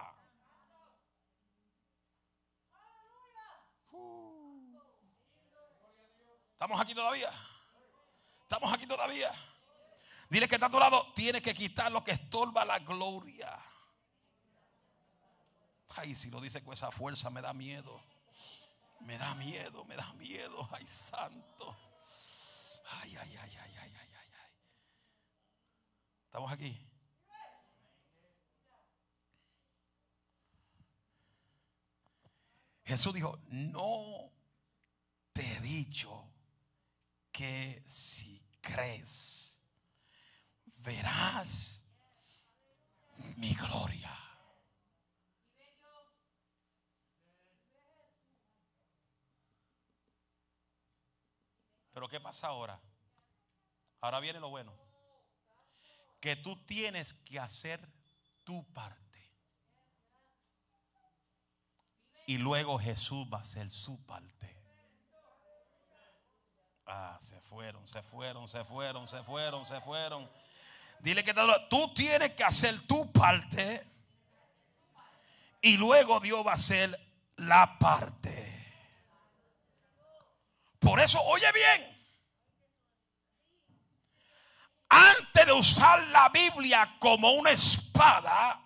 Estamos 6.53 6.78
aquí 6.78 6.94
todavía. 6.94 7.30
Estamos 8.42 8.70
aquí 8.74 8.86
todavía. 8.86 9.32
Dile 10.37 10.49
que 10.49 10.57
está 10.57 10.66
a 10.66 10.70
tu 10.70 10.78
lado, 10.78 11.14
tiene 11.14 11.41
que 11.41 11.55
quitar 11.55 11.91
lo 11.91 12.05
que 12.05 12.11
estorba 12.11 12.62
la 12.62 12.78
gloria. 12.80 13.59
Ay, 15.97 16.14
si 16.14 16.28
lo 16.30 16.43
dice 16.43 16.62
con 16.62 16.74
esa 16.74 16.91
fuerza 16.91 17.30
me 17.30 17.41
da 17.41 17.55
miedo. 17.55 18.05
Me 19.01 19.16
da 19.16 19.34
miedo, 19.37 19.82
me 19.87 19.97
da 19.97 20.12
miedo. 20.12 20.68
Ay, 20.72 20.87
santo. 20.87 21.74
Ay, 23.01 23.16
ay, 23.16 23.34
ay, 23.34 23.57
ay, 23.57 23.76
ay, 23.80 23.93
ay, 23.95 24.11
ay, 24.12 24.28
ay. 24.34 24.53
Estamos 26.26 26.53
aquí. 26.53 26.87
Jesús 32.84 33.14
dijo, 33.14 33.39
no 33.47 34.30
te 35.32 35.51
he 35.51 35.61
dicho 35.62 36.30
que 37.32 37.82
si 37.87 38.47
crees 38.61 39.45
verás 40.87 41.84
mi 43.37 43.53
gloria. 43.55 44.12
Pero 51.93 52.09
¿qué 52.09 52.20
pasa 52.20 52.47
ahora? 52.47 52.78
Ahora 54.01 54.20
viene 54.20 54.39
lo 54.39 54.49
bueno. 54.49 54.72
Que 56.20 56.37
tú 56.37 56.57
tienes 56.64 57.14
que 57.14 57.41
hacer 57.41 57.80
tu 58.45 58.64
parte. 58.72 59.03
Y 62.26 62.39
luego 62.39 62.78
Jesús 62.78 63.26
va 63.32 63.39
a 63.39 63.41
hacer 63.41 63.70
su 63.70 64.05
parte. 64.07 64.57
Ah, 66.87 67.18
se 67.20 67.41
fueron, 67.41 67.87
se 67.89 68.03
fueron, 68.03 68.47
se 68.47 68.64
fueron, 68.64 69.09
se 69.09 69.22
fueron, 69.24 69.66
se 69.66 69.80
fueron. 69.80 70.45
Dile 71.07 71.23
que 71.23 71.33
tú 71.71 71.95
tienes 71.95 72.33
que 72.33 72.43
hacer 72.43 72.81
tu 72.81 73.13
parte. 73.13 73.81
Y 75.61 75.77
luego 75.77 76.19
Dios 76.19 76.45
va 76.45 76.51
a 76.51 76.55
hacer 76.55 77.01
la 77.37 77.79
parte. 77.79 78.75
Por 80.81 80.99
eso, 80.99 81.23
oye 81.23 81.47
bien. 81.53 81.97
Antes 84.89 85.47
de 85.47 85.53
usar 85.53 86.03
la 86.09 86.29
Biblia 86.31 86.97
como 86.99 87.31
una 87.35 87.53
espada, 87.53 88.61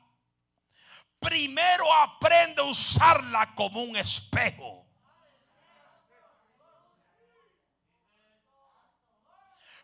primero 1.19 1.93
aprende 1.93 2.63
a 2.63 2.65
usarla 2.65 3.55
como 3.55 3.83
un 3.83 3.97
espejo. 3.97 4.80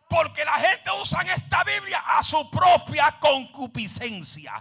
Porque 0.09 0.45
la 0.45 0.53
gente 0.53 0.89
usa 1.01 1.21
esta 1.21 1.63
Biblia 1.63 1.99
a 1.99 2.23
su 2.23 2.49
propia 2.49 3.15
concupiscencia. 3.19 4.53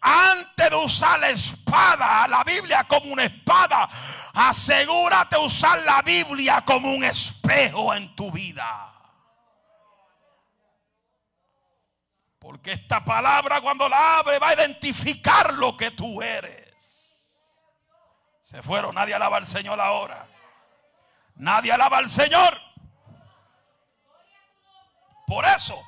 Antes 0.00 0.70
de 0.70 0.76
usar 0.76 1.18
la 1.18 1.30
espada, 1.30 2.28
la 2.28 2.44
Biblia 2.44 2.84
como 2.84 3.12
una 3.12 3.24
espada, 3.24 3.88
asegúrate 4.32 5.36
de 5.36 5.44
usar 5.44 5.82
la 5.82 6.02
Biblia 6.02 6.62
como 6.64 6.92
un 6.92 7.02
espejo 7.02 7.92
en 7.94 8.14
tu 8.14 8.30
vida. 8.30 8.92
Porque 12.38 12.72
esta 12.72 13.04
palabra 13.04 13.60
cuando 13.60 13.88
la 13.88 14.18
abre 14.18 14.38
va 14.38 14.50
a 14.50 14.54
identificar 14.54 15.54
lo 15.54 15.76
que 15.76 15.92
tú 15.92 16.22
eres. 16.22 16.72
Se 18.40 18.62
fueron, 18.62 18.94
nadie 18.94 19.14
alaba 19.14 19.36
al 19.36 19.46
Señor 19.46 19.80
ahora. 19.80 20.26
Nadie 21.36 21.72
alaba 21.72 21.98
al 21.98 22.10
Señor. 22.10 22.71
Por 25.26 25.44
eso, 25.44 25.80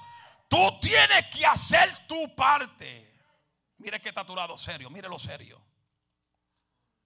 tú 0.49 0.80
tienes 0.80 1.26
que 1.26 1.45
hacer 1.47 2.07
tu 2.07 2.35
parte. 2.35 3.12
Mire 3.78 4.01
que 4.01 4.09
está 4.09 4.24
serio, 4.57 4.91
mire 4.91 5.09
lo 5.09 5.18
serio. 5.18 5.61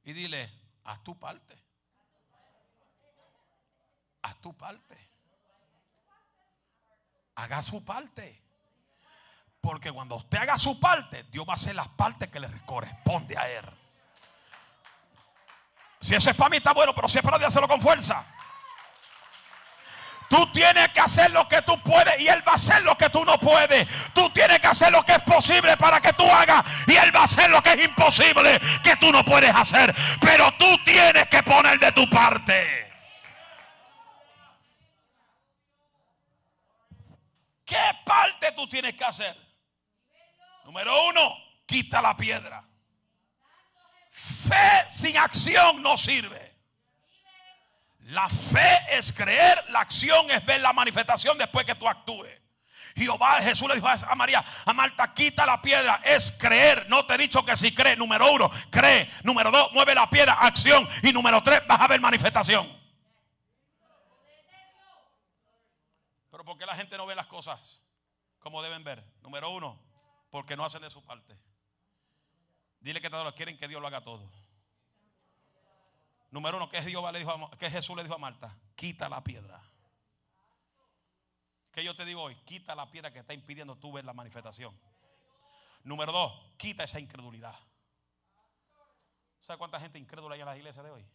Y 0.04 0.12
dile, 0.12 0.50
haz 0.84 1.02
tu 1.02 1.18
parte. 1.18 1.60
Haz 4.22 4.40
tu 4.40 4.56
parte. 4.56 5.10
Haga 7.34 7.62
su 7.62 7.84
parte. 7.84 8.42
Porque 9.60 9.90
cuando 9.92 10.16
usted 10.16 10.38
haga 10.38 10.56
su 10.56 10.78
parte, 10.78 11.24
Dios 11.24 11.46
va 11.46 11.52
a 11.52 11.56
hacer 11.56 11.74
las 11.74 11.88
partes 11.88 12.28
que 12.28 12.40
le 12.40 12.48
corresponde 12.64 13.36
a 13.36 13.48
Él. 13.50 13.64
Si 16.00 16.14
eso 16.14 16.30
es 16.30 16.36
para 16.36 16.50
mí, 16.50 16.58
está 16.58 16.72
bueno, 16.72 16.94
pero 16.94 17.08
si 17.08 17.18
es 17.18 17.24
para 17.24 17.38
Dios, 17.38 17.48
hacerlo 17.48 17.68
con 17.68 17.80
fuerza. 17.80 18.24
Tú 20.28 20.46
tienes 20.52 20.88
que 20.90 21.00
hacer 21.00 21.30
lo 21.30 21.48
que 21.48 21.62
tú 21.62 21.80
puedes 21.80 22.20
y 22.20 22.28
Él 22.28 22.46
va 22.46 22.52
a 22.52 22.56
hacer 22.56 22.82
lo 22.82 22.96
que 22.96 23.08
tú 23.08 23.24
no 23.24 23.38
puedes. 23.38 23.88
Tú 24.12 24.28
tienes 24.30 24.60
que 24.60 24.66
hacer 24.66 24.92
lo 24.92 25.02
que 25.02 25.12
es 25.12 25.22
posible 25.22 25.76
para 25.78 26.00
que 26.00 26.12
tú 26.12 26.24
hagas 26.30 26.62
y 26.86 26.96
Él 26.96 27.14
va 27.14 27.20
a 27.20 27.24
hacer 27.24 27.50
lo 27.50 27.62
que 27.62 27.72
es 27.72 27.84
imposible 27.84 28.60
que 28.82 28.96
tú 28.96 29.10
no 29.10 29.24
puedes 29.24 29.54
hacer. 29.54 29.94
Pero 30.20 30.52
tú 30.58 30.66
tienes 30.84 31.28
que 31.28 31.42
poner 31.42 31.78
de 31.78 31.92
tu 31.92 32.08
parte. 32.10 32.88
¿Qué 37.64 37.90
parte 38.04 38.52
tú 38.52 38.68
tienes 38.68 38.94
que 38.94 39.04
hacer? 39.04 39.36
Número 40.64 41.06
uno, 41.08 41.36
quita 41.66 42.02
la 42.02 42.14
piedra. 42.14 42.62
Fe 44.10 44.90
sin 44.90 45.16
acción 45.16 45.82
no 45.82 45.96
sirve. 45.96 46.47
La 48.08 48.26
fe 48.30 48.78
es 48.90 49.12
creer, 49.12 49.62
la 49.68 49.80
acción 49.80 50.30
es 50.30 50.44
ver 50.46 50.62
la 50.62 50.72
manifestación 50.72 51.36
después 51.36 51.66
que 51.66 51.74
tú 51.74 51.86
actúes. 51.86 52.40
Jehová, 52.96 53.42
Jesús 53.42 53.68
le 53.68 53.74
dijo 53.74 53.86
a 53.86 54.14
María, 54.14 54.42
a 54.64 54.72
Marta, 54.72 55.12
quita 55.12 55.44
la 55.44 55.60
piedra, 55.60 56.00
es 56.02 56.32
creer. 56.32 56.88
No 56.88 57.04
te 57.04 57.14
he 57.14 57.18
dicho 57.18 57.44
que 57.44 57.54
si 57.54 57.74
cree, 57.74 57.96
número 57.96 58.32
uno, 58.32 58.50
cree. 58.70 59.10
Número 59.24 59.50
dos, 59.50 59.70
mueve 59.74 59.94
la 59.94 60.08
piedra, 60.08 60.32
acción. 60.32 60.88
Y 61.02 61.12
número 61.12 61.42
tres, 61.42 61.60
vas 61.66 61.80
a 61.82 61.86
ver 61.86 62.00
manifestación. 62.00 62.66
Pero 66.30 66.44
¿por 66.46 66.56
qué 66.56 66.64
la 66.64 66.76
gente 66.76 66.96
no 66.96 67.04
ve 67.04 67.14
las 67.14 67.26
cosas 67.26 67.82
como 68.38 68.62
deben 68.62 68.84
ver? 68.84 69.04
Número 69.20 69.50
uno, 69.50 69.78
porque 70.30 70.56
no 70.56 70.64
hacen 70.64 70.80
de 70.80 70.88
su 70.88 71.04
parte. 71.04 71.36
Dile 72.80 73.02
que 73.02 73.10
todos 73.10 73.34
quieren 73.34 73.58
que 73.58 73.68
Dios 73.68 73.82
lo 73.82 73.86
haga 73.86 74.00
todo. 74.00 74.47
Número 76.30 76.58
uno, 76.58 76.68
¿qué, 76.68 76.80
Dios 76.82 77.12
le 77.12 77.18
dijo 77.20 77.50
Jesús 77.58 77.96
le 77.96 78.02
dijo 78.02 78.14
a 78.14 78.18
Marta? 78.18 78.54
Quita 78.74 79.08
la 79.08 79.24
piedra. 79.24 79.62
¿Qué 81.72 81.82
yo 81.82 81.96
te 81.96 82.04
digo 82.04 82.22
hoy? 82.22 82.34
Quita 82.44 82.74
la 82.74 82.90
piedra 82.90 83.12
que 83.12 83.20
está 83.20 83.32
impidiendo 83.32 83.76
tú 83.76 83.92
ver 83.92 84.04
la 84.04 84.12
manifestación. 84.12 84.78
Número 85.84 86.12
dos, 86.12 86.32
quita 86.58 86.84
esa 86.84 87.00
incredulidad. 87.00 87.54
¿Sabe 89.40 89.58
cuánta 89.58 89.80
gente 89.80 89.98
incrédula 89.98 90.34
hay 90.34 90.40
en 90.40 90.46
la 90.46 90.56
iglesia 90.56 90.82
de 90.82 90.90
hoy? 90.90 91.06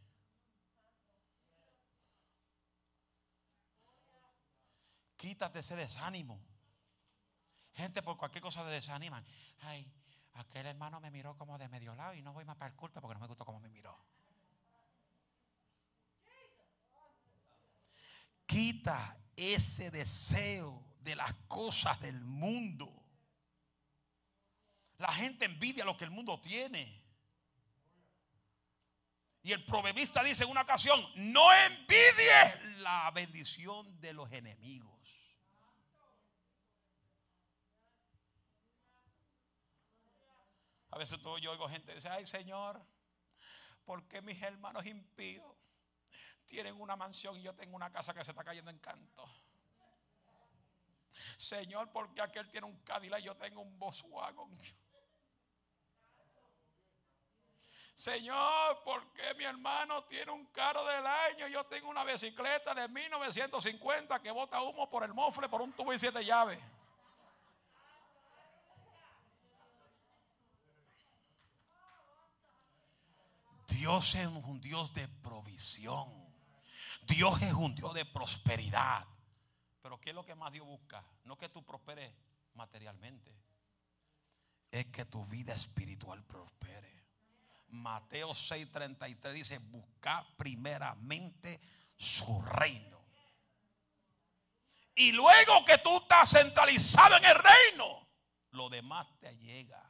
Quítate 5.17 5.59
ese 5.59 5.75
desánimo. 5.75 6.41
Gente 7.73 8.01
por 8.01 8.17
cualquier 8.17 8.41
cosa 8.41 8.63
se 8.63 8.71
desaniman. 8.71 9.25
Ay, 9.61 9.91
aquel 10.33 10.65
hermano 10.65 10.99
me 10.99 11.11
miró 11.11 11.37
como 11.37 11.57
de 11.57 11.67
medio 11.69 11.95
lado 11.95 12.13
y 12.13 12.21
no 12.21 12.33
voy 12.33 12.45
más 12.45 12.57
para 12.57 12.71
el 12.71 12.75
culto 12.75 12.99
porque 12.99 13.13
no 13.13 13.19
me 13.19 13.27
gustó 13.27 13.45
cómo 13.45 13.59
me 13.59 13.69
miró. 13.69 13.97
Quita 18.53 19.17
ese 19.35 19.89
deseo 19.89 20.85
de 20.99 21.15
las 21.15 21.33
cosas 21.47 21.99
del 21.99 22.21
mundo. 22.21 22.87
La 24.99 25.11
gente 25.11 25.45
envidia 25.45 25.83
lo 25.83 25.97
que 25.97 26.03
el 26.03 26.11
mundo 26.11 26.39
tiene. 26.39 27.01
Y 29.41 29.51
el 29.51 29.65
proverbista 29.65 30.23
dice 30.23 30.43
en 30.43 30.51
una 30.51 30.61
ocasión, 30.61 31.03
no 31.15 31.51
envidies 31.51 32.77
la 32.77 33.09
bendición 33.11 33.99
de 33.99 34.13
los 34.13 34.31
enemigos. 34.31 34.93
A 40.91 40.97
veces 40.99 41.19
yo 41.41 41.51
oigo 41.51 41.67
gente 41.67 41.87
que 41.87 41.95
dice, 41.95 42.07
ay 42.07 42.27
Señor, 42.27 42.79
¿por 43.83 44.07
qué 44.07 44.21
mis 44.21 44.39
hermanos 44.43 44.85
impíos 44.85 45.52
tienen 46.53 46.79
una 46.79 46.95
mansión 46.95 47.35
y 47.35 47.41
yo 47.41 47.55
tengo 47.55 47.75
una 47.75 47.91
casa 47.91 48.13
que 48.13 48.23
se 48.23 48.29
está 48.29 48.43
cayendo 48.43 48.69
en 48.69 48.77
canto. 48.77 49.27
Señor, 51.35 51.91
porque 51.91 52.21
aquel 52.21 52.47
tiene 52.51 52.67
un 52.67 52.77
Cadillac 52.83 53.21
y 53.21 53.23
yo 53.23 53.35
tengo 53.35 53.61
un 53.61 53.79
Volkswagen. 53.79 54.55
Señor, 57.95 58.83
porque 58.85 59.33
mi 59.35 59.45
hermano 59.45 60.03
tiene 60.03 60.31
un 60.31 60.45
carro 60.47 60.85
del 60.85 61.07
año 61.07 61.47
y 61.47 61.53
yo 61.53 61.65
tengo 61.65 61.89
una 61.89 62.03
bicicleta 62.03 62.75
de 62.75 62.87
1950 62.87 64.21
que 64.21 64.29
bota 64.29 64.61
humo 64.61 64.87
por 64.91 65.03
el 65.03 65.13
mofle 65.15 65.49
por 65.49 65.59
un 65.59 65.73
tubo 65.73 65.91
y 65.91 65.97
siete 65.97 66.23
llaves? 66.23 66.59
Dios 73.69 74.13
es 74.13 74.27
un 74.27 74.61
Dios 74.61 74.93
de 74.93 75.07
provisión. 75.07 76.22
Dios 77.07 77.41
es 77.41 77.53
un 77.53 77.75
Dios 77.75 77.93
de 77.93 78.05
prosperidad. 78.05 79.05
Pero 79.81 79.99
¿qué 79.99 80.09
es 80.11 80.15
lo 80.15 80.25
que 80.25 80.35
más 80.35 80.51
Dios 80.51 80.65
busca? 80.65 81.03
No 81.25 81.37
que 81.37 81.49
tú 81.49 81.63
prosperes 81.63 82.13
materialmente. 82.53 83.35
Es 84.71 84.87
que 84.87 85.05
tu 85.05 85.25
vida 85.25 85.53
espiritual 85.53 86.23
prospere. 86.23 87.03
Mateo 87.69 88.29
6:33 88.29 89.31
dice, 89.31 89.57
busca 89.57 90.25
primeramente 90.37 91.59
su 91.97 92.41
reino. 92.41 93.01
Y 94.95 95.11
luego 95.11 95.65
que 95.65 95.79
tú 95.79 95.97
estás 95.97 96.29
centralizado 96.29 97.17
en 97.17 97.25
el 97.25 97.35
reino, 97.35 98.07
lo 98.51 98.69
demás 98.69 99.07
te 99.19 99.35
llega. 99.37 99.81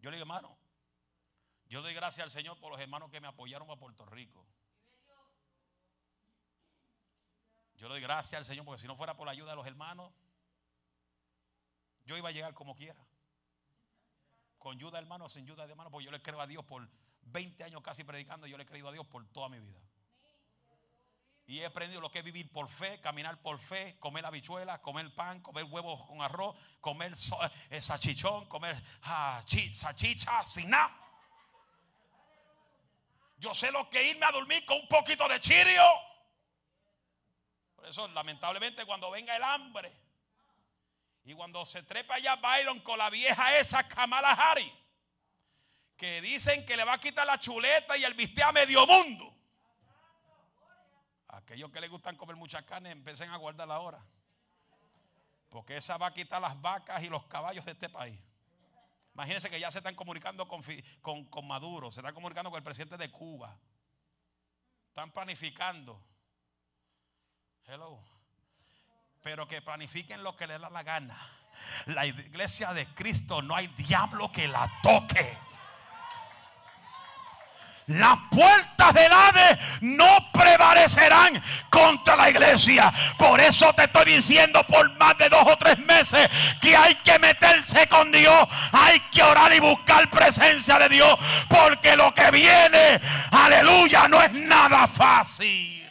Yo 0.00 0.10
le 0.10 0.16
digo, 0.16 0.22
hermano, 0.22 0.57
yo 1.68 1.82
doy 1.82 1.94
gracias 1.94 2.24
al 2.24 2.30
Señor 2.30 2.58
por 2.58 2.72
los 2.72 2.80
hermanos 2.80 3.10
que 3.10 3.20
me 3.20 3.28
apoyaron 3.28 3.66
para 3.66 3.78
Puerto 3.78 4.06
Rico. 4.06 4.46
Yo 7.76 7.88
doy 7.88 8.00
gracias 8.00 8.38
al 8.38 8.44
Señor 8.44 8.64
porque 8.64 8.80
si 8.80 8.88
no 8.88 8.96
fuera 8.96 9.16
por 9.16 9.26
la 9.26 9.32
ayuda 9.32 9.50
de 9.50 9.56
los 9.56 9.66
hermanos, 9.66 10.12
yo 12.04 12.16
iba 12.16 12.30
a 12.30 12.32
llegar 12.32 12.54
como 12.54 12.74
quiera. 12.74 13.06
Con 14.58 14.76
ayuda 14.76 14.98
hermano 14.98 15.26
o 15.26 15.28
sin 15.28 15.44
ayuda 15.44 15.66
de 15.66 15.72
hermano, 15.72 15.90
porque 15.90 16.06
yo 16.06 16.10
le 16.10 16.20
creo 16.20 16.40
a 16.40 16.46
Dios 16.46 16.64
por 16.64 16.88
20 17.22 17.62
años 17.62 17.82
casi 17.82 18.02
predicando, 18.02 18.46
yo 18.46 18.56
le 18.56 18.64
he 18.64 18.66
creído 18.66 18.88
a 18.88 18.92
Dios 18.92 19.06
por 19.06 19.24
toda 19.28 19.48
mi 19.48 19.60
vida. 19.60 19.78
Y 21.46 21.60
he 21.60 21.66
aprendido 21.66 22.00
lo 22.00 22.10
que 22.10 22.18
es 22.18 22.24
vivir 22.24 22.50
por 22.50 22.68
fe, 22.68 23.00
caminar 23.00 23.40
por 23.40 23.58
fe, 23.58 23.96
comer 23.98 24.26
habichuelas, 24.26 24.80
comer 24.80 25.14
pan, 25.14 25.40
comer 25.40 25.64
huevos 25.64 26.04
con 26.06 26.20
arroz, 26.20 26.56
comer 26.80 27.14
eh, 27.70 27.80
sachichón, 27.80 28.46
comer 28.46 28.76
ah, 29.02 29.42
sachicha 29.46 30.46
sin 30.46 30.70
nada. 30.70 31.07
Yo 33.38 33.54
sé 33.54 33.70
lo 33.70 33.88
que 33.88 34.02
irme 34.02 34.26
a 34.26 34.32
dormir 34.32 34.64
con 34.64 34.78
un 34.78 34.88
poquito 34.88 35.28
de 35.28 35.40
chirio. 35.40 35.82
Por 37.76 37.86
eso, 37.86 38.08
lamentablemente, 38.08 38.84
cuando 38.84 39.10
venga 39.10 39.36
el 39.36 39.42
hambre 39.42 39.92
y 41.24 41.34
cuando 41.34 41.64
se 41.64 41.82
trepa 41.84 42.14
allá 42.14 42.36
Byron 42.36 42.80
con 42.80 42.98
la 42.98 43.10
vieja 43.10 43.56
esa 43.58 43.86
Kamala 43.86 44.32
Harris, 44.32 44.72
que 45.96 46.20
dicen 46.20 46.66
que 46.66 46.76
le 46.76 46.84
va 46.84 46.94
a 46.94 47.00
quitar 47.00 47.26
la 47.26 47.38
chuleta 47.38 47.96
y 47.96 48.04
el 48.04 48.14
bistec 48.14 48.44
a 48.44 48.52
medio 48.52 48.86
mundo. 48.86 49.34
Aquellos 51.28 51.70
que 51.70 51.80
les 51.80 51.90
gustan 51.90 52.16
comer 52.16 52.36
mucha 52.36 52.64
carne, 52.64 52.90
empiecen 52.90 53.30
a 53.30 53.36
guardarla 53.36 53.76
ahora. 53.76 54.04
Porque 55.48 55.76
esa 55.76 55.96
va 55.96 56.08
a 56.08 56.14
quitar 56.14 56.40
las 56.40 56.60
vacas 56.60 57.02
y 57.02 57.08
los 57.08 57.24
caballos 57.26 57.64
de 57.64 57.72
este 57.72 57.88
país. 57.88 58.18
Imagínense 59.18 59.50
que 59.50 59.58
ya 59.58 59.68
se 59.72 59.78
están 59.78 59.96
comunicando 59.96 60.46
con, 60.46 60.62
con, 61.24 61.48
Maduro, 61.48 61.90
se 61.90 61.98
están 61.98 62.14
comunicando 62.14 62.50
con 62.50 62.58
el 62.58 62.62
presidente 62.62 62.96
de 62.96 63.10
Cuba. 63.10 63.58
Están 64.90 65.10
planificando. 65.10 66.00
Hello. 67.66 67.98
Pero 69.20 69.48
que 69.48 69.60
planifiquen 69.60 70.22
lo 70.22 70.36
que 70.36 70.46
les 70.46 70.60
da 70.60 70.70
la 70.70 70.84
gana. 70.84 71.18
La 71.86 72.06
iglesia 72.06 72.72
de 72.72 72.86
Cristo 72.94 73.42
no 73.42 73.56
hay 73.56 73.66
diablo 73.66 74.30
que 74.30 74.46
la 74.46 74.70
toque. 74.84 75.36
Las 77.88 78.18
puertas 78.30 78.92
del 78.92 79.10
Hades 79.10 79.58
no 79.80 80.30
prevalecerán 80.30 81.42
contra 81.70 82.16
la 82.16 82.28
iglesia. 82.28 82.92
Por 83.16 83.40
eso 83.40 83.72
te 83.72 83.84
estoy 83.84 84.12
diciendo 84.12 84.62
por 84.66 84.94
más 84.98 85.16
de 85.16 85.30
dos 85.30 85.42
o 85.46 85.56
tres 85.56 85.78
meses 85.78 86.28
que 86.60 86.76
hay 86.76 86.94
que 86.96 87.18
meterse 87.18 87.88
con 87.88 88.12
Dios. 88.12 88.46
Hay 88.72 89.00
que 89.10 89.22
orar 89.22 89.54
y 89.54 89.60
buscar 89.60 90.10
presencia 90.10 90.78
de 90.78 90.90
Dios. 90.90 91.18
Porque 91.48 91.96
lo 91.96 92.12
que 92.12 92.30
viene, 92.30 93.00
aleluya, 93.30 94.06
no 94.06 94.22
es 94.22 94.32
nada 94.32 94.86
fácil. 94.86 95.90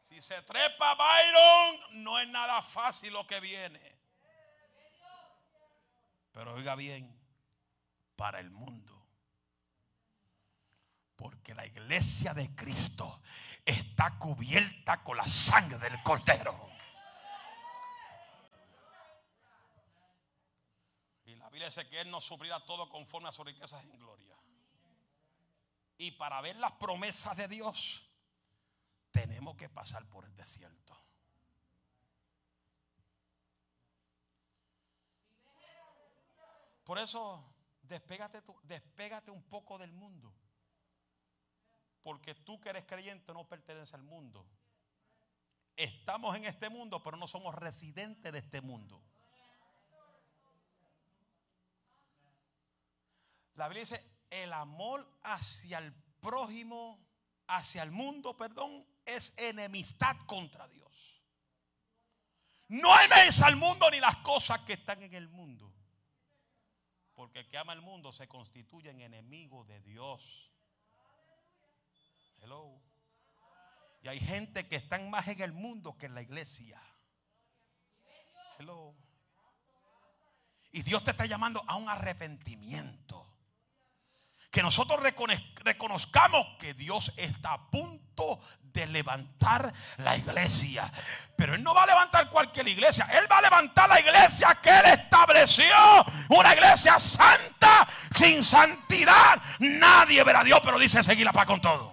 Si 0.00 0.20
se 0.20 0.42
trepa 0.42 0.94
Byron, 0.96 2.04
no 2.04 2.20
es 2.20 2.28
nada 2.28 2.60
fácil 2.60 3.14
lo 3.14 3.26
que 3.26 3.40
viene. 3.40 3.80
Pero 6.32 6.52
oiga 6.52 6.74
bien 6.74 7.22
para 8.22 8.38
el 8.38 8.50
mundo. 8.50 8.81
Porque 11.22 11.54
la 11.54 11.64
iglesia 11.64 12.34
de 12.34 12.52
Cristo 12.56 13.22
está 13.64 14.18
cubierta 14.18 15.04
con 15.04 15.16
la 15.16 15.28
sangre 15.28 15.78
del 15.78 16.02
cordero. 16.02 16.68
Y 21.26 21.36
la 21.36 21.48
Biblia 21.48 21.68
dice 21.68 21.88
que 21.88 22.00
Él 22.00 22.10
nos 22.10 22.24
suplirá 22.24 22.58
todo 22.66 22.88
conforme 22.88 23.28
a 23.28 23.32
sus 23.32 23.46
riquezas 23.46 23.84
en 23.84 23.96
gloria. 23.98 24.36
Y 25.96 26.10
para 26.10 26.40
ver 26.40 26.56
las 26.56 26.72
promesas 26.72 27.36
de 27.36 27.46
Dios, 27.46 28.02
tenemos 29.12 29.56
que 29.56 29.68
pasar 29.68 30.04
por 30.06 30.24
el 30.24 30.34
desierto. 30.34 31.00
Por 36.82 36.98
eso 36.98 37.54
despégate, 37.82 38.42
despégate 38.64 39.30
un 39.30 39.44
poco 39.44 39.78
del 39.78 39.92
mundo. 39.92 40.41
Porque 42.02 42.34
tú 42.34 42.60
que 42.60 42.70
eres 42.70 42.84
creyente 42.84 43.32
no 43.32 43.48
perteneces 43.48 43.94
al 43.94 44.02
mundo. 44.02 44.46
Estamos 45.76 46.36
en 46.36 46.44
este 46.44 46.68
mundo, 46.68 47.02
pero 47.02 47.16
no 47.16 47.26
somos 47.26 47.54
residentes 47.54 48.32
de 48.32 48.38
este 48.38 48.60
mundo. 48.60 49.02
La 53.54 53.68
Biblia 53.68 53.82
dice, 53.82 54.04
el 54.30 54.52
amor 54.52 55.06
hacia 55.22 55.78
el 55.78 55.92
prójimo, 56.20 56.98
hacia 57.46 57.82
el 57.82 57.90
mundo, 57.90 58.36
perdón, 58.36 58.86
es 59.04 59.36
enemistad 59.38 60.16
contra 60.26 60.66
Dios. 60.68 60.82
No 62.68 62.92
ames 62.94 63.42
al 63.42 63.56
mundo 63.56 63.90
ni 63.90 64.00
las 64.00 64.16
cosas 64.18 64.60
que 64.60 64.74
están 64.74 65.02
en 65.02 65.14
el 65.14 65.28
mundo. 65.28 65.72
Porque 67.14 67.40
el 67.40 67.48
que 67.48 67.58
ama 67.58 67.74
el 67.74 67.82
mundo 67.82 68.12
se 68.12 68.26
constituye 68.28 68.90
en 68.90 69.00
enemigo 69.00 69.64
de 69.64 69.80
Dios. 69.80 70.51
Hello. 72.42 72.82
Y 74.02 74.08
hay 74.08 74.18
gente 74.18 74.66
que 74.66 74.76
están 74.76 75.08
más 75.10 75.28
en 75.28 75.40
el 75.40 75.52
mundo 75.52 75.96
que 75.96 76.06
en 76.06 76.14
la 76.14 76.22
iglesia. 76.22 76.82
Hello. 78.58 78.94
Y 80.72 80.82
Dios 80.82 81.04
te 81.04 81.12
está 81.12 81.26
llamando 81.26 81.62
a 81.66 81.76
un 81.76 81.88
arrepentimiento. 81.88 83.28
Que 84.50 84.62
nosotros 84.62 85.00
reconozcamos 85.00 86.46
que 86.58 86.74
Dios 86.74 87.12
está 87.16 87.54
a 87.54 87.70
punto 87.70 88.40
de 88.60 88.86
levantar 88.86 89.72
la 89.98 90.16
iglesia. 90.16 90.92
Pero 91.36 91.54
Él 91.54 91.62
no 91.62 91.72
va 91.72 91.84
a 91.84 91.86
levantar 91.86 92.28
cualquier 92.28 92.68
iglesia. 92.68 93.06
Él 93.12 93.30
va 93.30 93.38
a 93.38 93.42
levantar 93.42 93.88
la 93.88 94.00
iglesia 94.00 94.58
que 94.60 94.68
Él 94.68 94.86
estableció. 94.86 95.74
Una 96.30 96.54
iglesia 96.54 96.98
santa, 96.98 97.88
sin 98.14 98.42
santidad. 98.42 99.40
Nadie 99.60 100.22
verá 100.24 100.40
a 100.40 100.44
Dios, 100.44 100.60
pero 100.62 100.78
dice 100.78 101.02
seguir 101.02 101.24
la 101.24 101.32
paz 101.32 101.46
con 101.46 101.60
todo. 101.60 101.91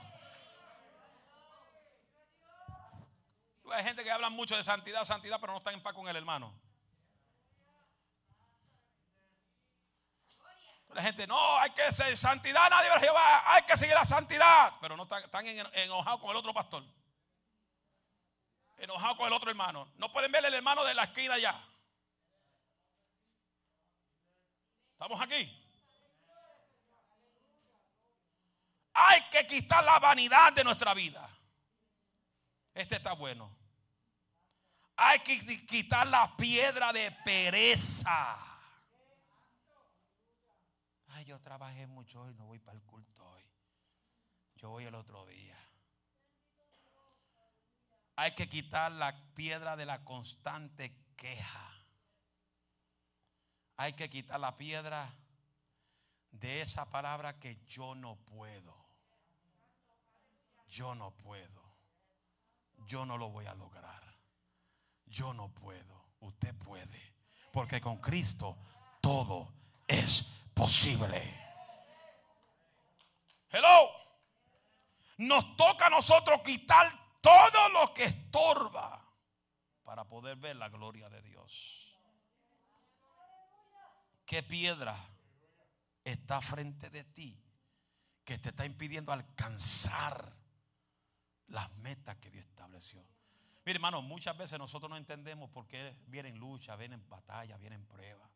Hay 3.80 3.86
gente 3.86 4.04
que 4.04 4.12
habla 4.12 4.30
mucho 4.30 4.58
de 4.58 4.64
santidad, 4.66 5.06
santidad, 5.06 5.40
pero 5.40 5.54
no 5.54 5.60
están 5.60 5.74
en 5.74 5.82
paz 5.82 5.94
con 5.94 6.06
el 6.10 6.14
hermano. 6.18 6.54
La 10.90 11.02
gente, 11.02 11.26
no, 11.26 11.58
hay 11.60 11.70
que 11.70 11.90
ser 11.94 12.18
santidad, 12.18 12.70
nadie 12.70 12.90
ver 12.90 13.00
Jehová, 13.00 13.54
hay 13.54 13.64
que 13.64 13.78
seguir 13.78 13.96
la 13.96 14.06
santidad. 14.06 14.74
Pero 14.82 14.98
no 14.98 15.04
están, 15.04 15.46
enojados 15.48 16.20
con 16.20 16.32
el 16.32 16.36
otro 16.36 16.54
pastor. 16.54 16.84
Enojados 18.80 19.16
con 19.16 19.28
el 19.28 19.34
otro 19.34 19.50
hermano. 19.50 19.88
No 19.96 20.12
pueden 20.12 20.30
ver 20.30 20.44
el 20.44 20.54
hermano 20.54 20.84
de 20.84 20.94
la 20.94 21.06
esquina 21.06 21.38
ya. 21.38 21.66
¿Estamos 24.92 25.22
aquí? 25.22 25.58
Hay 28.92 29.22
que 29.30 29.48
quitar 29.48 29.86
la 29.86 30.00
vanidad 30.00 30.52
de 30.52 30.66
nuestra 30.66 30.94
vida. 30.94 31.30
Este 32.74 32.98
está 32.98 33.14
bueno. 33.14 33.59
Hay 35.02 35.20
que 35.20 35.66
quitar 35.66 36.08
la 36.08 36.36
piedra 36.36 36.91
de 36.93 37.12
pereza 37.24 38.50
yo 41.30 41.39
trabajé 41.41 41.86
mucho 41.86 42.22
hoy, 42.22 42.34
no 42.34 42.47
voy 42.47 42.58
para 42.60 42.76
el 42.76 42.84
culto 42.84 43.24
hoy. 43.24 43.43
Yo 44.56 44.70
voy 44.70 44.86
el 44.86 44.95
otro 44.95 45.28
día. 45.28 45.58
Hay 48.16 48.34
que 48.34 48.50
quitar 48.50 48.91
la 48.91 49.16
piedra 49.36 49.78
de 49.78 49.86
la 49.86 50.04
constante 50.04 50.91
queja. 51.16 51.72
Hay 53.78 53.93
que 53.93 54.10
quitar 54.10 54.39
la 54.39 54.58
piedra 54.58 55.14
de 56.32 56.62
esa 56.62 56.89
palabra 56.89 57.39
que 57.39 57.64
yo 57.68 57.93
no 57.93 58.16
puedo. 58.18 58.76
Yo 60.68 60.95
no 60.95 61.12
puedo. 61.12 61.64
Yo 62.88 63.06
no 63.06 63.18
lo 63.18 63.30
voy 63.30 63.45
a 63.45 63.54
lograr. 63.54 64.09
Yo 65.10 65.34
no 65.34 65.49
puedo. 65.49 66.10
Usted 66.22 66.55
puede. 66.55 67.14
Porque 67.51 67.82
con 67.82 67.97
Cristo 67.97 68.57
todo 69.01 69.53
es 69.88 70.24
posible. 70.53 71.22
Hello. 73.49 73.89
Nos 75.18 75.57
toca 75.57 75.88
a 75.88 75.89
nosotros 75.89 76.41
quitar 76.41 76.91
todo 77.22 77.70
lo 77.70 77.93
que 77.93 78.05
estorba 78.05 79.05
para 79.84 80.05
poder 80.05 80.38
ver 80.38 80.55
la 80.55 80.70
gloria 80.70 81.10
de 81.10 81.22
Dios. 81.22 81.97
¿Qué 84.26 84.43
piedra 84.43 84.95
está 86.03 86.39
frente 86.39 86.89
de 86.89 87.03
ti 87.03 87.43
que 88.24 88.38
te 88.38 88.49
está 88.49 88.66
impidiendo 88.66 89.12
alcanzar 89.12 90.32
las 91.47 91.72
metas 91.78 92.16
que 92.18 92.30
Dios 92.30 92.45
estableció? 92.45 93.03
Mire, 93.66 93.78
hermano, 93.78 94.01
muchas 94.01 94.38
veces 94.38 94.57
nosotros 94.57 94.89
no 94.89 94.97
entendemos 94.97 95.49
por 95.49 95.68
qué 95.68 95.95
vienen 96.07 96.38
luchas, 96.38 96.78
vienen 96.78 97.07
batallas, 97.10 97.60
vienen 97.60 97.86
pruebas. 97.86 98.30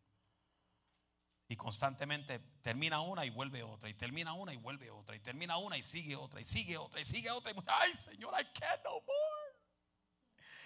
Y 1.47 1.55
constantemente 1.55 2.39
termina 2.61 3.01
una 3.01 3.25
y 3.25 3.29
vuelve 3.29 3.63
otra, 3.63 3.89
y 3.89 3.93
termina 3.93 4.33
una 4.33 4.53
y 4.53 4.57
vuelve 4.57 4.89
otra, 4.89 5.15
y 5.15 5.19
termina 5.19 5.57
una 5.57 5.77
y 5.77 5.83
sigue 5.83 6.15
otra, 6.15 6.41
y 6.41 6.45
sigue 6.45 6.77
otra, 6.77 6.99
y 6.99 7.05
sigue 7.05 7.29
otra. 7.31 7.51
Y, 7.51 7.55
Ay, 7.67 7.93
Señor, 7.93 8.33
I 8.39 8.45
can't 8.57 8.83
no 8.83 8.91
more. 8.91 9.57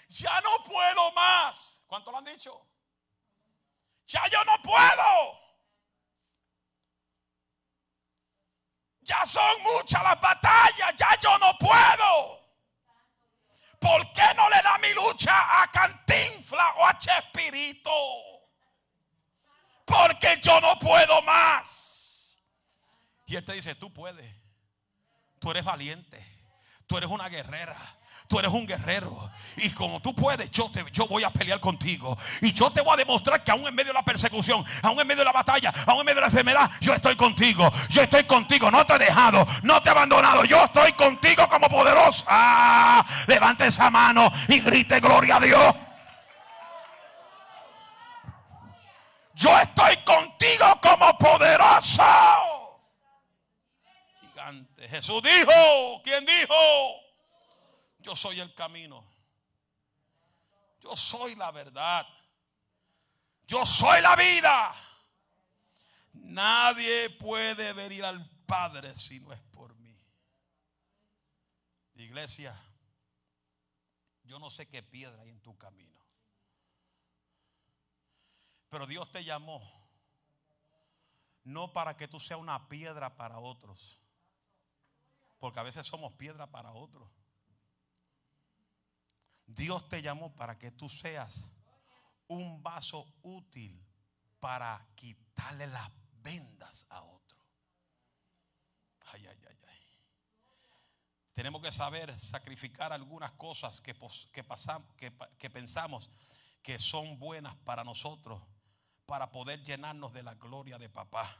ya 0.09 0.39
no 0.41 0.63
puedo 0.65 1.11
más. 1.13 1.83
¿Cuánto 1.87 2.11
lo 2.11 2.17
han 2.17 2.25
dicho? 2.25 2.65
Ya 4.07 4.27
yo 4.29 4.43
no 4.45 4.61
puedo. 4.63 5.47
Ya 9.01 9.25
son 9.25 9.63
muchas 9.63 10.03
las 10.03 10.19
batallas, 10.19 10.95
ya 10.97 11.19
yo 11.21 11.37
no 11.39 11.57
puedo. 11.57 12.46
¿Por 13.79 14.11
qué 14.13 14.33
no 14.35 14.49
le 14.49 14.61
da 14.61 14.77
mi 14.79 14.93
lucha 14.93 15.61
a 15.61 15.67
Cantinfla 15.71 16.73
o 16.77 16.85
a 16.85 16.97
Chespirito? 16.97 17.91
Porque 19.85 20.39
yo 20.41 20.59
no 20.59 20.77
puedo 20.79 21.21
más. 21.21 22.37
Y 23.25 23.35
él 23.35 23.45
te 23.45 23.53
dice, 23.53 23.75
tú 23.75 23.93
puedes. 23.93 24.35
Tú 25.39 25.51
eres 25.51 25.63
valiente. 25.63 26.25
Tú 26.87 26.97
eres 26.97 27.09
una 27.09 27.29
guerrera. 27.29 27.77
Tú 28.27 28.39
eres 28.39 28.51
un 28.51 28.67
guerrero. 28.67 29.31
Y 29.57 29.69
como 29.71 30.01
tú 30.01 30.13
puedes, 30.13 30.51
yo, 30.51 30.69
te, 30.69 30.85
yo 30.91 31.07
voy 31.07 31.23
a 31.23 31.31
pelear 31.31 31.59
contigo. 31.59 32.17
Y 32.41 32.51
yo 32.53 32.69
te 32.71 32.81
voy 32.81 32.93
a 32.93 32.97
demostrar 32.97 33.43
que 33.43 33.51
aún 33.51 33.65
en 33.65 33.73
medio 33.73 33.91
de 33.91 33.93
la 33.93 34.03
persecución, 34.03 34.63
aún 34.83 34.99
en 34.99 35.07
medio 35.07 35.19
de 35.19 35.25
la 35.25 35.31
batalla, 35.31 35.73
aún 35.85 36.01
en 36.01 36.05
medio 36.05 36.15
de 36.15 36.21
la 36.21 36.27
enfermedad, 36.27 36.69
yo 36.81 36.93
estoy 36.93 37.15
contigo. 37.15 37.71
Yo 37.89 38.03
estoy 38.03 38.25
contigo. 38.25 38.69
No 38.69 38.85
te 38.85 38.95
he 38.95 38.99
dejado. 38.99 39.47
No 39.63 39.81
te 39.81 39.89
he 39.89 39.91
abandonado. 39.91 40.43
Yo 40.43 40.65
estoy 40.65 40.91
contigo 40.93 41.47
como 41.47 41.69
poderosa. 41.69 42.25
Ah, 42.27 43.05
levante 43.27 43.67
esa 43.67 43.89
mano 43.89 44.29
y 44.49 44.59
grite 44.59 44.99
gloria 44.99 45.37
a 45.37 45.39
Dios. 45.39 45.75
Yo 49.35 49.57
estoy 49.57 49.95
contigo 49.97 50.79
como 50.81 51.17
poderoso. 51.17 52.03
Gigante. 54.21 54.89
Jesús 54.89 55.21
dijo. 55.23 56.01
¿Quién 56.03 56.25
dijo? 56.25 57.06
Yo 58.07 58.15
soy 58.15 58.39
el 58.39 58.55
camino. 58.55 59.03
Yo 60.79 60.95
soy 60.95 61.35
la 61.35 61.51
verdad. 61.51 62.07
Yo 63.45 63.65
soy 63.65 64.01
la 64.01 64.15
vida. 64.15 64.73
Nadie 66.13 67.09
puede 67.09 67.73
venir 67.73 68.05
al 68.05 68.25
Padre 68.45 68.95
si 68.95 69.19
no 69.19 69.33
es 69.33 69.41
por 69.51 69.75
mí. 69.75 69.93
Iglesia, 71.95 72.57
yo 74.23 74.39
no 74.39 74.49
sé 74.49 74.69
qué 74.69 74.81
piedra 74.81 75.23
hay 75.23 75.31
en 75.31 75.41
tu 75.41 75.57
camino. 75.57 76.01
Pero 78.69 78.87
Dios 78.87 79.11
te 79.11 79.25
llamó 79.25 79.61
no 81.43 81.73
para 81.73 81.97
que 81.97 82.07
tú 82.07 82.21
seas 82.21 82.39
una 82.39 82.69
piedra 82.69 83.17
para 83.17 83.39
otros. 83.39 83.99
Porque 85.39 85.59
a 85.59 85.63
veces 85.63 85.85
somos 85.85 86.13
piedra 86.13 86.47
para 86.47 86.71
otros. 86.71 87.26
Dios 89.47 89.87
te 89.89 90.01
llamó 90.01 90.35
para 90.35 90.59
que 90.59 90.71
tú 90.71 90.89
seas 90.89 91.51
un 92.27 92.61
vaso 92.61 93.07
útil 93.23 93.83
para 94.39 94.85
quitarle 94.95 95.67
las 95.67 95.89
vendas 96.21 96.85
a 96.89 97.01
otro. 97.01 97.37
Ay, 99.05 99.25
ay, 99.25 99.39
ay, 99.49 99.57
ay. 99.67 99.79
Tenemos 101.33 101.61
que 101.61 101.71
saber 101.71 102.15
sacrificar 102.17 102.91
algunas 102.91 103.31
cosas 103.31 103.79
que, 103.79 103.95
pasamos, 104.43 104.87
que 104.95 105.49
pensamos 105.49 106.11
que 106.61 106.77
son 106.77 107.17
buenas 107.17 107.55
para 107.55 107.83
nosotros 107.83 108.41
para 109.07 109.31
poder 109.31 109.63
llenarnos 109.63 110.11
de 110.11 110.21
la 110.21 110.35
gloria 110.35 110.77
de 110.77 110.89
papá. 110.89 111.33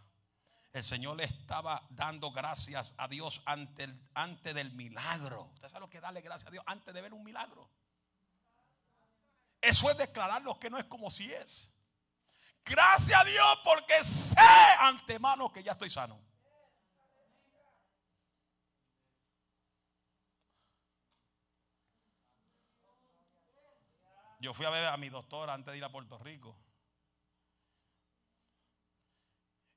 El 0.72 0.84
Señor 0.84 1.18
le 1.18 1.26
estaba 1.26 1.86
dando 1.90 2.32
gracias 2.32 2.94
a 2.98 3.08
Dios 3.08 3.42
antes, 3.46 3.90
antes 4.14 4.56
del 4.56 4.72
milagro. 4.72 5.50
¿Usted 5.54 5.68
sabe 5.68 5.82
lo 5.82 5.90
que 5.90 6.00
darle 6.00 6.22
gracias 6.22 6.48
a 6.48 6.52
Dios 6.52 6.64
antes 6.66 6.94
de 6.94 7.02
ver 7.02 7.14
un 7.14 7.24
milagro? 7.24 7.70
Eso 9.62 9.90
es 9.90 9.98
declarar 9.98 10.42
lo 10.44 10.60
que 10.60 10.70
no 10.70 10.78
es 10.78 10.86
como 10.86 11.10
si 11.10 11.32
es. 11.32 11.74
Gracias 12.64 13.20
a 13.20 13.24
Dios 13.24 13.60
porque 13.64 14.04
sé 14.04 14.36
antemano 14.80 15.52
que 15.52 15.64
ya 15.64 15.72
estoy 15.72 15.90
sano. 15.90 16.22
Yo 24.40 24.54
fui 24.54 24.66
a 24.66 24.70
ver 24.70 24.86
a 24.86 24.98
mi 24.98 25.10
doctor 25.10 25.50
antes 25.50 25.72
de 25.72 25.78
ir 25.78 25.84
a 25.84 25.92
Puerto 25.92 26.18
Rico. 26.20 26.56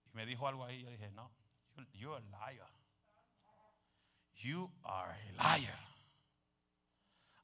Y 0.04 0.16
me 0.16 0.26
dijo 0.26 0.46
algo 0.46 0.64
ahí. 0.64 0.82
Yo 0.82 0.90
dije, 0.90 1.10
no, 1.10 1.30
you're 1.92 2.16
a 2.16 2.50
liar. 2.50 2.70
You 4.34 4.70
are 4.82 5.12
a 5.12 5.58
liar. 5.58 5.78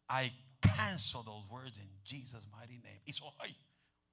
I 0.09 0.31
cancel 0.75 1.23
those 1.23 1.45
words 1.51 1.79
in 1.79 1.87
Jesus' 2.05 2.47
mighty 2.53 2.81
name. 2.83 3.01
He 3.05 3.13
said, 3.13 3.29
hey, 3.43 3.55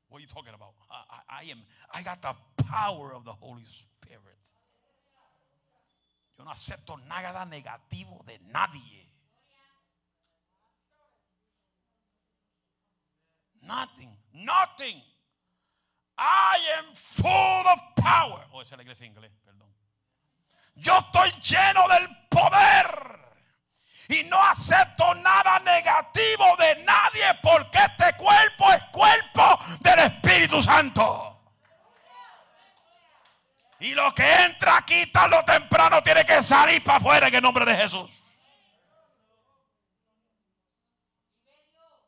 what 0.10 0.20
are 0.20 0.22
you 0.22 0.28
talking 0.28 0.54
about? 0.54 0.74
I, 0.91 1.41
I, 1.41 1.43
am, 1.49 1.60
I 1.93 2.04
got 2.04 2.22
the 2.22 2.64
power 2.64 3.14
of 3.14 3.26
the 3.26 3.32
Holy 3.34 3.66
Spirit. 3.66 4.24
Yo 6.38 6.45
no 6.45 6.51
acepto 6.51 6.97
nada 7.08 7.45
negativo 7.49 8.26
de 8.26 8.39
nadie. 8.51 9.10
Nothing, 13.66 14.10
nothing. 14.34 15.01
I 16.18 16.60
am 16.78 16.86
full 16.93 17.32
of 17.32 17.80
power. 17.97 18.45
Oh, 18.54 18.62
esa 18.62 18.76
es 18.76 18.78
la 18.78 18.84
iglesia 18.84 19.06
en 19.06 19.14
inglés, 19.14 19.32
perdón. 19.43 19.70
Yo 20.76 20.97
estoy 20.97 21.32
lleno 21.41 21.88
del 21.88 22.08
poder 22.30 23.22
y 24.10 24.24
no 24.24 24.41
acepto 24.43 25.14
nada 25.16 25.60
negativo 25.60 26.56
de 26.58 26.84
nadie 26.84 27.39
porque 27.41 27.80
este 27.80 28.14
cuerpo 28.18 28.72
es 28.72 28.84
cuerpo 28.86 29.60
del 29.80 29.99
Espíritu 29.99 30.62
Santo. 30.62 31.34
Y 33.80 33.93
lo 33.95 34.14
que 34.16 34.24
entra 34.45 34.78
aquí 34.78 35.06
tarde 35.12 35.38
o 35.38 35.43
temprano 35.43 36.01
tiene 36.01 36.26
que 36.26 36.41
salir 36.41 36.82
para 36.84 36.97
afuera 36.99 37.28
en 37.28 37.36
el 37.36 37.41
nombre 37.41 37.66
de 37.66 37.76
Jesús. 37.76 38.12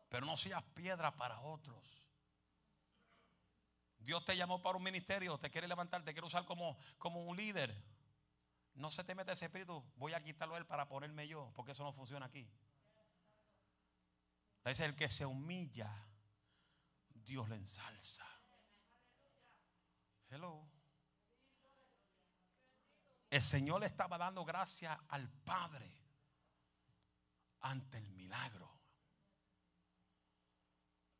Pero 0.10 0.26
no 0.26 0.38
seas 0.38 0.64
piedra 0.74 1.12
para 1.12 1.40
otros. 1.42 1.76
Dios 4.00 4.24
te 4.24 4.38
llamó 4.38 4.62
para 4.62 4.78
un 4.78 4.84
ministerio, 4.84 5.38
te 5.38 5.50
quiere 5.50 5.68
levantar, 5.68 6.04
te 6.04 6.14
quiere 6.14 6.28
usar 6.28 6.46
como, 6.46 6.78
como 6.98 7.26
un 7.26 7.36
líder. 7.36 7.76
No 8.76 8.92
se 8.92 9.04
te 9.04 9.16
mete 9.16 9.32
ese 9.32 9.46
espíritu, 9.46 9.84
voy 9.96 10.14
a 10.14 10.24
quitarlo 10.24 10.58
él 10.58 10.66
para 10.66 10.88
ponerme 10.88 11.28
yo, 11.28 11.52
porque 11.56 11.72
eso 11.72 11.84
no 11.84 11.94
funciona 11.94 12.26
aquí. 12.26 12.48
Es 14.66 14.80
el 14.80 14.96
que 14.96 15.08
se 15.08 15.26
humilla, 15.26 15.92
Dios 17.10 17.48
le 17.48 17.56
ensalza. 17.56 18.28
Hello. 20.30 20.68
El 23.30 23.42
Señor 23.42 23.80
le 23.80 23.86
estaba 23.86 24.18
dando 24.18 24.44
gracias 24.44 24.98
al 25.10 25.30
Padre 25.30 25.92
ante 27.62 27.98
el 27.98 28.10
milagro. 28.10 28.70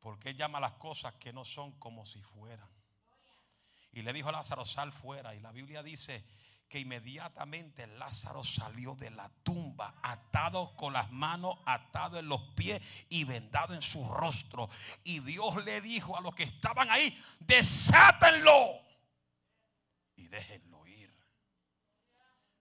Porque 0.00 0.30
Él 0.30 0.36
llama 0.36 0.60
las 0.60 0.74
cosas 0.74 1.14
que 1.14 1.32
no 1.32 1.44
son 1.44 1.72
como 1.78 2.04
si 2.04 2.22
fueran. 2.22 2.70
Y 3.92 4.02
le 4.02 4.12
dijo 4.12 4.28
a 4.28 4.32
Lázaro, 4.32 4.64
sal 4.64 4.92
fuera. 4.92 5.34
Y 5.34 5.40
la 5.40 5.52
Biblia 5.52 5.82
dice 5.82 6.24
que 6.68 6.80
inmediatamente 6.80 7.86
Lázaro 7.86 8.44
salió 8.44 8.94
de 8.96 9.10
la 9.10 9.28
tumba 9.42 9.94
atado 10.02 10.74
con 10.76 10.92
las 10.92 11.10
manos, 11.12 11.58
atado 11.64 12.18
en 12.18 12.28
los 12.28 12.40
pies 12.56 12.82
y 13.08 13.24
vendado 13.24 13.74
en 13.74 13.82
su 13.82 14.06
rostro. 14.08 14.68
Y 15.04 15.20
Dios 15.20 15.64
le 15.64 15.80
dijo 15.80 16.16
a 16.16 16.20
los 16.20 16.34
que 16.34 16.42
estaban 16.42 16.90
ahí, 16.90 17.22
desátenlo 17.40 18.80
y 20.16 20.26
déjenlo 20.26 20.86
ir. 20.86 21.14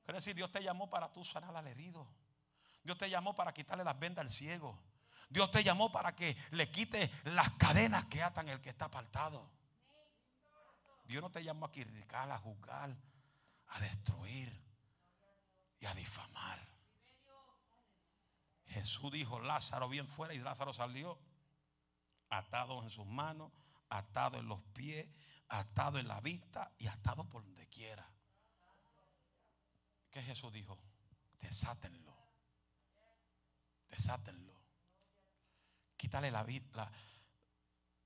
Quiere 0.04 0.20
decir, 0.20 0.36
Dios 0.36 0.52
te 0.52 0.62
llamó 0.62 0.90
para 0.90 1.12
tú 1.12 1.24
sanar 1.24 1.56
al 1.56 1.68
herido. 1.68 2.08
Dios 2.84 3.00
te 3.00 3.10
llamó 3.10 3.36
para 3.36 3.54
quitarle 3.54 3.84
las 3.84 3.98
vendas 3.98 4.24
al 4.24 4.30
ciego. 4.30 4.80
Dios 5.30 5.50
te 5.50 5.64
llamó 5.64 5.92
para 5.92 6.16
que 6.16 6.38
le 6.52 6.70
quite 6.70 7.10
las 7.24 7.50
cadenas 7.54 8.06
que 8.06 8.22
atan 8.22 8.48
el 8.50 8.62
que 8.62 8.70
está 8.70 8.86
apartado. 8.86 9.50
Dios 11.06 11.24
no 11.24 11.32
te 11.32 11.44
llamó 11.44 11.66
a 11.66 11.72
criticar, 11.72 12.30
a 12.30 12.38
juzgar 12.38 12.96
a 13.68 13.80
destruir 13.80 14.62
y 15.80 15.86
a 15.86 15.94
difamar. 15.94 16.66
Jesús 18.68 19.12
dijo, 19.12 19.40
Lázaro 19.40 19.88
bien 19.88 20.08
fuera 20.08 20.34
y 20.34 20.40
Lázaro 20.40 20.74
salió 20.74 21.18
atado 22.30 22.84
en 22.84 22.90
sus 22.90 23.06
manos, 23.06 23.52
atado 23.90 24.38
en 24.40 24.48
los 24.48 24.62
pies, 24.74 25.08
atado 25.48 26.00
en 26.00 26.08
la 26.08 26.20
vista 26.20 26.72
y 26.78 26.88
atado 26.88 27.24
por 27.30 27.44
donde 27.44 27.68
quiera. 27.68 28.06
¿Qué 30.12 30.22
Jesús 30.24 30.52
dijo? 30.52 30.78
Desátenlo. 31.40 32.16
Desátenlo. 33.90 34.54
Quítale 35.98 36.32
la, 36.32 36.46
la, 36.74 36.92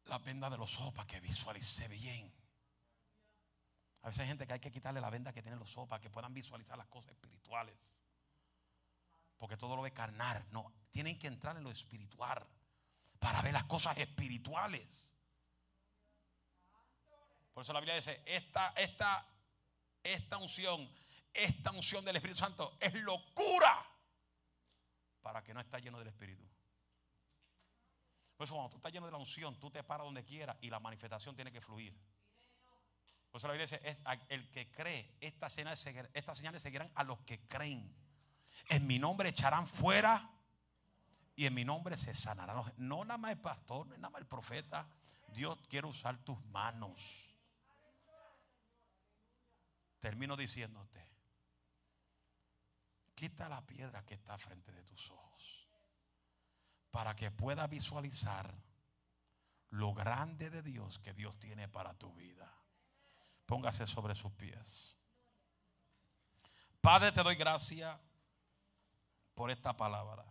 la 0.05 0.17
venda 0.19 0.49
de 0.49 0.57
los 0.57 0.79
ojos 0.79 0.93
para 0.93 1.07
que 1.07 1.19
visualice 1.19 1.87
bien. 1.87 2.38
A 4.01 4.07
veces 4.07 4.21
hay 4.21 4.27
gente 4.27 4.47
que 4.47 4.53
hay 4.53 4.59
que 4.59 4.71
quitarle 4.71 5.01
la 5.01 5.09
venda 5.09 5.33
que 5.33 5.41
tiene 5.41 5.57
los 5.57 5.75
ojos 5.77 5.89
para 5.89 6.01
que 6.01 6.09
puedan 6.09 6.33
visualizar 6.33 6.77
las 6.77 6.87
cosas 6.87 7.11
espirituales. 7.11 8.01
Porque 9.37 9.57
todo 9.57 9.75
lo 9.75 9.81
ve 9.81 9.91
carnar. 9.91 10.45
No, 10.51 10.73
tienen 10.91 11.17
que 11.19 11.27
entrar 11.27 11.57
en 11.57 11.63
lo 11.63 11.71
espiritual 11.71 12.45
para 13.19 13.41
ver 13.41 13.53
las 13.53 13.65
cosas 13.65 13.97
espirituales. 13.97 15.13
Por 17.53 17.63
eso 17.63 17.73
la 17.73 17.81
Biblia 17.81 17.95
dice, 17.95 18.23
esta, 18.25 18.69
esta, 18.77 19.27
esta 20.01 20.37
unción, 20.37 20.89
esta 21.33 21.71
unción 21.71 22.05
del 22.05 22.15
Espíritu 22.15 22.39
Santo 22.39 22.77
es 22.79 22.93
locura 22.93 23.85
para 25.21 25.43
que 25.43 25.53
no 25.53 25.59
está 25.59 25.79
lleno 25.79 25.99
del 25.99 26.07
Espíritu. 26.07 26.47
Por 28.37 28.45
eso 28.45 28.53
cuando 28.53 28.69
tú 28.69 28.77
estás 28.77 28.93
lleno 28.93 29.07
de 29.07 29.11
la 29.11 29.17
unción, 29.17 29.59
tú 29.59 29.69
te 29.69 29.83
paras 29.83 30.05
donde 30.05 30.23
quieras 30.23 30.55
y 30.61 30.69
la 30.69 30.79
manifestación 30.79 31.35
tiene 31.35 31.51
que 31.51 31.59
fluir. 31.59 31.93
Por 33.31 33.39
eso 33.39 33.47
la 33.47 33.53
Biblia 33.53 33.65
dice, 33.65 33.97
el 34.29 34.49
que 34.49 34.71
cree, 34.71 35.15
estas 35.21 35.53
señales, 35.53 35.79
seguirán 36.61 36.91
a 36.95 37.03
los 37.03 37.19
que 37.21 37.39
creen. 37.45 37.95
En 38.69 38.87
mi 38.87 38.97
nombre 38.97 39.29
echarán 39.29 39.67
fuera 39.67 40.31
y 41.35 41.45
en 41.45 41.53
mi 41.53 41.63
nombre 41.63 41.95
se 41.95 42.13
sanarán. 42.13 42.63
No 42.77 43.03
nada 43.03 43.17
más 43.17 43.31
el 43.31 43.39
pastor, 43.39 43.87
no 43.87 43.95
nada 43.97 44.09
más 44.09 44.21
el 44.21 44.27
profeta. 44.27 44.87
Dios 45.27 45.59
quiere 45.69 45.87
usar 45.87 46.17
tus 46.23 46.43
manos. 46.45 47.29
Termino 49.99 50.35
diciéndote, 50.35 51.05
quita 53.13 53.49
la 53.49 53.65
piedra 53.65 54.05
que 54.05 54.15
está 54.15 54.37
frente 54.37 54.71
de 54.71 54.81
tus 54.83 55.11
ojos 55.11 55.67
para 56.89 57.15
que 57.15 57.31
pueda 57.31 57.67
visualizar 57.67 58.51
lo 59.69 59.93
grande 59.93 60.49
de 60.49 60.63
Dios 60.63 60.99
que 60.99 61.13
Dios 61.13 61.37
tiene 61.39 61.67
para 61.67 61.93
tu 61.93 62.13
vida. 62.13 62.58
Póngase 63.49 63.87
sobre 63.87 64.13
sus 64.13 64.31
pies. 64.33 64.95
Padre, 66.81 67.11
te 67.11 67.23
doy 67.23 67.33
gracias 67.33 67.99
por 69.33 69.49
esta 69.49 69.75
palabra. 69.75 70.23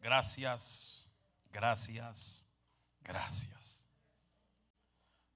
Gracias, 0.00 1.06
gracias, 1.52 2.44
gracias. 3.00 3.86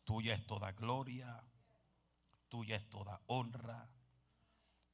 Tuya 0.02 0.34
es 0.34 0.44
toda 0.44 0.72
gloria, 0.72 1.40
tuya 2.48 2.74
es 2.74 2.90
toda 2.90 3.20
honra, 3.28 3.88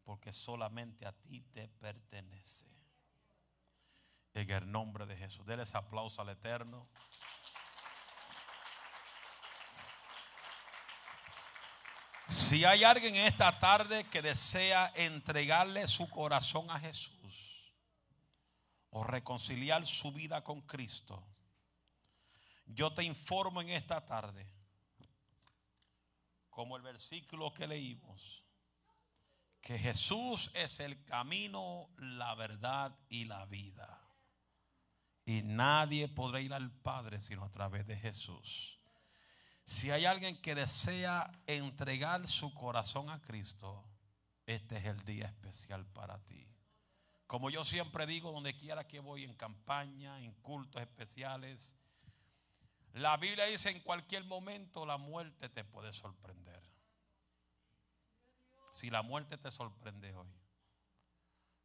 porque 0.05 0.31
solamente 0.31 1.07
a 1.07 1.13
ti 1.13 1.41
te 1.41 1.69
pertenece. 1.69 2.80
En 4.35 4.51
el 4.51 4.71
nombre 4.71 5.07
de 5.07 5.17
Jesús. 5.17 5.45
Denles 5.45 5.75
aplauso 5.75 6.23
al 6.23 6.29
Eterno. 6.29 6.89
Si 12.27 12.65
hay 12.65 12.85
alguien 12.85 13.15
en 13.17 13.27
esta 13.27 13.59
tarde 13.59 14.05
que 14.05 14.23
desea 14.23 14.93
entregarle 14.95 15.87
su 15.87 16.09
corazón 16.09 16.71
a 16.71 16.79
Jesús 16.79 17.73
o 18.91 19.05
reconciliar 19.05 19.87
su 19.87 20.13
vida 20.13 20.43
con 20.43 20.61
Cristo, 20.63 21.25
yo 22.67 22.93
te 22.93 23.03
informo 23.03 23.61
en 23.61 23.71
esta 23.71 24.05
tarde, 24.05 24.47
como 26.51 26.77
el 26.77 26.83
versículo 26.83 27.53
que 27.53 27.67
leímos, 27.67 28.45
que 29.61 29.79
Jesús 29.79 30.51
es 30.55 30.81
el 30.81 31.05
camino, 31.05 31.91
la 31.99 32.35
verdad 32.35 32.97
y 33.09 33.25
la 33.25 33.45
vida. 33.47 34.00
Y 35.31 35.43
nadie 35.45 36.09
podrá 36.09 36.41
ir 36.41 36.53
al 36.53 36.73
Padre 36.73 37.21
sino 37.21 37.45
a 37.45 37.53
través 37.53 37.87
de 37.87 37.97
Jesús. 37.97 38.81
Si 39.65 39.93
hay 39.93 40.05
alguien 40.05 40.43
que 40.43 40.57
desea 40.57 41.31
entregar 41.47 42.27
su 42.27 42.53
corazón 42.53 43.09
a 43.11 43.23
Cristo, 43.23 43.85
este 44.45 44.79
es 44.79 44.87
el 44.87 45.05
día 45.05 45.27
especial 45.27 45.87
para 45.87 46.19
ti. 46.25 46.53
Como 47.29 47.49
yo 47.49 47.63
siempre 47.63 48.07
digo, 48.07 48.33
donde 48.33 48.57
quiera 48.57 48.89
que 48.89 48.99
voy, 48.99 49.23
en 49.23 49.37
campaña, 49.37 50.19
en 50.19 50.33
cultos 50.43 50.83
especiales, 50.83 51.77
la 52.95 53.17
Biblia 53.17 53.45
dice 53.45 53.71
en 53.71 53.79
cualquier 53.85 54.25
momento 54.25 54.85
la 54.85 54.97
muerte 54.97 55.49
te 55.49 55.63
puede 55.63 55.93
sorprender. 55.93 56.61
Si 58.73 58.91
la 58.91 59.03
muerte 59.03 59.39
te 59.39 59.53
sorprende 59.53 60.13
hoy, 60.13 60.35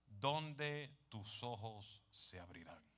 ¿dónde 0.05 0.95
tus 1.09 1.41
ojos 1.41 2.03
se 2.11 2.39
abrirán? 2.39 2.94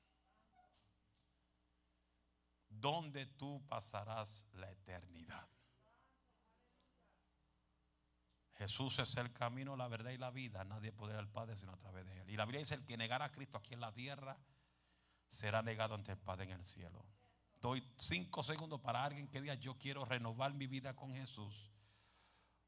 Donde 2.80 3.26
tú 3.26 3.64
pasarás 3.68 4.48
la 4.54 4.72
eternidad. 4.72 5.48
Jesús 8.58 8.98
es 8.98 9.16
el 9.18 9.32
camino, 9.32 9.76
la 9.76 9.88
verdad 9.88 10.12
y 10.12 10.18
la 10.18 10.32
vida. 10.32 10.64
Nadie 10.64 10.92
podrá 10.92 11.20
al 11.20 11.30
Padre 11.30 11.56
sino 11.56 11.74
a 11.74 11.78
través 11.78 12.06
de 12.06 12.22
Él. 12.22 12.30
Y 12.30 12.36
la 12.36 12.46
Biblia 12.46 12.60
dice: 12.60 12.74
el 12.74 12.86
que 12.86 12.98
negará 12.98 13.26
a 13.26 13.32
Cristo 13.32 13.58
aquí 13.58 13.74
en 13.74 13.82
la 13.82 13.94
tierra 13.94 14.38
será 15.30 15.62
negado 15.62 15.94
ante 15.94 16.14
el 16.14 16.18
Padre 16.18 16.46
en 16.46 16.52
el 16.52 16.64
cielo. 16.64 17.06
Doy 17.62 17.84
cinco 17.98 18.42
segundos 18.42 18.82
para 18.82 19.04
alguien 19.04 19.28
que 19.28 19.42
diga: 19.42 19.54
Yo 19.56 19.78
quiero 19.78 20.06
renovar 20.06 20.54
mi 20.54 20.66
vida 20.66 20.96
con 20.96 21.14
Jesús, 21.14 21.72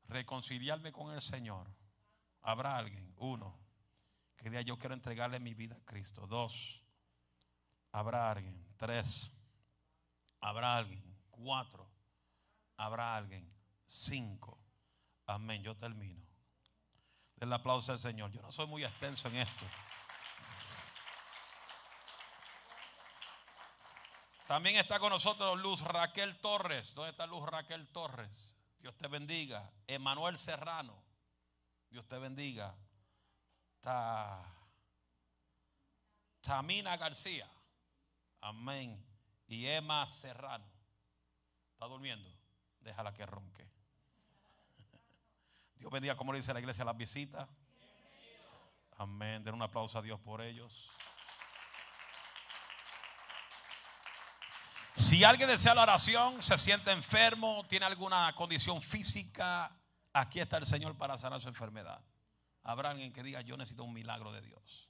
reconciliarme 0.07 0.91
con 0.91 1.11
el 1.11 1.21
Señor. 1.21 1.67
Habrá 2.41 2.77
alguien, 2.77 3.11
uno, 3.17 3.57
que 4.37 4.49
diga: 4.49 4.61
Yo 4.61 4.77
quiero 4.77 4.93
entregarle 4.93 5.39
mi 5.39 5.55
vida 5.55 5.75
a 5.75 5.85
Cristo. 5.85 6.27
Dos, 6.27 6.83
habrá 7.91 8.29
alguien. 8.29 8.63
Tres, 8.77 9.38
Habrá 10.41 10.77
alguien. 10.77 11.03
Cuatro. 11.29 11.89
Habrá 12.77 13.15
alguien. 13.15 13.47
Cinco. 13.85 14.57
Amén. 15.25 15.63
Yo 15.63 15.75
termino. 15.75 16.25
Del 17.35 17.51
aplauso 17.53 17.91
al 17.91 17.99
Señor. 17.99 18.31
Yo 18.31 18.41
no 18.41 18.51
soy 18.51 18.67
muy 18.67 18.83
extenso 18.83 19.27
en 19.29 19.37
esto. 19.37 19.65
También 24.47 24.77
está 24.77 24.99
con 24.99 25.11
nosotros 25.11 25.59
Luz 25.59 25.81
Raquel 25.81 26.39
Torres. 26.39 26.93
¿Dónde 26.95 27.11
está 27.11 27.27
Luz 27.27 27.45
Raquel 27.45 27.87
Torres? 27.89 28.55
Dios 28.79 28.97
te 28.97 29.07
bendiga. 29.07 29.71
Emanuel 29.85 30.37
Serrano. 30.37 31.03
Dios 31.89 32.07
te 32.07 32.17
bendiga. 32.17 32.75
Tamina 36.41 36.97
García. 36.97 37.49
Amén 38.41 39.08
y 39.49 39.65
Emma 39.65 40.05
Serrano. 40.07 40.65
¿Está 41.73 41.87
durmiendo? 41.87 42.29
Déjala 42.81 43.13
que 43.13 43.25
ronque. 43.25 43.67
Dios 45.75 45.91
bendiga, 45.91 46.15
como 46.15 46.31
le 46.31 46.39
dice 46.39 46.53
la 46.53 46.59
iglesia, 46.59 46.85
las 46.85 46.95
visitas. 46.95 47.49
Amén. 48.97 49.43
Den 49.43 49.55
un 49.55 49.61
aplauso 49.61 49.97
a 49.97 50.01
Dios 50.01 50.19
por 50.19 50.41
ellos. 50.41 50.89
Si 54.93 55.23
alguien 55.23 55.49
desea 55.49 55.73
la 55.73 55.83
oración, 55.83 56.43
se 56.43 56.57
siente 56.59 56.91
enfermo, 56.91 57.65
tiene 57.67 57.85
alguna 57.85 58.31
condición 58.35 58.81
física, 58.81 59.71
aquí 60.13 60.39
está 60.39 60.57
el 60.57 60.65
Señor 60.65 60.95
para 60.97 61.17
sanar 61.17 61.41
su 61.41 61.47
enfermedad. 61.47 62.01
Habrá 62.63 62.91
alguien 62.91 63.11
que 63.11 63.23
diga, 63.23 63.41
yo 63.41 63.57
necesito 63.57 63.83
un 63.83 63.93
milagro 63.93 64.31
de 64.31 64.41
Dios. 64.41 64.89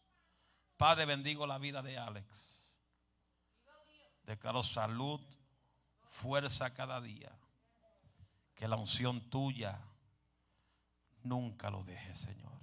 Padre, 0.75 1.05
bendigo 1.05 1.47
la 1.47 1.59
vida 1.59 1.81
de 1.81 1.97
Alex. 1.97 2.68
Declaro 4.29 4.61
salud, 4.61 5.19
fuerza 6.03 6.71
cada 6.75 7.01
día. 7.01 7.35
Que 8.53 8.67
la 8.67 8.75
unción 8.75 9.27
tuya 9.31 9.81
nunca 11.23 11.71
lo 11.71 11.83
deje, 11.83 12.13
Señor. 12.13 12.53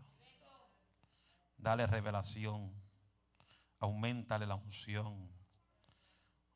Dale 1.59 1.89
revelación. 1.89 2.73
Aumentale 3.81 4.47
la 4.47 4.55
unción. 4.55 5.29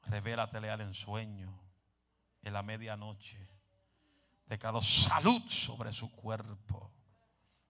Revélatele 0.03 0.71
al 0.71 0.83
ensueño 0.83 1.61
en 2.43 2.53
la 2.53 2.63
medianoche. 2.63 3.49
Declaro 4.47 4.81
salud 4.81 5.43
sobre 5.49 5.91
su 5.91 6.13
cuerpo. 6.13 6.93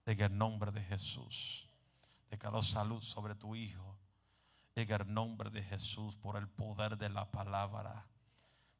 En 0.05 0.21
el 0.21 0.37
nombre 0.37 0.71
de 0.71 0.83
Jesús. 0.83 1.67
Declaro 2.29 2.61
salud 2.61 3.01
sobre 3.01 3.33
tu 3.33 3.55
hijo 3.55 3.91
en 4.75 4.91
el 4.91 5.13
nombre 5.13 5.49
de 5.49 5.63
Jesús, 5.63 6.15
por 6.15 6.37
el 6.37 6.47
poder 6.47 6.97
de 6.97 7.09
la 7.09 7.29
palabra, 7.29 8.05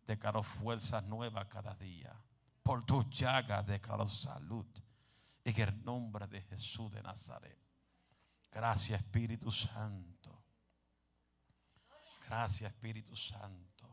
declaro 0.08 0.42
fuerzas 0.44 1.04
nuevas 1.04 1.48
cada 1.48 1.76
día. 1.76 2.16
Por 2.64 2.86
tu 2.86 3.10
llaga 3.10 3.64
declaro 3.64 4.08
salud. 4.08 4.66
En 5.44 5.60
el 5.60 5.84
nombre 5.84 6.28
de 6.28 6.42
Jesús 6.44 6.92
de 6.92 7.02
Nazaret. 7.02 7.58
Gracias 8.52 9.02
Espíritu 9.02 9.52
Santo. 9.52 10.44
Gracias 12.28 12.72
Espíritu 12.72 13.16
Santo. 13.16 13.88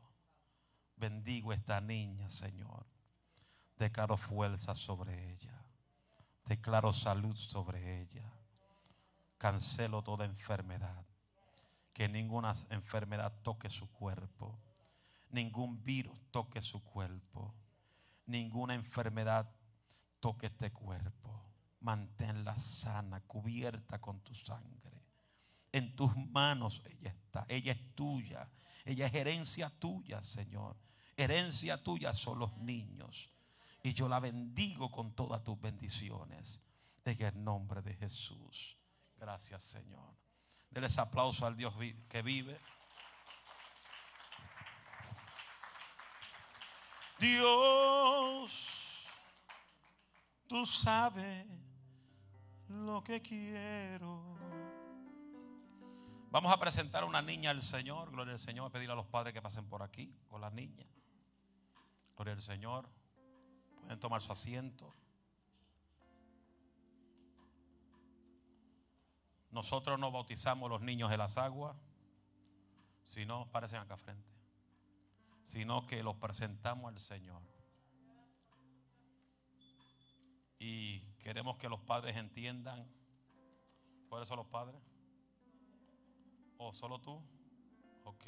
Bendigo 0.97 1.53
esta 1.53 1.81
niña, 1.81 2.29
Señor. 2.29 2.87
Declaro 3.79 4.17
fuerza 4.17 4.75
sobre 4.75 5.33
ella. 5.33 5.65
Declaro 6.45 6.93
salud 6.93 7.37
sobre 7.37 8.03
ella. 8.03 8.31
Cancelo 9.39 10.03
toda 10.03 10.25
enfermedad 10.25 11.08
que 11.99 12.09
ninguna 12.09 12.55
enfermedad 12.71 13.33
toque 13.43 13.69
su 13.69 13.91
cuerpo, 13.91 14.57
ningún 15.31 15.83
virus 15.83 16.17
toque 16.31 16.63
su 16.63 16.81
cuerpo, 16.85 17.53
ninguna 18.27 18.75
enfermedad 18.75 19.51
toque 20.21 20.47
este 20.47 20.71
cuerpo. 20.71 21.43
manténla 21.81 22.57
sana, 22.57 23.21
cubierta 23.23 24.01
con 24.01 24.21
tu 24.21 24.33
sangre. 24.33 25.03
En 25.73 25.97
tus 25.97 26.15
manos 26.15 26.85
ella 26.85 27.11
está, 27.11 27.45
ella 27.49 27.73
es 27.73 27.97
tuya, 27.97 28.49
ella 28.85 29.07
es 29.07 29.15
herencia 29.15 29.69
tuya, 29.69 30.23
Señor. 30.23 30.77
Herencia 31.17 31.83
tuya 31.83 32.15
son 32.15 32.39
los 32.39 32.57
niños. 32.59 33.29
Y 33.83 33.93
yo 33.93 34.09
la 34.09 34.21
bendigo 34.21 34.93
con 34.93 35.17
todas 35.17 35.43
tus 35.43 35.61
bendiciones. 35.61 36.63
En 37.05 37.21
el 37.27 37.43
nombre 37.43 37.83
de 37.83 37.95
Jesús. 37.95 38.79
Gracias, 39.17 39.65
Señor. 39.65 40.28
Denles 40.71 40.99
aplauso 40.99 41.47
al 41.47 41.57
Dios 41.57 41.75
que 42.09 42.23
vive. 42.23 42.59
Dios, 47.19 49.07
tú 50.47 50.65
sabes 50.67 51.47
lo 52.69 53.03
que 53.03 53.21
quiero. 53.21 54.23
Vamos 56.31 56.53
a 56.53 56.61
presentar 56.61 57.03
a 57.03 57.07
una 57.07 57.23
niña 57.23 57.51
al 57.51 57.63
Señor. 57.63 58.11
Gloria 58.11 58.35
al 58.35 58.39
Señor. 58.39 58.67
A 58.67 58.71
pedir 58.71 58.91
a 58.91 58.95
los 58.95 59.07
padres 59.07 59.33
que 59.33 59.43
pasen 59.43 59.67
por 59.69 59.83
aquí 59.83 60.15
con 60.29 60.41
la 60.41 60.51
niña. 60.51 60.87
Gloria 62.15 62.35
al 62.35 62.43
Señor. 62.43 62.89
Pueden 63.81 63.99
tomar 63.99 64.21
su 64.21 64.31
asiento. 64.31 64.95
Nosotros 69.51 69.99
no 69.99 70.11
bautizamos 70.11 70.69
los 70.71 70.81
niños 70.81 71.11
en 71.11 71.19
las 71.19 71.39
aguas, 71.39 71.77
sino, 73.03 73.51
parecen 73.51 73.81
acá 73.81 73.97
frente, 73.97 74.29
sino 75.43 75.87
que 75.87 76.03
los 76.03 76.17
presentamos 76.17 76.93
al 76.93 76.99
Señor. 76.99 77.43
Y 80.59 81.01
queremos 81.19 81.57
que 81.57 81.69
los 81.69 81.81
padres 81.81 82.17
entiendan. 82.17 82.87
¿Cuáles 84.09 84.29
son 84.29 84.39
los 84.39 84.47
padres? 84.47 84.81
¿O 86.57 86.73
solo 86.73 87.01
tú? 87.01 87.23
Ok. 88.05 88.27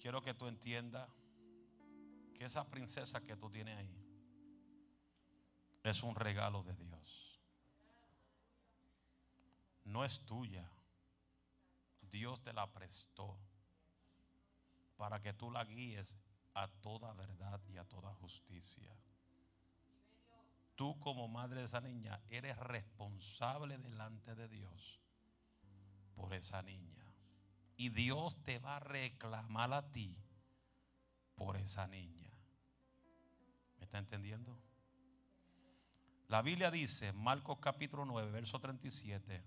Quiero 0.00 0.22
que 0.22 0.34
tú 0.34 0.46
entiendas 0.46 1.08
que 2.34 2.44
esa 2.44 2.68
princesa 2.68 3.22
que 3.22 3.36
tú 3.36 3.50
tienes 3.50 3.76
ahí 3.78 4.06
es 5.82 6.02
un 6.02 6.14
regalo 6.14 6.62
de 6.62 6.74
Dios. 6.76 7.25
No 9.86 10.04
es 10.04 10.20
tuya. 10.26 10.68
Dios 12.10 12.42
te 12.42 12.52
la 12.52 12.66
prestó 12.72 13.36
para 14.96 15.20
que 15.20 15.32
tú 15.32 15.50
la 15.50 15.64
guíes 15.64 16.16
a 16.54 16.68
toda 16.68 17.12
verdad 17.12 17.60
y 17.68 17.76
a 17.76 17.84
toda 17.84 18.14
justicia. 18.14 18.94
Tú 20.74 20.98
como 21.00 21.28
madre 21.28 21.60
de 21.60 21.66
esa 21.66 21.80
niña 21.80 22.20
eres 22.28 22.56
responsable 22.58 23.78
delante 23.78 24.34
de 24.34 24.48
Dios 24.48 25.00
por 26.14 26.34
esa 26.34 26.62
niña. 26.62 27.04
Y 27.76 27.90
Dios 27.90 28.42
te 28.42 28.58
va 28.58 28.76
a 28.76 28.80
reclamar 28.80 29.72
a 29.72 29.92
ti 29.92 30.16
por 31.34 31.56
esa 31.56 31.86
niña. 31.86 32.30
¿Me 33.78 33.84
está 33.84 33.98
entendiendo? 33.98 34.58
La 36.28 36.42
Biblia 36.42 36.70
dice, 36.70 37.12
Marcos 37.12 37.58
capítulo 37.60 38.04
9, 38.04 38.32
verso 38.32 38.58
37, 38.58 39.44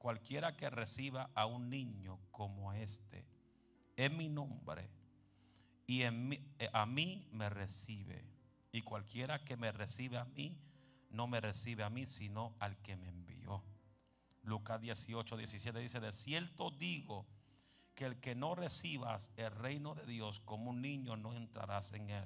cualquiera 0.00 0.56
que 0.56 0.70
reciba 0.70 1.30
a 1.34 1.44
un 1.44 1.68
niño 1.68 2.18
como 2.30 2.72
este, 2.72 3.26
en 3.96 4.16
mi 4.16 4.30
nombre, 4.30 4.88
y 5.86 6.04
en 6.04 6.32
eh, 6.58 6.70
a 6.72 6.86
mí 6.86 7.28
me 7.32 7.50
recibe. 7.50 8.24
Y 8.72 8.80
cualquiera 8.80 9.44
que 9.44 9.58
me 9.58 9.70
recibe 9.72 10.16
a 10.16 10.24
mí, 10.24 10.58
no 11.10 11.26
me 11.26 11.38
recibe 11.38 11.82
a 11.82 11.90
mí, 11.90 12.06
sino 12.06 12.56
al 12.60 12.80
que 12.80 12.96
me 12.96 13.08
envió. 13.08 13.62
Lucas 14.42 14.80
18, 14.80 15.36
17 15.36 15.78
dice, 15.78 16.00
de 16.00 16.12
cierto 16.14 16.70
digo 16.70 17.26
que 17.94 18.06
el 18.06 18.20
que 18.20 18.34
no 18.34 18.54
recibas 18.54 19.32
el 19.36 19.50
reino 19.50 19.94
de 19.94 20.06
Dios 20.06 20.40
como 20.40 20.70
un 20.70 20.80
niño, 20.80 21.18
no 21.18 21.34
entrarás 21.34 21.92
en 21.92 22.08
él. 22.08 22.24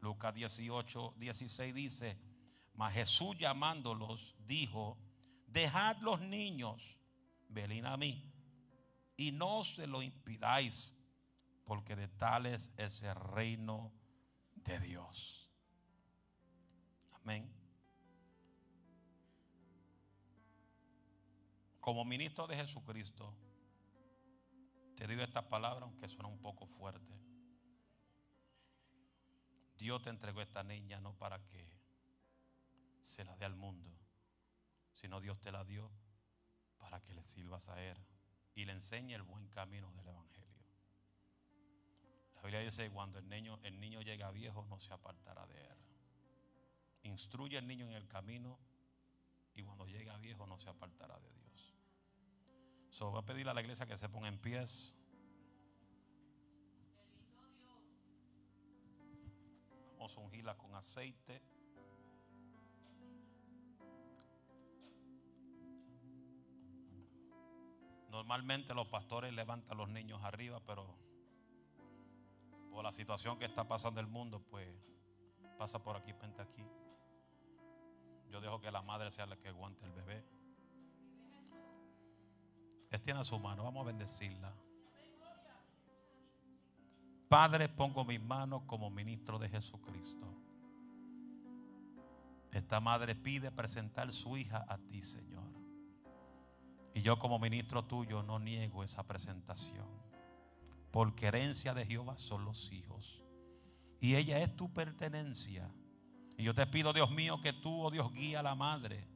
Lucas 0.00 0.32
18, 0.32 1.14
16 1.18 1.74
dice, 1.74 2.16
mas 2.74 2.94
Jesús 2.94 3.36
llamándolos 3.36 4.36
dijo, 4.46 4.96
dejad 5.48 5.96
los 6.02 6.20
niños, 6.20 6.99
venid 7.50 7.84
a 7.84 7.96
mí, 7.96 8.30
y 9.16 9.32
no 9.32 9.64
se 9.64 9.86
lo 9.86 10.02
impidáis, 10.02 10.98
porque 11.64 11.94
de 11.94 12.08
tales 12.08 12.72
es 12.76 13.02
el 13.02 13.14
reino 13.14 13.92
de 14.54 14.80
Dios. 14.80 15.50
Amén. 17.12 17.52
Como 21.80 22.04
ministro 22.04 22.46
de 22.46 22.56
Jesucristo, 22.56 23.34
te 24.96 25.06
digo 25.06 25.22
esta 25.22 25.48
palabra, 25.48 25.84
aunque 25.84 26.08
suena 26.08 26.28
un 26.28 26.40
poco 26.40 26.66
fuerte. 26.66 27.18
Dios 29.78 30.02
te 30.02 30.10
entregó 30.10 30.42
esta 30.42 30.62
niña 30.62 31.00
no 31.00 31.14
para 31.14 31.42
que 31.46 31.80
se 33.00 33.24
la 33.24 33.34
dé 33.36 33.46
al 33.46 33.56
mundo, 33.56 33.90
sino 34.92 35.20
Dios 35.20 35.40
te 35.40 35.50
la 35.50 35.64
dio 35.64 35.90
para 36.80 37.00
que 37.00 37.14
le 37.14 37.22
sirvas 37.22 37.68
a 37.68 37.80
Él 37.80 37.96
y 38.54 38.64
le 38.64 38.72
enseñe 38.72 39.14
el 39.14 39.22
buen 39.22 39.46
camino 39.48 39.92
del 39.92 40.08
Evangelio. 40.08 40.40
La 42.34 42.42
Biblia 42.42 42.60
dice, 42.60 42.90
cuando 42.90 43.18
el 43.18 43.28
niño, 43.28 44.02
llega 44.02 44.30
viejo, 44.30 44.64
no 44.64 44.80
se 44.80 44.92
apartará 44.92 45.46
de 45.46 45.60
Él. 45.62 45.78
Instruye 47.02 47.58
al 47.58 47.66
niño 47.66 47.86
en 47.86 47.92
el 47.92 48.08
camino 48.08 48.58
y 49.54 49.62
cuando 49.62 49.86
llega 49.86 50.16
viejo 50.18 50.46
no 50.46 50.58
se 50.58 50.68
apartará 50.68 51.18
de 51.18 51.30
Dios. 51.32 51.74
So, 52.88 53.10
voy 53.10 53.20
a 53.20 53.22
pedir 53.22 53.48
a 53.48 53.54
la 53.54 53.60
iglesia 53.60 53.86
que 53.86 53.96
se 53.96 54.08
ponga 54.08 54.28
en 54.28 54.38
pies. 54.38 54.94
Vamos 59.92 60.16
a 60.16 60.20
ungirla 60.20 60.56
con 60.56 60.74
aceite. 60.74 61.42
Normalmente 68.20 68.74
los 68.74 68.86
pastores 68.86 69.32
levantan 69.32 69.70
a 69.70 69.74
los 69.74 69.88
niños 69.88 70.22
arriba, 70.22 70.60
pero 70.66 70.94
por 72.70 72.84
la 72.84 72.92
situación 72.92 73.38
que 73.38 73.46
está 73.46 73.66
pasando 73.66 73.98
el 73.98 74.06
mundo, 74.06 74.44
pues 74.50 74.92
pasa 75.56 75.82
por 75.82 75.96
aquí, 75.96 76.12
pente 76.12 76.42
aquí. 76.42 76.62
Yo 78.30 78.42
dejo 78.42 78.60
que 78.60 78.70
la 78.70 78.82
madre 78.82 79.10
sea 79.10 79.24
la 79.24 79.38
que 79.38 79.48
aguante 79.48 79.86
el 79.86 79.92
bebé. 79.92 80.22
Extienda 82.90 83.24
su 83.24 83.38
mano, 83.38 83.64
vamos 83.64 83.84
a 83.84 83.86
bendecirla. 83.86 84.52
Padre, 87.26 87.70
pongo 87.70 88.04
mis 88.04 88.20
manos 88.20 88.64
como 88.66 88.90
ministro 88.90 89.38
de 89.38 89.48
Jesucristo. 89.48 90.26
Esta 92.52 92.80
madre 92.80 93.14
pide 93.14 93.50
presentar 93.50 94.12
su 94.12 94.36
hija 94.36 94.66
a 94.68 94.76
ti, 94.76 95.00
Señor. 95.00 95.59
Y 96.94 97.02
yo 97.02 97.18
como 97.18 97.38
ministro 97.38 97.84
tuyo 97.84 98.22
no 98.22 98.38
niego 98.38 98.82
esa 98.82 99.02
presentación. 99.04 99.86
Porque 100.90 101.26
herencia 101.26 101.72
de 101.74 101.86
Jehová 101.86 102.16
son 102.16 102.44
los 102.44 102.72
hijos. 102.72 103.22
Y 104.00 104.16
ella 104.16 104.38
es 104.38 104.56
tu 104.56 104.72
pertenencia. 104.72 105.70
Y 106.36 106.42
yo 106.44 106.54
te 106.54 106.66
pido, 106.66 106.92
Dios 106.92 107.10
mío, 107.10 107.40
que 107.40 107.52
tú, 107.52 107.82
oh 107.82 107.90
Dios, 107.90 108.12
guía 108.12 108.40
a 108.40 108.42
la 108.42 108.54
madre. 108.54 109.06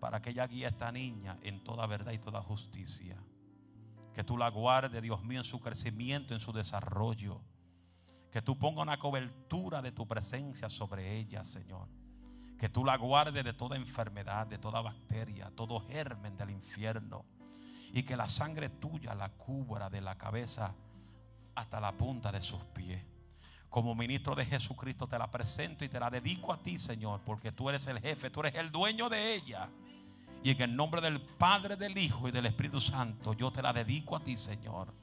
Para 0.00 0.20
que 0.20 0.30
ella 0.30 0.46
guíe 0.46 0.66
a 0.66 0.70
esta 0.70 0.90
niña 0.90 1.38
en 1.42 1.62
toda 1.62 1.86
verdad 1.86 2.12
y 2.12 2.18
toda 2.18 2.42
justicia. 2.42 3.16
Que 4.12 4.24
tú 4.24 4.36
la 4.36 4.48
guardes, 4.48 5.02
Dios 5.02 5.22
mío, 5.22 5.40
en 5.40 5.44
su 5.44 5.60
crecimiento, 5.60 6.34
en 6.34 6.40
su 6.40 6.52
desarrollo. 6.52 7.42
Que 8.32 8.42
tú 8.42 8.58
pongas 8.58 8.82
una 8.82 8.98
cobertura 8.98 9.82
de 9.82 9.92
tu 9.92 10.06
presencia 10.08 10.68
sobre 10.68 11.18
ella, 11.18 11.44
Señor. 11.44 11.88
Que 12.58 12.68
tú 12.68 12.84
la 12.84 12.96
guardes 12.96 13.44
de 13.44 13.52
toda 13.52 13.76
enfermedad, 13.76 14.46
de 14.46 14.58
toda 14.58 14.80
bacteria, 14.80 15.50
todo 15.54 15.80
germen 15.80 16.36
del 16.36 16.50
infierno. 16.50 17.24
Y 17.92 18.02
que 18.02 18.16
la 18.16 18.28
sangre 18.28 18.68
tuya 18.68 19.14
la 19.14 19.28
cubra 19.30 19.88
de 19.90 20.00
la 20.00 20.16
cabeza 20.16 20.74
hasta 21.54 21.80
la 21.80 21.92
punta 21.92 22.30
de 22.30 22.42
sus 22.42 22.62
pies. 22.74 23.02
Como 23.68 23.94
ministro 23.94 24.34
de 24.34 24.46
Jesucristo 24.46 25.06
te 25.06 25.18
la 25.18 25.30
presento 25.30 25.84
y 25.84 25.88
te 25.88 26.00
la 26.00 26.08
dedico 26.08 26.52
a 26.52 26.62
ti, 26.62 26.78
Señor, 26.78 27.20
porque 27.24 27.52
tú 27.52 27.68
eres 27.68 27.86
el 27.88 27.98
jefe, 28.00 28.30
tú 28.30 28.40
eres 28.40 28.54
el 28.54 28.70
dueño 28.70 29.08
de 29.08 29.34
ella. 29.34 29.68
Y 30.42 30.50
en 30.50 30.62
el 30.62 30.76
nombre 30.76 31.00
del 31.00 31.20
Padre, 31.20 31.76
del 31.76 31.98
Hijo 31.98 32.28
y 32.28 32.30
del 32.30 32.46
Espíritu 32.46 32.80
Santo, 32.80 33.32
yo 33.32 33.50
te 33.50 33.62
la 33.62 33.72
dedico 33.72 34.16
a 34.16 34.20
ti, 34.20 34.36
Señor, 34.36 34.94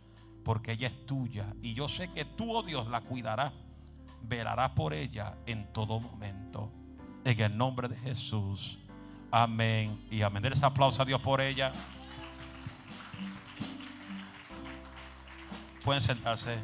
porque 0.44 0.72
ella 0.72 0.88
es 0.88 1.06
tuya. 1.06 1.54
Y 1.62 1.74
yo 1.74 1.88
sé 1.90 2.12
que 2.12 2.26
tú, 2.26 2.56
oh 2.56 2.64
Dios, 2.64 2.88
la 2.88 3.02
cuidarás, 3.02 3.52
velarás 4.22 4.72
por 4.72 4.94
ella 4.94 5.36
en 5.46 5.72
todo 5.74 6.00
momento. 6.00 6.72
En 7.26 7.40
el 7.40 7.58
nombre 7.58 7.88
de 7.88 7.96
Jesús. 7.98 8.78
Amén 9.32 10.00
y 10.12 10.22
amén. 10.22 10.46
ese 10.46 10.66
aplauso 10.66 11.02
a 11.02 11.06
Dios 11.06 11.20
por 11.22 11.42
ella. 11.42 11.72
Pueden 15.84 16.02
sentarse. 16.02 16.58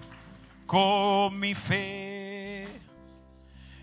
Con 0.65 1.39
mi 1.39 1.55
fe 1.55 2.67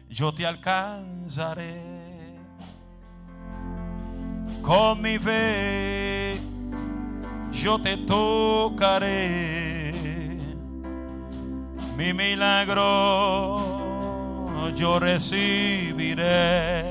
yo 0.08 0.32
te 0.32 0.46
alcanzaré. 0.46 1.96
con 4.62 5.00
mi 5.00 5.18
fe 5.18 6.40
yo 7.52 7.80
te 7.80 7.96
tocaré. 7.98 9.92
Mi 11.96 12.12
milagro 12.12 13.75
yo 14.74 14.98
recibiré. 14.98 16.84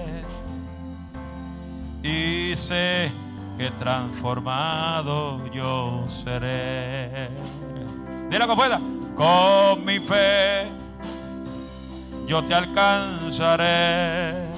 Y 2.03 2.55
sé 2.55 3.11
que 3.57 3.71
transformado 3.71 5.49
yo 5.51 6.05
seré. 6.07 7.29
Dile 8.29 8.47
que 8.47 8.55
pueda. 8.55 8.79
Con 9.15 9.85
mi 9.85 9.99
fe 9.99 10.67
yo 12.27 12.43
te 12.43 12.53
alcanzaré 12.53 14.54